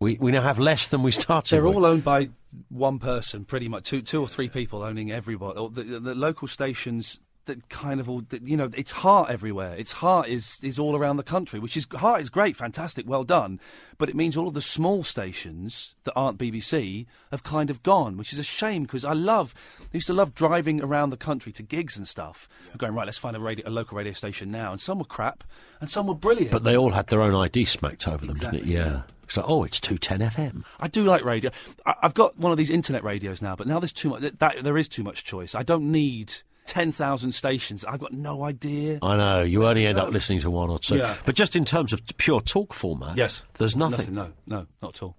We, 0.00 0.16
we 0.20 0.30
now 0.30 0.42
have 0.42 0.60
less 0.60 0.86
than 0.88 1.02
we 1.02 1.10
started 1.10 1.50
They're 1.56 1.64
with. 1.64 1.74
all 1.74 1.84
owned 1.84 2.04
by 2.04 2.28
one 2.68 3.00
person, 3.00 3.44
pretty 3.44 3.68
much 3.68 3.84
two, 3.84 4.00
two 4.00 4.20
or 4.20 4.28
three 4.28 4.48
people 4.48 4.82
owning 4.82 5.10
everybody. 5.10 5.58
The, 5.72 5.82
the, 5.82 6.00
the 6.00 6.14
local 6.14 6.46
stations 6.46 7.18
that 7.48 7.68
kind 7.68 8.00
of 8.00 8.08
all, 8.08 8.22
you 8.42 8.56
know, 8.56 8.70
it's 8.76 8.92
heart 8.92 9.30
everywhere. 9.30 9.74
Its 9.74 9.92
heart 9.92 10.28
is 10.28 10.58
is 10.62 10.78
all 10.78 10.96
around 10.96 11.16
the 11.16 11.22
country, 11.22 11.58
which 11.58 11.76
is 11.76 11.86
heart 11.96 12.20
is 12.20 12.30
great, 12.30 12.56
fantastic, 12.56 13.08
well 13.08 13.24
done. 13.24 13.58
But 13.98 14.08
it 14.08 14.14
means 14.14 14.36
all 14.36 14.48
of 14.48 14.54
the 14.54 14.62
small 14.62 15.02
stations 15.02 15.96
that 16.04 16.12
aren't 16.14 16.38
BBC 16.38 17.06
have 17.30 17.42
kind 17.42 17.68
of 17.68 17.82
gone, 17.82 18.16
which 18.16 18.32
is 18.32 18.38
a 18.38 18.44
shame 18.44 18.84
because 18.84 19.04
I 19.04 19.12
love, 19.12 19.52
I 19.80 19.86
used 19.92 20.06
to 20.06 20.14
love 20.14 20.34
driving 20.34 20.80
around 20.82 21.10
the 21.10 21.16
country 21.16 21.52
to 21.52 21.62
gigs 21.62 21.96
and 21.96 22.06
stuff, 22.06 22.48
and 22.70 22.78
going 22.78 22.94
right, 22.94 23.06
let's 23.06 23.18
find 23.18 23.36
a 23.36 23.40
radio, 23.40 23.68
a 23.68 23.70
local 23.70 23.98
radio 23.98 24.12
station 24.12 24.50
now, 24.50 24.72
and 24.72 24.80
some 24.80 24.98
were 24.98 25.04
crap, 25.04 25.44
and 25.80 25.90
some 25.90 26.06
were 26.06 26.14
brilliant. 26.14 26.52
But 26.52 26.64
they 26.64 26.76
all 26.76 26.92
had 26.92 27.08
their 27.08 27.22
own 27.22 27.34
ID 27.34 27.64
smacked 27.64 28.06
over 28.06 28.18
them, 28.18 28.30
Exactly, 28.30 28.60
didn't 28.60 28.72
it? 28.72 28.74
Yeah. 28.74 29.02
It's 29.24 29.36
like, 29.36 29.46
oh, 29.46 29.62
it's 29.64 29.78
210 29.78 30.30
FM. 30.30 30.64
I 30.80 30.88
do 30.88 31.04
like 31.04 31.22
radio. 31.22 31.50
I, 31.84 31.94
I've 32.02 32.14
got 32.14 32.38
one 32.38 32.50
of 32.50 32.56
these 32.56 32.70
internet 32.70 33.04
radios 33.04 33.42
now, 33.42 33.56
but 33.56 33.66
now 33.66 33.78
there's 33.78 33.92
too 33.92 34.08
much. 34.08 34.22
That, 34.22 34.64
there 34.64 34.78
is 34.78 34.88
too 34.88 35.02
much 35.02 35.22
choice. 35.22 35.54
I 35.54 35.62
don't 35.62 35.92
need 35.92 36.32
ten 36.68 36.92
thousand 36.92 37.32
stations. 37.32 37.84
I've 37.84 37.98
got 37.98 38.12
no 38.12 38.44
idea. 38.44 38.98
I 39.02 39.16
know, 39.16 39.42
you 39.42 39.66
only 39.66 39.86
end 39.86 39.98
up 39.98 40.10
listening 40.12 40.40
to 40.40 40.50
one 40.50 40.70
or 40.70 40.78
two. 40.78 40.98
Yeah. 40.98 41.16
But 41.24 41.34
just 41.34 41.56
in 41.56 41.64
terms 41.64 41.92
of 41.92 42.00
pure 42.18 42.40
talk 42.40 42.72
format, 42.72 43.16
Yes, 43.16 43.42
there's 43.54 43.74
nothing. 43.74 44.14
No, 44.14 44.32
no, 44.46 44.66
not 44.80 44.96
at 44.96 45.02
all. 45.02 45.16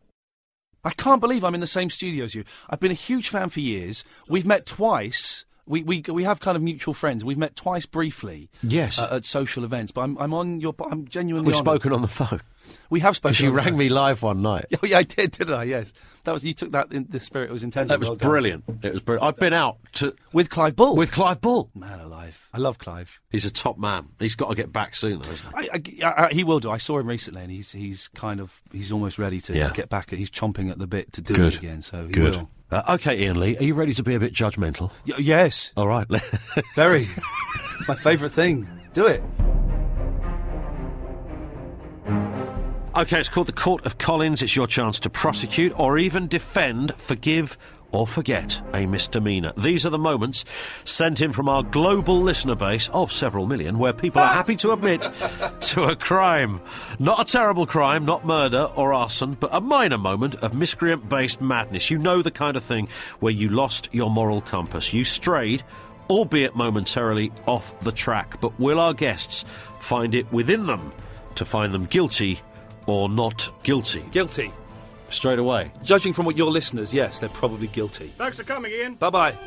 I 0.85 0.91
can't 0.91 1.19
believe 1.19 1.43
I'm 1.43 1.55
in 1.55 1.59
the 1.59 1.67
same 1.67 1.89
studio 1.89 2.23
as 2.23 2.33
you. 2.33 2.45
I've 2.69 2.79
been 2.79 2.91
a 2.91 2.95
huge 2.95 3.29
fan 3.29 3.49
for 3.49 3.59
years. 3.59 4.05
We've 4.29 4.45
met 4.45 4.65
twice. 4.65 5.43
We, 5.69 5.83
we, 5.83 6.03
we 6.09 6.23
have 6.23 6.39
kind 6.39 6.57
of 6.57 6.63
mutual 6.63 6.95
friends. 6.95 7.23
We've 7.23 7.37
met 7.37 7.55
twice 7.55 7.85
briefly. 7.85 8.49
Yes. 8.63 8.97
uh, 8.97 9.07
at 9.11 9.23
social 9.25 9.63
events. 9.63 9.91
But 9.91 10.01
I'm, 10.01 10.17
I'm 10.17 10.33
on 10.33 10.59
your. 10.59 10.73
I'm 10.89 11.07
genuinely. 11.07 11.45
We've 11.47 11.55
spoken 11.55 11.93
on 11.93 12.01
the 12.01 12.07
phone. 12.07 12.41
We 12.89 12.99
have 13.01 13.15
spoken. 13.15 13.33
Because 13.33 13.43
you 13.43 13.49
on 13.49 13.55
the 13.55 13.61
rang 13.61 13.77
me 13.77 13.87
live 13.89 14.21
one 14.23 14.41
night. 14.41 14.65
Oh, 14.73 14.79
yeah, 14.87 14.97
I 14.97 15.03
did, 15.03 15.31
didn't 15.31 15.53
I? 15.53 15.63
Yes, 15.63 15.93
that 16.23 16.31
was 16.31 16.43
you 16.43 16.53
took 16.55 16.71
that 16.71 16.91
in 16.91 17.05
the 17.09 17.19
spirit 17.19 17.51
it 17.51 17.53
was 17.53 17.63
intended. 17.63 17.89
That 17.91 17.99
was 17.99 18.09
Well 18.09 18.15
brilliant. 18.17 18.63
It 18.81 18.93
was 18.93 19.01
brilliant. 19.01 19.27
I've 19.27 19.37
been 19.37 19.53
out 19.53 19.77
to 19.93 20.15
with 20.33 20.49
Clive 20.49 20.75
Bull. 20.75 20.95
with 20.95 21.11
Clive 21.11 21.39
Bull. 21.39 21.69
Man 21.75 21.99
alive, 21.99 22.47
I 22.51 22.57
love 22.57 22.79
Clive. 22.79 23.19
He's 23.31 23.45
a 23.45 23.51
top 23.51 23.77
man. 23.77 24.07
He's 24.19 24.33
got 24.35 24.49
to 24.49 24.55
get 24.55 24.73
back 24.73 24.95
soon, 24.95 25.21
though. 25.21 25.31
Isn't 25.31 25.53
he? 25.85 26.03
I, 26.03 26.09
I, 26.09 26.25
I, 26.25 26.33
he 26.33 26.43
will 26.43 26.59
do. 26.59 26.71
I 26.71 26.77
saw 26.79 26.97
him 26.99 27.05
recently, 27.07 27.43
and 27.43 27.51
he's 27.51 27.71
he's 27.71 28.07
kind 28.09 28.39
of 28.39 28.59
he's 28.71 28.91
almost 28.91 29.19
ready 29.19 29.39
to 29.41 29.55
Yeah. 29.55 29.71
get 29.73 29.89
back. 29.89 30.09
He's 30.09 30.31
chomping 30.31 30.71
at 30.71 30.79
the 30.79 30.87
bit 30.87 31.13
to 31.13 31.21
do 31.21 31.35
Good. 31.35 31.53
it 31.53 31.59
again. 31.59 31.81
So 31.83 32.07
he 32.07 32.11
Good. 32.11 32.35
will. 32.35 32.49
Uh, 32.71 32.83
okay, 32.89 33.25
Iain 33.25 33.39
Lee, 33.39 33.57
are 33.57 33.63
you 33.63 33.73
ready 33.73 33.93
to 33.95 34.03
be 34.03 34.13
a 34.15 34.19
bit 34.19 34.33
judgmental? 34.33 34.91
Y- 35.07 35.15
yes, 35.17 35.71
All 35.75 35.87
right. 35.87 36.07
very. 36.75 37.07
My 37.87 37.95
favourite 37.95 38.31
thing. 38.31 38.67
Do 38.93 39.07
it. 39.07 39.23
Okay, 42.95 43.19
it's 43.19 43.29
called 43.29 43.47
the 43.47 43.53
Court 43.53 43.85
of 43.85 43.97
Collins. 43.97 44.41
It's 44.41 44.55
your 44.55 44.67
chance 44.67 44.99
to 44.99 45.09
prosecute 45.09 45.73
or 45.79 45.97
even 45.97 46.27
defend, 46.27 46.93
forgive 46.97 47.57
or 47.91 48.05
forget 48.05 48.61
a 48.73 48.85
misdemeanour. 48.85 49.53
These 49.57 49.85
are 49.85 49.89
the 49.89 49.97
moments 49.97 50.45
sent 50.85 51.21
in 51.21 51.33
from 51.33 51.49
our 51.49 51.63
global 51.63 52.21
listener 52.21 52.55
base 52.55 52.89
of 52.89 53.11
several 53.11 53.45
million 53.45 53.77
where 53.79 53.93
people 53.93 54.21
are 54.21 54.33
happy 54.33 54.55
to 54.57 54.71
admit 54.71 55.09
to 55.61 55.83
a 55.83 55.95
crime. 55.95 56.61
Not 56.99 57.21
a 57.21 57.31
terrible 57.31 57.65
crime, 57.65 58.05
not 58.05 58.25
murder 58.25 58.69
or 58.75 58.93
arson, 58.93 59.33
but 59.39 59.49
a 59.53 59.61
minor 59.61 59.97
moment 59.97 60.35
of 60.35 60.53
miscreant 60.53 61.09
based 61.09 61.41
madness. 61.41 61.89
You 61.89 61.97
know 61.97 62.21
the 62.21 62.31
kind 62.31 62.55
of 62.55 62.63
thing 62.63 62.87
where 63.19 63.33
you 63.33 63.49
lost 63.49 63.89
your 63.91 64.09
moral 64.09 64.41
compass. 64.41 64.93
You 64.93 65.03
strayed 65.03 65.63
albeit 66.09 66.55
momentarily 66.55 67.31
off 67.47 67.77
the 67.81 67.91
track. 67.91 68.41
But 68.41 68.59
will 68.59 68.79
our 68.79 68.93
guests 68.93 69.45
find 69.79 70.15
it 70.15 70.31
within 70.33 70.65
them 70.65 70.91
to 71.35 71.45
find 71.45 71.73
them 71.73 71.85
guilty 71.85 72.41
or 72.87 73.07
not 73.07 73.49
guilty? 73.63 74.03
Guilty. 74.11 74.51
Straight 75.09 75.39
away. 75.39 75.71
Judging 75.83 76.13
from 76.13 76.25
what 76.25 76.37
your 76.37 76.51
listeners, 76.51 76.93
yes, 76.93 77.19
they're 77.19 77.29
probably 77.29 77.67
guilty. 77.67 78.13
Thanks 78.17 78.37
for 78.37 78.43
coming, 78.43 78.71
Iain. 78.71 78.95
Bye 78.95 79.09
bye. 79.09 79.37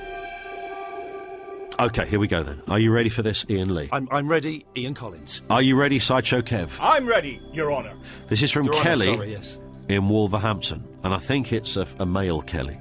Okay, 1.80 2.06
here 2.06 2.20
we 2.20 2.28
go 2.28 2.42
then. 2.42 2.62
Are 2.68 2.78
you 2.78 2.92
ready 2.92 3.08
for 3.08 3.22
this, 3.22 3.44
Iain 3.50 3.74
Lee? 3.74 3.88
I'm 3.90 4.06
I'm 4.10 4.28
ready. 4.28 4.64
Ian 4.76 4.94
Collins. 4.94 5.42
Are 5.50 5.62
you 5.62 5.74
ready, 5.74 5.98
Sideshow 5.98 6.42
Kev? 6.42 6.76
I'm 6.80 7.06
ready, 7.06 7.40
Your 7.52 7.72
Honour. 7.72 7.94
This 8.28 8.42
is 8.42 8.50
from 8.50 8.66
Your 8.66 8.74
Honour, 8.74 8.84
Kelly 8.84 9.14
sorry, 9.14 9.32
yes. 9.32 9.58
in 9.88 10.08
Wolverhampton, 10.08 10.86
and 11.02 11.14
I 11.14 11.18
think 11.18 11.52
it's 11.52 11.76
a, 11.76 11.86
a 11.98 12.06
male 12.06 12.42
Kelly, 12.42 12.78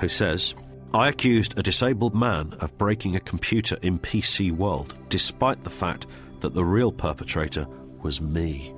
who 0.00 0.08
says, 0.08 0.54
I 0.94 1.08
accused 1.08 1.58
a 1.58 1.62
disabled 1.62 2.14
man 2.14 2.54
of 2.60 2.76
breaking 2.78 3.14
a 3.14 3.20
computer 3.20 3.76
in 3.82 3.98
PC 3.98 4.50
World, 4.52 4.94
despite 5.10 5.62
the 5.62 5.70
fact 5.70 6.06
that 6.40 6.54
the 6.54 6.64
real 6.64 6.92
perpetrator 6.92 7.66
was 8.02 8.20
me. 8.20 8.72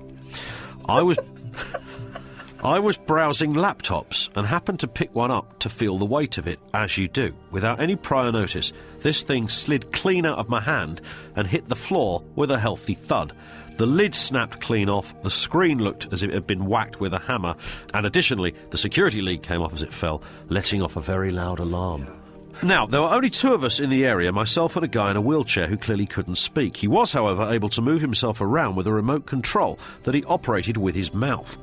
I 0.87 1.03
was. 1.03 1.19
I 2.65 2.79
was 2.79 2.97
browsing 2.97 3.55
laptops 3.55 4.31
and 4.35 4.47
happened 4.47 4.81
to 4.81 4.89
pick 4.89 5.15
one 5.15 5.31
up 5.31 5.59
to 5.61 5.69
feel 5.69 5.99
the 5.99 6.05
weight 6.05 6.39
of 6.39 6.47
it, 6.47 6.59
as 6.73 6.97
you 6.97 7.07
do. 7.07 7.35
Without 7.51 7.81
any 7.81 7.97
prior 7.97 8.33
notice, 8.33 8.73
this 9.03 9.23
thing 9.23 9.49
slid 9.49 9.93
clean 9.93 10.25
out 10.25 10.39
of 10.39 10.49
my 10.49 10.61
hand 10.61 11.01
and 11.37 11.47
hit 11.47 11.69
the 11.69 11.77
floor 11.77 12.23
with 12.35 12.51
a 12.51 12.59
healthy 12.59 12.95
thud. 12.95 13.33
The 13.77 13.87
lid 13.87 14.15
snapped 14.15 14.61
clean 14.63 14.89
off, 14.89 15.15
the 15.23 15.31
screen 15.31 15.79
looked 15.79 16.09
as 16.13 16.23
if 16.23 16.31
it 16.31 16.35
had 16.35 16.47
been 16.47 16.65
whacked 16.65 16.99
with 16.99 17.13
a 17.13 17.19
hammer, 17.19 17.57
and 17.93 18.07
additionally, 18.07 18.55
the 18.71 18.79
security 18.79 19.21
lead 19.21 19.43
came 19.43 19.61
off 19.61 19.75
as 19.75 19.83
it 19.83 19.93
fell, 19.93 20.23
letting 20.49 20.81
off 20.81 20.97
a 20.97 21.03
very 21.03 21.31
loud 21.31 21.59
alarm. 21.59 22.09
Now, 22.63 22.87
there 22.87 23.03
were 23.03 23.09
only 23.09 23.29
two 23.29 23.53
of 23.53 23.65
us 23.65 23.81
in 23.81 23.91
the 23.91 24.07
area, 24.07 24.33
myself 24.33 24.77
and 24.77 24.85
a 24.85 24.89
guy 24.89 25.11
in 25.11 25.17
a 25.17 25.21
wheelchair 25.21 25.67
who 25.67 25.77
clearly 25.77 26.07
couldn't 26.07 26.37
speak. 26.37 26.77
He 26.77 26.89
was, 26.89 27.13
however, 27.13 27.49
able 27.51 27.69
to 27.69 27.83
move 27.83 28.01
himself 28.01 28.41
around 28.41 28.77
with 28.77 28.87
a 28.87 28.93
remote 28.93 29.27
control 29.27 29.79
that 30.05 30.15
he 30.15 30.25
operated 30.25 30.79
with 30.79 30.95
his 30.95 31.13
mouth. 31.13 31.59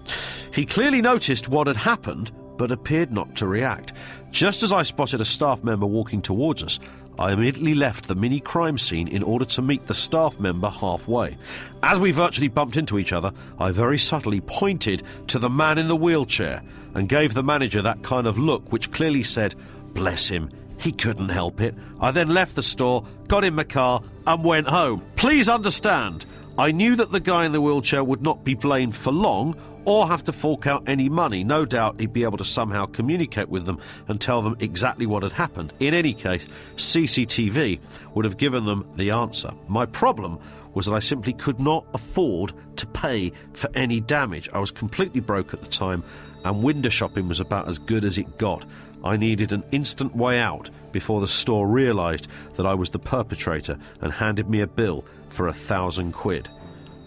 He 0.53 0.65
clearly 0.65 1.01
noticed 1.01 1.49
what 1.49 1.65
had 1.65 1.77
happened, 1.77 2.31
but 2.57 2.71
appeared 2.71 3.11
not 3.11 3.35
to 3.37 3.47
react. 3.47 3.93
Just 4.31 4.61
as 4.61 4.71
I 4.71 4.83
spotted 4.83 5.19
a 5.19 5.25
staff 5.25 5.63
member 5.63 5.87
walking 5.87 6.21
towards 6.21 6.61
us, 6.61 6.79
I 7.17 7.31
immediately 7.31 7.73
left 7.73 8.07
the 8.07 8.15
mini 8.15 8.39
crime 8.39 8.77
scene 8.77 9.07
in 9.07 9.23
order 9.23 9.45
to 9.45 9.61
meet 9.61 9.87
the 9.87 9.93
staff 9.93 10.39
member 10.39 10.69
halfway. 10.69 11.37
As 11.81 11.99
we 11.99 12.11
virtually 12.11 12.47
bumped 12.47 12.77
into 12.77 12.99
each 12.99 13.13
other, 13.13 13.31
I 13.59 13.71
very 13.71 13.99
subtly 13.99 14.41
pointed 14.41 15.03
to 15.27 15.39
the 15.39 15.49
man 15.49 15.79
in 15.79 15.87
the 15.87 15.95
wheelchair 15.95 16.61
and 16.93 17.09
gave 17.09 17.33
the 17.33 17.43
manager 17.43 17.81
that 17.81 18.03
kind 18.03 18.27
of 18.27 18.37
look 18.37 18.71
which 18.71 18.91
clearly 18.91 19.23
said, 19.23 19.55
Bless 19.93 20.27
him, 20.27 20.49
he 20.83 20.91
couldn't 20.91 21.29
help 21.29 21.61
it. 21.61 21.73
I 22.01 22.11
then 22.11 22.33
left 22.33 22.55
the 22.55 22.63
store, 22.63 23.05
got 23.29 23.45
in 23.45 23.55
my 23.55 23.63
car, 23.63 24.03
and 24.27 24.43
went 24.43 24.67
home. 24.67 25.01
Please 25.15 25.47
understand, 25.47 26.25
I 26.57 26.71
knew 26.71 26.97
that 26.97 27.11
the 27.11 27.21
guy 27.21 27.45
in 27.45 27.53
the 27.53 27.61
wheelchair 27.61 28.03
would 28.03 28.21
not 28.21 28.43
be 28.43 28.53
blamed 28.53 28.93
for 28.93 29.13
long 29.13 29.55
or 29.85 30.07
have 30.07 30.25
to 30.25 30.33
fork 30.33 30.67
out 30.67 30.83
any 30.87 31.07
money. 31.07 31.45
No 31.45 31.63
doubt 31.63 32.01
he'd 32.01 32.11
be 32.11 32.23
able 32.23 32.37
to 32.37 32.45
somehow 32.45 32.85
communicate 32.85 33.47
with 33.47 33.65
them 33.65 33.79
and 34.09 34.19
tell 34.19 34.41
them 34.41 34.57
exactly 34.59 35.05
what 35.05 35.23
had 35.23 35.31
happened. 35.31 35.71
In 35.79 35.93
any 35.93 36.13
case, 36.13 36.45
CCTV 36.75 37.79
would 38.13 38.25
have 38.25 38.37
given 38.37 38.65
them 38.65 38.85
the 38.97 39.11
answer. 39.11 39.51
My 39.69 39.85
problem 39.85 40.37
was 40.73 40.87
that 40.87 40.93
I 40.93 40.99
simply 40.99 41.31
could 41.31 41.61
not 41.61 41.85
afford 41.93 42.51
to 42.75 42.85
pay 42.87 43.31
for 43.53 43.69
any 43.73 44.01
damage. 44.01 44.49
I 44.53 44.59
was 44.59 44.71
completely 44.71 45.21
broke 45.21 45.53
at 45.53 45.61
the 45.61 45.67
time, 45.67 46.03
and 46.43 46.61
window 46.61 46.89
shopping 46.89 47.29
was 47.29 47.39
about 47.39 47.69
as 47.69 47.77
good 47.77 48.03
as 48.03 48.17
it 48.17 48.37
got. 48.37 48.65
I 49.03 49.17
needed 49.17 49.51
an 49.51 49.63
instant 49.71 50.15
way 50.15 50.39
out 50.39 50.69
before 50.91 51.21
the 51.21 51.27
store 51.27 51.67
realised 51.67 52.27
that 52.55 52.65
I 52.65 52.73
was 52.73 52.89
the 52.89 52.99
perpetrator 52.99 53.77
and 54.01 54.11
handed 54.11 54.49
me 54.49 54.61
a 54.61 54.67
bill 54.67 55.05
for 55.29 55.47
a 55.47 55.53
thousand 55.53 56.13
quid. 56.13 56.47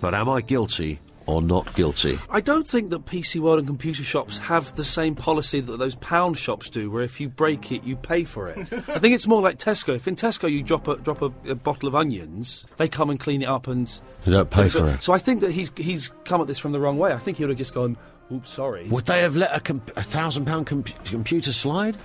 But 0.01 0.15
am 0.15 0.29
I 0.29 0.41
guilty 0.43 1.01
or 1.25 1.41
not 1.41 1.75
guilty? 1.75 2.19
I 2.29 2.41
don't 2.41 2.69
think 2.69 2.91
that 2.91 3.07
PC 3.07 3.41
World 3.41 3.59
and 3.59 3.67
computer 3.67 4.03
shops 4.05 4.39
have 4.39 4.75
the 4.77 4.85
same 4.85 5.15
policy 5.15 5.61
that 5.61 5.79
those 5.79 5.95
pound 5.97 6.37
shops 6.37 6.69
do, 6.69 6.91
where 6.91 7.03
if 7.03 7.21
you 7.21 7.29
break 7.29 7.73
it, 7.73 7.83
you 7.85 7.97
pay 7.97 8.25
for 8.25 8.49
it. 8.49 8.59
I 8.73 8.99
think 8.99 9.15
it's 9.15 9.27
more 9.27 9.41
like 9.41 9.59
Tesco. 9.59 9.95
If 9.97 10.07
in 10.07 10.17
Tesco 10.17 10.51
you 10.51 10.63
drop 10.63 10.87
a 10.89 10.97
drop 10.97 11.23
a, 11.23 11.33
a 11.51 11.55
bottle 11.55 11.89
of 11.89 11.95
onions, 11.95 12.67
they 12.77 12.89
come 12.89 13.09
and 13.11 13.19
clean 13.19 13.43
it 13.43 13.47
up 13.47 13.67
and 13.69 13.89
You 14.27 14.33
don't 14.33 14.51
pay 14.51 14.69
so, 14.69 14.85
for 14.85 14.91
it. 14.91 15.03
So 15.03 15.13
I 15.13 15.19
think 15.19 15.41
that 15.41 15.53
he's 15.53 15.73
he's 15.77 16.13
come 16.25 16.41
at 16.41 16.47
this 16.47 16.59
from 16.59 16.73
the 16.73 16.81
wrong 16.81 16.99
way. 16.99 17.13
I 17.13 17.19
think 17.19 17.39
he 17.39 17.45
would 17.45 17.51
have 17.51 17.59
just 17.59 17.75
gone, 17.75 17.97
"Oops, 18.33 18.49
sorry." 18.51 18.89
Would 18.89 19.07
they 19.07 19.21
have 19.23 19.37
let 19.37 19.55
a, 19.55 19.61
com- 19.61 19.83
a 19.97 20.03
thousand 20.03 20.45
pound 20.47 20.67
com- 20.67 20.83
computer 21.05 21.53
slide? 21.53 21.97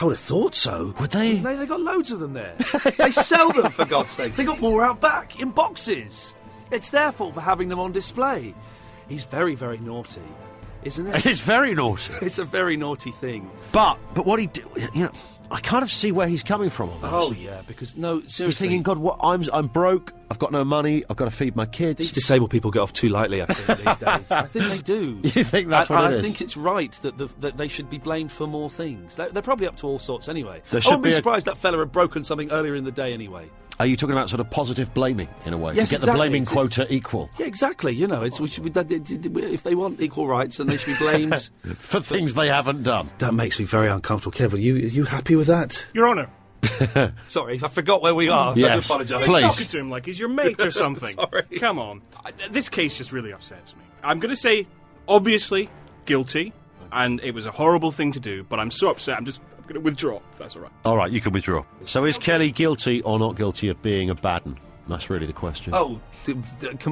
I 0.00 0.04
would 0.04 0.12
have 0.12 0.20
thought 0.20 0.54
so. 0.54 0.94
Would 1.00 1.10
they? 1.10 1.38
No, 1.38 1.56
they 1.56 1.66
got 1.66 1.80
loads 1.80 2.10
of 2.10 2.20
them 2.20 2.32
there. 2.34 2.54
they 2.98 3.10
sell 3.10 3.52
them 3.52 3.70
for 3.72 3.84
God's 3.84 4.10
sakes. 4.10 4.36
They 4.36 4.44
got 4.44 4.60
more 4.60 4.84
out 4.84 5.00
back 5.00 5.40
in 5.40 5.50
boxes. 5.50 6.34
It's 6.70 6.90
their 6.90 7.12
fault 7.12 7.34
for 7.34 7.40
having 7.40 7.68
them 7.68 7.78
on 7.78 7.92
display. 7.92 8.54
He's 9.08 9.24
very, 9.24 9.54
very 9.54 9.78
naughty, 9.78 10.22
isn't 10.84 11.06
it? 11.06 11.26
It's 11.26 11.40
very 11.40 11.74
naughty. 11.74 12.14
It's 12.22 12.38
a 12.38 12.44
very 12.44 12.76
naughty 12.76 13.10
thing. 13.10 13.50
But 13.72 13.98
but 14.14 14.24
what 14.26 14.40
he 14.40 14.46
do, 14.46 14.62
you 14.94 15.04
know, 15.04 15.12
I 15.52 15.60
kind 15.60 15.82
of 15.82 15.92
see 15.92 16.12
where 16.12 16.26
he's 16.26 16.42
coming 16.42 16.70
from 16.70 16.88
on. 16.88 16.98
Oh 17.02 17.32
yeah, 17.32 17.60
because 17.66 17.94
no, 17.94 18.20
seriously, 18.20 18.46
He's 18.46 18.56
thinking, 18.56 18.82
God, 18.82 18.96
what? 18.96 19.18
I'm 19.22 19.44
I'm 19.52 19.66
broke. 19.66 20.14
I've 20.30 20.38
got 20.38 20.50
no 20.50 20.64
money. 20.64 21.04
I've 21.10 21.16
got 21.16 21.26
to 21.26 21.30
feed 21.30 21.54
my 21.54 21.66
kids. 21.66 21.98
These 21.98 22.12
disabled 22.12 22.50
people 22.50 22.70
get 22.70 22.80
off 22.80 22.94
too 22.94 23.10
lightly, 23.10 23.42
I 23.42 23.46
think, 23.46 23.78
these 23.78 23.96
days. 23.96 24.30
I 24.30 24.46
think 24.46 24.64
they 24.70 24.78
do. 24.78 25.20
You 25.22 25.44
think 25.44 25.68
that's 25.68 25.90
and, 25.90 25.98
what 25.98 26.10
I 26.10 26.14
is? 26.14 26.22
think 26.22 26.40
it's 26.40 26.56
right 26.56 26.90
that, 27.02 27.18
the, 27.18 27.28
that 27.40 27.58
they 27.58 27.68
should 27.68 27.90
be 27.90 27.98
blamed 27.98 28.32
for 28.32 28.46
more 28.46 28.70
things. 28.70 29.16
They're, 29.16 29.28
they're 29.28 29.42
probably 29.42 29.66
up 29.66 29.76
to 29.78 29.86
all 29.86 29.98
sorts 29.98 30.28
anyway. 30.28 30.62
I 30.72 30.76
wouldn't 30.76 31.02
be, 31.02 31.10
be 31.10 31.12
a- 31.12 31.16
surprised 31.16 31.46
that 31.46 31.58
fella 31.58 31.78
had 31.78 31.92
broken 31.92 32.24
something 32.24 32.50
earlier 32.50 32.74
in 32.74 32.84
the 32.84 32.92
day 32.92 33.12
anyway. 33.12 33.50
Are 33.82 33.86
you 33.86 33.96
talking 33.96 34.12
about 34.12 34.30
sort 34.30 34.38
of 34.40 34.48
positive 34.48 34.94
blaming 34.94 35.28
in 35.44 35.52
a 35.52 35.58
way 35.58 35.74
Yes, 35.74 35.88
to 35.88 35.94
get 35.94 35.98
exactly. 35.98 36.06
the 36.12 36.16
blaming 36.16 36.42
It's- 36.42 36.52
quota 36.52 36.86
equal 36.92 37.28
Yeah, 37.38 37.46
exactly. 37.46 37.92
You 37.94 38.06
know, 38.06 38.22
it's 38.22 38.38
we 38.38 38.48
should 38.48 38.62
be, 38.62 38.70
that- 38.70 38.90
it- 38.92 39.10
it- 39.10 39.26
if 39.36 39.64
they 39.64 39.74
want 39.74 40.00
equal 40.00 40.28
rights, 40.28 40.58
then 40.58 40.68
they 40.68 40.76
should 40.76 40.98
be 40.98 41.04
blamed 41.04 41.50
for 41.76 42.00
things 42.00 42.34
they 42.34 42.46
haven't 42.48 42.84
done? 42.84 43.10
That 43.18 43.34
makes 43.34 43.58
me 43.58 43.64
very 43.64 43.88
uncomfortable. 43.88 44.30
Kevin, 44.32 44.58
are 44.60 44.62
you 44.62 44.74
are 44.76 44.78
you 44.78 45.04
happy 45.04 45.34
with 45.36 45.48
that? 45.48 45.84
Your 45.94 46.08
Honour. 46.08 46.30
Sorry, 47.28 47.58
I 47.62 47.66
forgot 47.68 48.02
where 48.02 48.14
we 48.14 48.28
are. 48.28 48.56
Yes, 48.56 48.88
I 48.90 49.02
do 49.02 49.14
apologise. 49.16 49.26
please. 49.26 49.42
Talking 49.42 49.66
to 49.66 49.78
him 49.80 49.90
like 49.90 50.06
he's 50.06 50.20
your 50.20 50.28
mate 50.28 50.60
or 50.60 50.70
something. 50.84 51.14
Sorry. 51.16 51.42
Come 51.58 51.78
on. 51.80 52.02
I- 52.24 52.30
This 52.50 52.68
case 52.68 52.96
just 52.96 53.10
really 53.10 53.32
upsets 53.32 53.74
me. 53.76 53.82
I'm 54.04 54.20
going 54.20 54.30
to 54.34 54.40
say, 54.40 54.66
obviously, 55.08 55.68
guilty, 56.06 56.52
and 56.92 57.20
it 57.20 57.32
was 57.32 57.46
a 57.46 57.50
horrible 57.50 57.90
thing 57.90 58.12
to 58.12 58.20
do, 58.20 58.44
but 58.44 58.60
I'm 58.60 58.70
so 58.70 58.90
upset, 58.90 59.16
I'm 59.16 59.24
just 59.24 59.40
I'm 59.62 59.68
going 59.68 59.74
to 59.74 59.80
withdraw, 59.80 60.16
if 60.32 60.38
that's 60.38 60.56
all 60.56 60.62
right. 60.62 60.72
All 60.84 60.96
right, 60.96 61.10
you 61.10 61.20
can 61.20 61.32
withdraw. 61.32 61.64
So 61.86 62.04
is 62.04 62.18
Kelly 62.18 62.50
guilty 62.50 63.00
or 63.02 63.18
not 63.18 63.36
guilty 63.36 63.68
of 63.68 63.80
being 63.80 64.10
a 64.10 64.14
bad 64.14 64.42
un? 64.44 64.58
That's 64.88 65.08
really 65.08 65.26
the 65.26 65.32
question. 65.32 65.72
Oh, 65.74 66.00
Oh, 66.28 66.32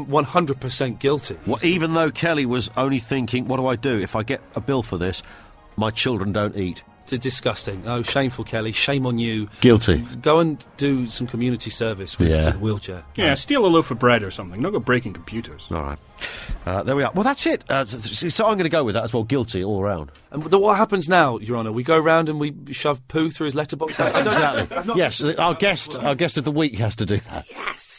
one 0.07 0.25
hundred 0.25 0.61
percent 0.61 1.01
guilty. 1.01 1.37
Well, 1.47 1.59
even 1.64 1.95
though 1.95 2.11
Kelly 2.12 2.47
was 2.47 2.71
only 2.77 3.01
thinking, 3.01 3.49
what 3.49 3.57
do 3.57 3.66
I 3.66 3.75
do 3.77 3.99
if 3.99 4.14
I 4.14 4.23
get 4.23 4.41
a 4.55 4.61
bill 4.61 4.83
for 4.85 4.97
this? 4.97 5.23
My 5.77 5.91
children 5.91 6.33
don't 6.33 6.57
eat. 6.57 6.83
It's 7.13 7.23
disgusting. 7.23 7.83
Oh, 7.87 8.03
shameful, 8.03 8.45
Kelly. 8.45 8.73
Shame 8.73 9.07
on 9.07 9.19
you. 9.19 9.49
Guilty. 9.61 9.99
Go 10.23 10.39
and 10.39 10.65
do 10.77 11.07
some 11.07 11.27
community 11.27 11.71
service 11.71 12.19
with, 12.19 12.29
Yeah. 12.29 12.47
with 12.47 12.55
a 12.57 12.59
wheelchair. 12.59 13.05
Yeah, 13.17 13.35
steal 13.35 13.65
a 13.65 13.69
loaf 13.69 13.91
of 13.91 13.99
bread 13.99 14.23
or 14.23 14.31
something. 14.31 14.61
Don't 14.61 14.73
go 14.73 14.79
breaking 14.79 15.13
computers. 15.15 15.67
All 15.71 15.83
right. 15.83 15.99
Uh, 16.67 16.83
there 16.83 16.95
we 16.97 17.03
are. 17.03 17.11
Well, 17.15 17.25
that's 17.25 17.47
it. 17.47 17.65
Uh, 17.69 17.85
so 17.85 18.45
I'm 18.47 18.55
going 18.55 18.65
to 18.65 18.69
go 18.69 18.85
with 18.85 18.95
that 18.95 19.05
as 19.05 19.13
well. 19.13 19.25
Guilty 19.25 19.65
all 19.65 19.83
round. 19.83 20.11
And 20.31 20.43
the, 20.45 20.59
what 20.59 20.77
happens 20.77 21.09
now, 21.09 21.39
Your 21.39 21.57
Honour? 21.57 21.73
We 21.73 21.83
go 21.83 21.99
round 21.99 22.29
and 22.29 22.39
we 22.39 22.55
shove 22.73 23.07
poo 23.09 23.31
through 23.31 23.47
his 23.47 23.55
letterbox. 23.55 23.93
exactly. 23.99 24.93
yes, 24.97 25.23
our 25.23 25.55
guest, 25.55 25.97
our 25.97 26.15
guest 26.15 26.37
of 26.37 26.45
the 26.45 26.53
week 26.53 26.79
has 26.79 26.95
to 26.97 27.07
do 27.07 27.17
that. 27.19 27.47
Yes. 27.51 27.89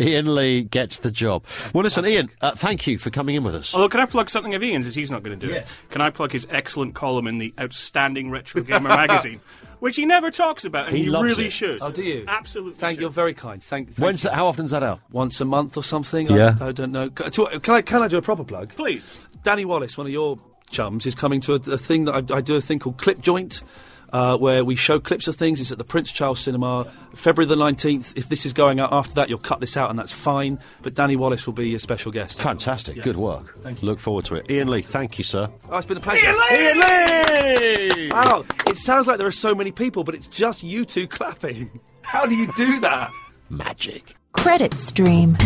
Iain 0.00 0.34
Lee 0.34 0.62
gets 0.62 0.98
the 1.00 1.10
job. 1.10 1.44
Well, 1.74 1.82
listen, 1.84 2.04
Iain, 2.04 2.30
uh, 2.40 2.52
thank 2.54 2.86
you 2.86 2.98
for 2.98 3.10
coming 3.10 3.34
in 3.34 3.42
with 3.44 3.54
us. 3.54 3.74
Although, 3.74 3.88
can 3.88 4.00
I 4.00 4.06
plug 4.06 4.30
something 4.30 4.54
of 4.54 4.62
Iain's 4.62 4.86
as 4.86 4.94
he's 4.94 5.10
not 5.10 5.22
going 5.22 5.38
to 5.38 5.46
do 5.46 5.52
Yeah. 5.52 5.60
it? 5.60 5.66
Can 5.90 6.00
I 6.00 6.10
plug 6.10 6.32
his 6.32 6.46
excellent 6.50 6.94
column 6.94 7.26
in 7.26 7.38
the 7.38 7.52
Outstanding 7.60 8.30
Retro 8.30 8.62
Gamer 8.62 8.88
magazine, 8.88 9.40
which 9.80 9.96
he 9.96 10.06
never 10.06 10.30
talks 10.30 10.64
about, 10.64 10.88
and 10.88 10.96
He 10.96 11.04
he, 11.04 11.08
loves 11.10 11.28
really 11.28 11.46
it. 11.46 11.50
should. 11.52 11.78
Oh, 11.82 11.90
do 11.90 12.02
you? 12.02 12.24
Absolutely. 12.28 12.74
Thank 12.74 12.96
should. 12.96 13.00
you're 13.02 13.10
very 13.10 13.34
kind. 13.34 13.62
Thank. 13.62 13.88
thank 13.90 13.98
When's 14.04 14.22
you. 14.24 14.30
that, 14.30 14.36
how 14.36 14.46
often's 14.46 14.70
that 14.70 14.82
out? 14.82 15.00
Once 15.10 15.40
a 15.40 15.44
month 15.44 15.76
or 15.76 15.82
something. 15.82 16.28
Yeah. 16.30 16.56
I, 16.60 16.68
I 16.68 16.72
don't 16.72 16.92
know. 16.92 17.10
Can 17.10 17.26
I- 17.26 17.58
Can 17.58 17.74
I 17.74 17.82
can 17.82 18.02
I 18.02 18.08
do 18.08 18.18
a 18.18 18.22
proper 18.22 18.44
plug? 18.44 18.74
Please. 18.76 19.26
Danny 19.42 19.64
Wallace, 19.64 19.96
one 19.98 20.06
of 20.06 20.12
your 20.12 20.38
chums, 20.70 21.06
is 21.06 21.14
coming 21.14 21.40
to 21.42 21.54
a, 21.54 21.56
a 21.72 21.78
thing 21.78 22.04
that 22.04 22.30
I, 22.32 22.36
I 22.36 22.40
do 22.40 22.56
a 22.56 22.60
thing 22.60 22.78
called 22.78 22.98
Clip 22.98 23.20
Joint. 23.20 23.62
Uh, 24.10 24.38
where 24.38 24.64
we 24.64 24.74
show 24.74 24.98
clips 24.98 25.28
of 25.28 25.36
things. 25.36 25.60
It's 25.60 25.70
at 25.70 25.78
the 25.78 25.84
Prince 25.84 26.12
Charles 26.12 26.40
Cinema, 26.40 26.90
February 27.14 27.46
the 27.46 27.56
19th. 27.56 28.16
If 28.16 28.28
this 28.28 28.46
is 28.46 28.52
going 28.52 28.80
out 28.80 28.92
after 28.92 29.14
that, 29.14 29.28
you'll 29.28 29.38
cut 29.38 29.60
this 29.60 29.76
out, 29.76 29.90
and 29.90 29.98
that's 29.98 30.12
fine. 30.12 30.58
But 30.82 30.94
Danny 30.94 31.16
Wallace 31.16 31.46
will 31.46 31.52
be 31.54 31.74
a 31.74 31.78
special 31.78 32.10
guest. 32.10 32.40
Fantastic. 32.40 33.02
Good 33.02 33.16
work. 33.16 33.58
Thank 33.60 33.82
Look 33.82 33.98
forward 33.98 34.24
to 34.26 34.36
it. 34.36 34.50
Iain 34.50 34.68
Lee, 34.68 34.82
thank 34.82 35.18
you, 35.18 35.24
sir. 35.24 35.48
Oh, 35.70 35.76
it's 35.78 35.86
been 35.86 35.96
a 35.96 36.00
pleasure. 36.00 36.26
Iain 36.28 36.78
Lee! 36.78 38.08
Wow, 38.12 38.44
it 38.66 38.76
sounds 38.76 39.06
like 39.06 39.18
there 39.18 39.26
are 39.26 39.32
so 39.32 39.54
many 39.54 39.72
people, 39.72 40.04
but 40.04 40.14
it's 40.14 40.26
just 40.28 40.62
you 40.62 40.84
two 40.84 41.06
clapping. 41.06 41.80
How 42.02 42.26
do 42.26 42.34
you 42.34 42.50
do 42.56 42.80
that? 42.80 43.10
Magic. 43.50 44.14
Credit 44.32 44.78
Stream. 44.80 45.36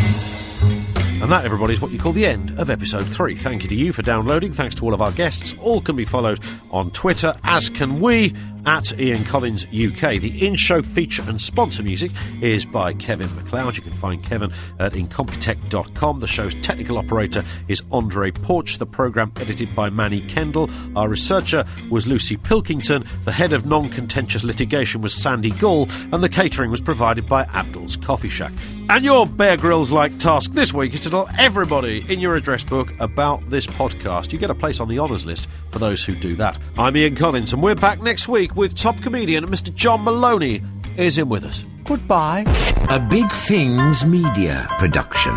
And 1.22 1.30
that, 1.30 1.44
everybody, 1.44 1.72
is 1.72 1.80
what 1.80 1.92
you 1.92 2.00
call 2.00 2.10
the 2.10 2.26
end 2.26 2.58
of 2.58 2.68
episode 2.68 3.06
three. 3.06 3.36
Thank 3.36 3.62
you 3.62 3.68
to 3.68 3.74
you 3.76 3.92
for 3.92 4.02
downloading. 4.02 4.52
Thanks 4.52 4.74
to 4.74 4.84
all 4.84 4.92
of 4.92 5.00
our 5.00 5.12
guests. 5.12 5.54
All 5.60 5.80
can 5.80 5.94
be 5.94 6.04
followed 6.04 6.40
on 6.72 6.90
Twitter, 6.90 7.38
as 7.44 7.68
can 7.68 8.00
we, 8.00 8.34
at 8.66 8.98
Ian 8.98 9.24
Collins 9.24 9.64
UK. 9.66 10.20
The 10.20 10.46
in 10.46 10.56
show 10.56 10.82
feature 10.82 11.22
and 11.26 11.40
sponsor 11.40 11.82
music 11.82 12.12
is 12.40 12.64
by 12.64 12.92
Kevin 12.94 13.34
MacLeod. 13.36 13.76
You 13.76 13.82
can 13.82 13.92
find 13.92 14.22
Kevin 14.22 14.52
at 14.78 14.92
incompetech.com. 14.92 16.20
The 16.20 16.26
show's 16.26 16.54
technical 16.56 16.98
operator 16.98 17.44
is 17.68 17.82
Andre 17.90 18.30
Porch. 18.30 18.78
The 18.78 18.86
programme 18.86 19.32
edited 19.40 19.74
by 19.74 19.90
Manny 19.90 20.20
Kendall. 20.20 20.70
Our 20.96 21.08
researcher 21.08 21.64
was 21.90 22.06
Lucy 22.06 22.36
Pilkington. 22.36 23.04
The 23.24 23.32
head 23.32 23.52
of 23.52 23.66
non 23.66 23.88
contentious 23.88 24.44
litigation 24.44 25.00
was 25.00 25.14
Sandy 25.14 25.50
Gall. 25.50 25.88
And 26.12 26.22
the 26.22 26.28
catering 26.28 26.70
was 26.70 26.80
provided 26.80 27.28
by 27.28 27.42
Abdul's 27.52 27.96
Coffee 27.96 28.28
Shack. 28.28 28.52
And 28.88 29.04
your 29.04 29.26
Bear 29.26 29.56
Grylls 29.56 29.90
like 29.90 30.18
task 30.18 30.52
this 30.52 30.72
week 30.72 30.94
is 30.94 31.00
to 31.00 31.10
tell 31.10 31.28
everybody 31.38 32.04
in 32.12 32.20
your 32.20 32.36
address 32.36 32.64
book 32.64 32.92
about 32.98 33.48
this 33.48 33.66
podcast. 33.66 34.32
You 34.32 34.38
get 34.38 34.50
a 34.50 34.54
place 34.54 34.80
on 34.80 34.88
the 34.88 34.98
honours 34.98 35.24
list 35.24 35.48
for 35.70 35.78
those 35.78 36.04
who 36.04 36.14
do 36.14 36.36
that. 36.36 36.58
I'm 36.76 36.96
Ian 36.96 37.14
Collins, 37.14 37.52
and 37.52 37.62
we're 37.62 37.74
back 37.74 38.02
next 38.02 38.28
week 38.28 38.51
with 38.54 38.74
top 38.74 39.00
comedian 39.02 39.46
Mr. 39.46 39.74
John 39.74 40.02
Moloney 40.02 40.62
is 40.96 41.18
in 41.18 41.28
with 41.28 41.44
us. 41.44 41.64
Goodbye. 41.84 42.44
A 42.90 42.98
Big 42.98 43.30
Things 43.32 44.04
Media 44.04 44.66
production. 44.78 45.34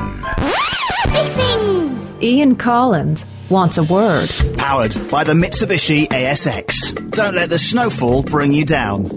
Big 1.06 1.26
Things! 1.26 2.18
Ian 2.22 2.56
Collins 2.56 3.26
wants 3.50 3.78
a 3.78 3.84
word. 3.84 4.30
Powered 4.58 4.96
by 5.10 5.24
the 5.24 5.34
Mitsubishi 5.34 6.08
ASX. 6.08 7.12
Don't 7.12 7.36
let 7.36 7.50
the 7.50 7.58
snowfall 7.58 8.24
bring 8.24 8.54
you 8.54 8.66
down. 8.66 9.10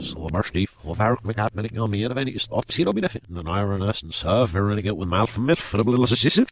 Sommerstig 0.00 0.68
och 0.82 0.98
verkligen 1.00 1.50
meningen 1.54 2.14
med 2.14 2.28
en 2.28 2.40
stopp 2.40 2.68
till 2.68 2.88
och 2.88 2.94
med 2.94 3.04
en 3.04 3.46
iron 3.46 3.82
and 3.82 4.14
serve 4.14 4.46
very 4.46 4.82
good 4.82 4.98
with 4.98 5.08
mouth 5.08 5.32
from 5.32 5.50
it 5.50 5.58
for 5.58 5.78
a 5.80 5.82
little 5.82 6.04
assistant. 6.04 6.50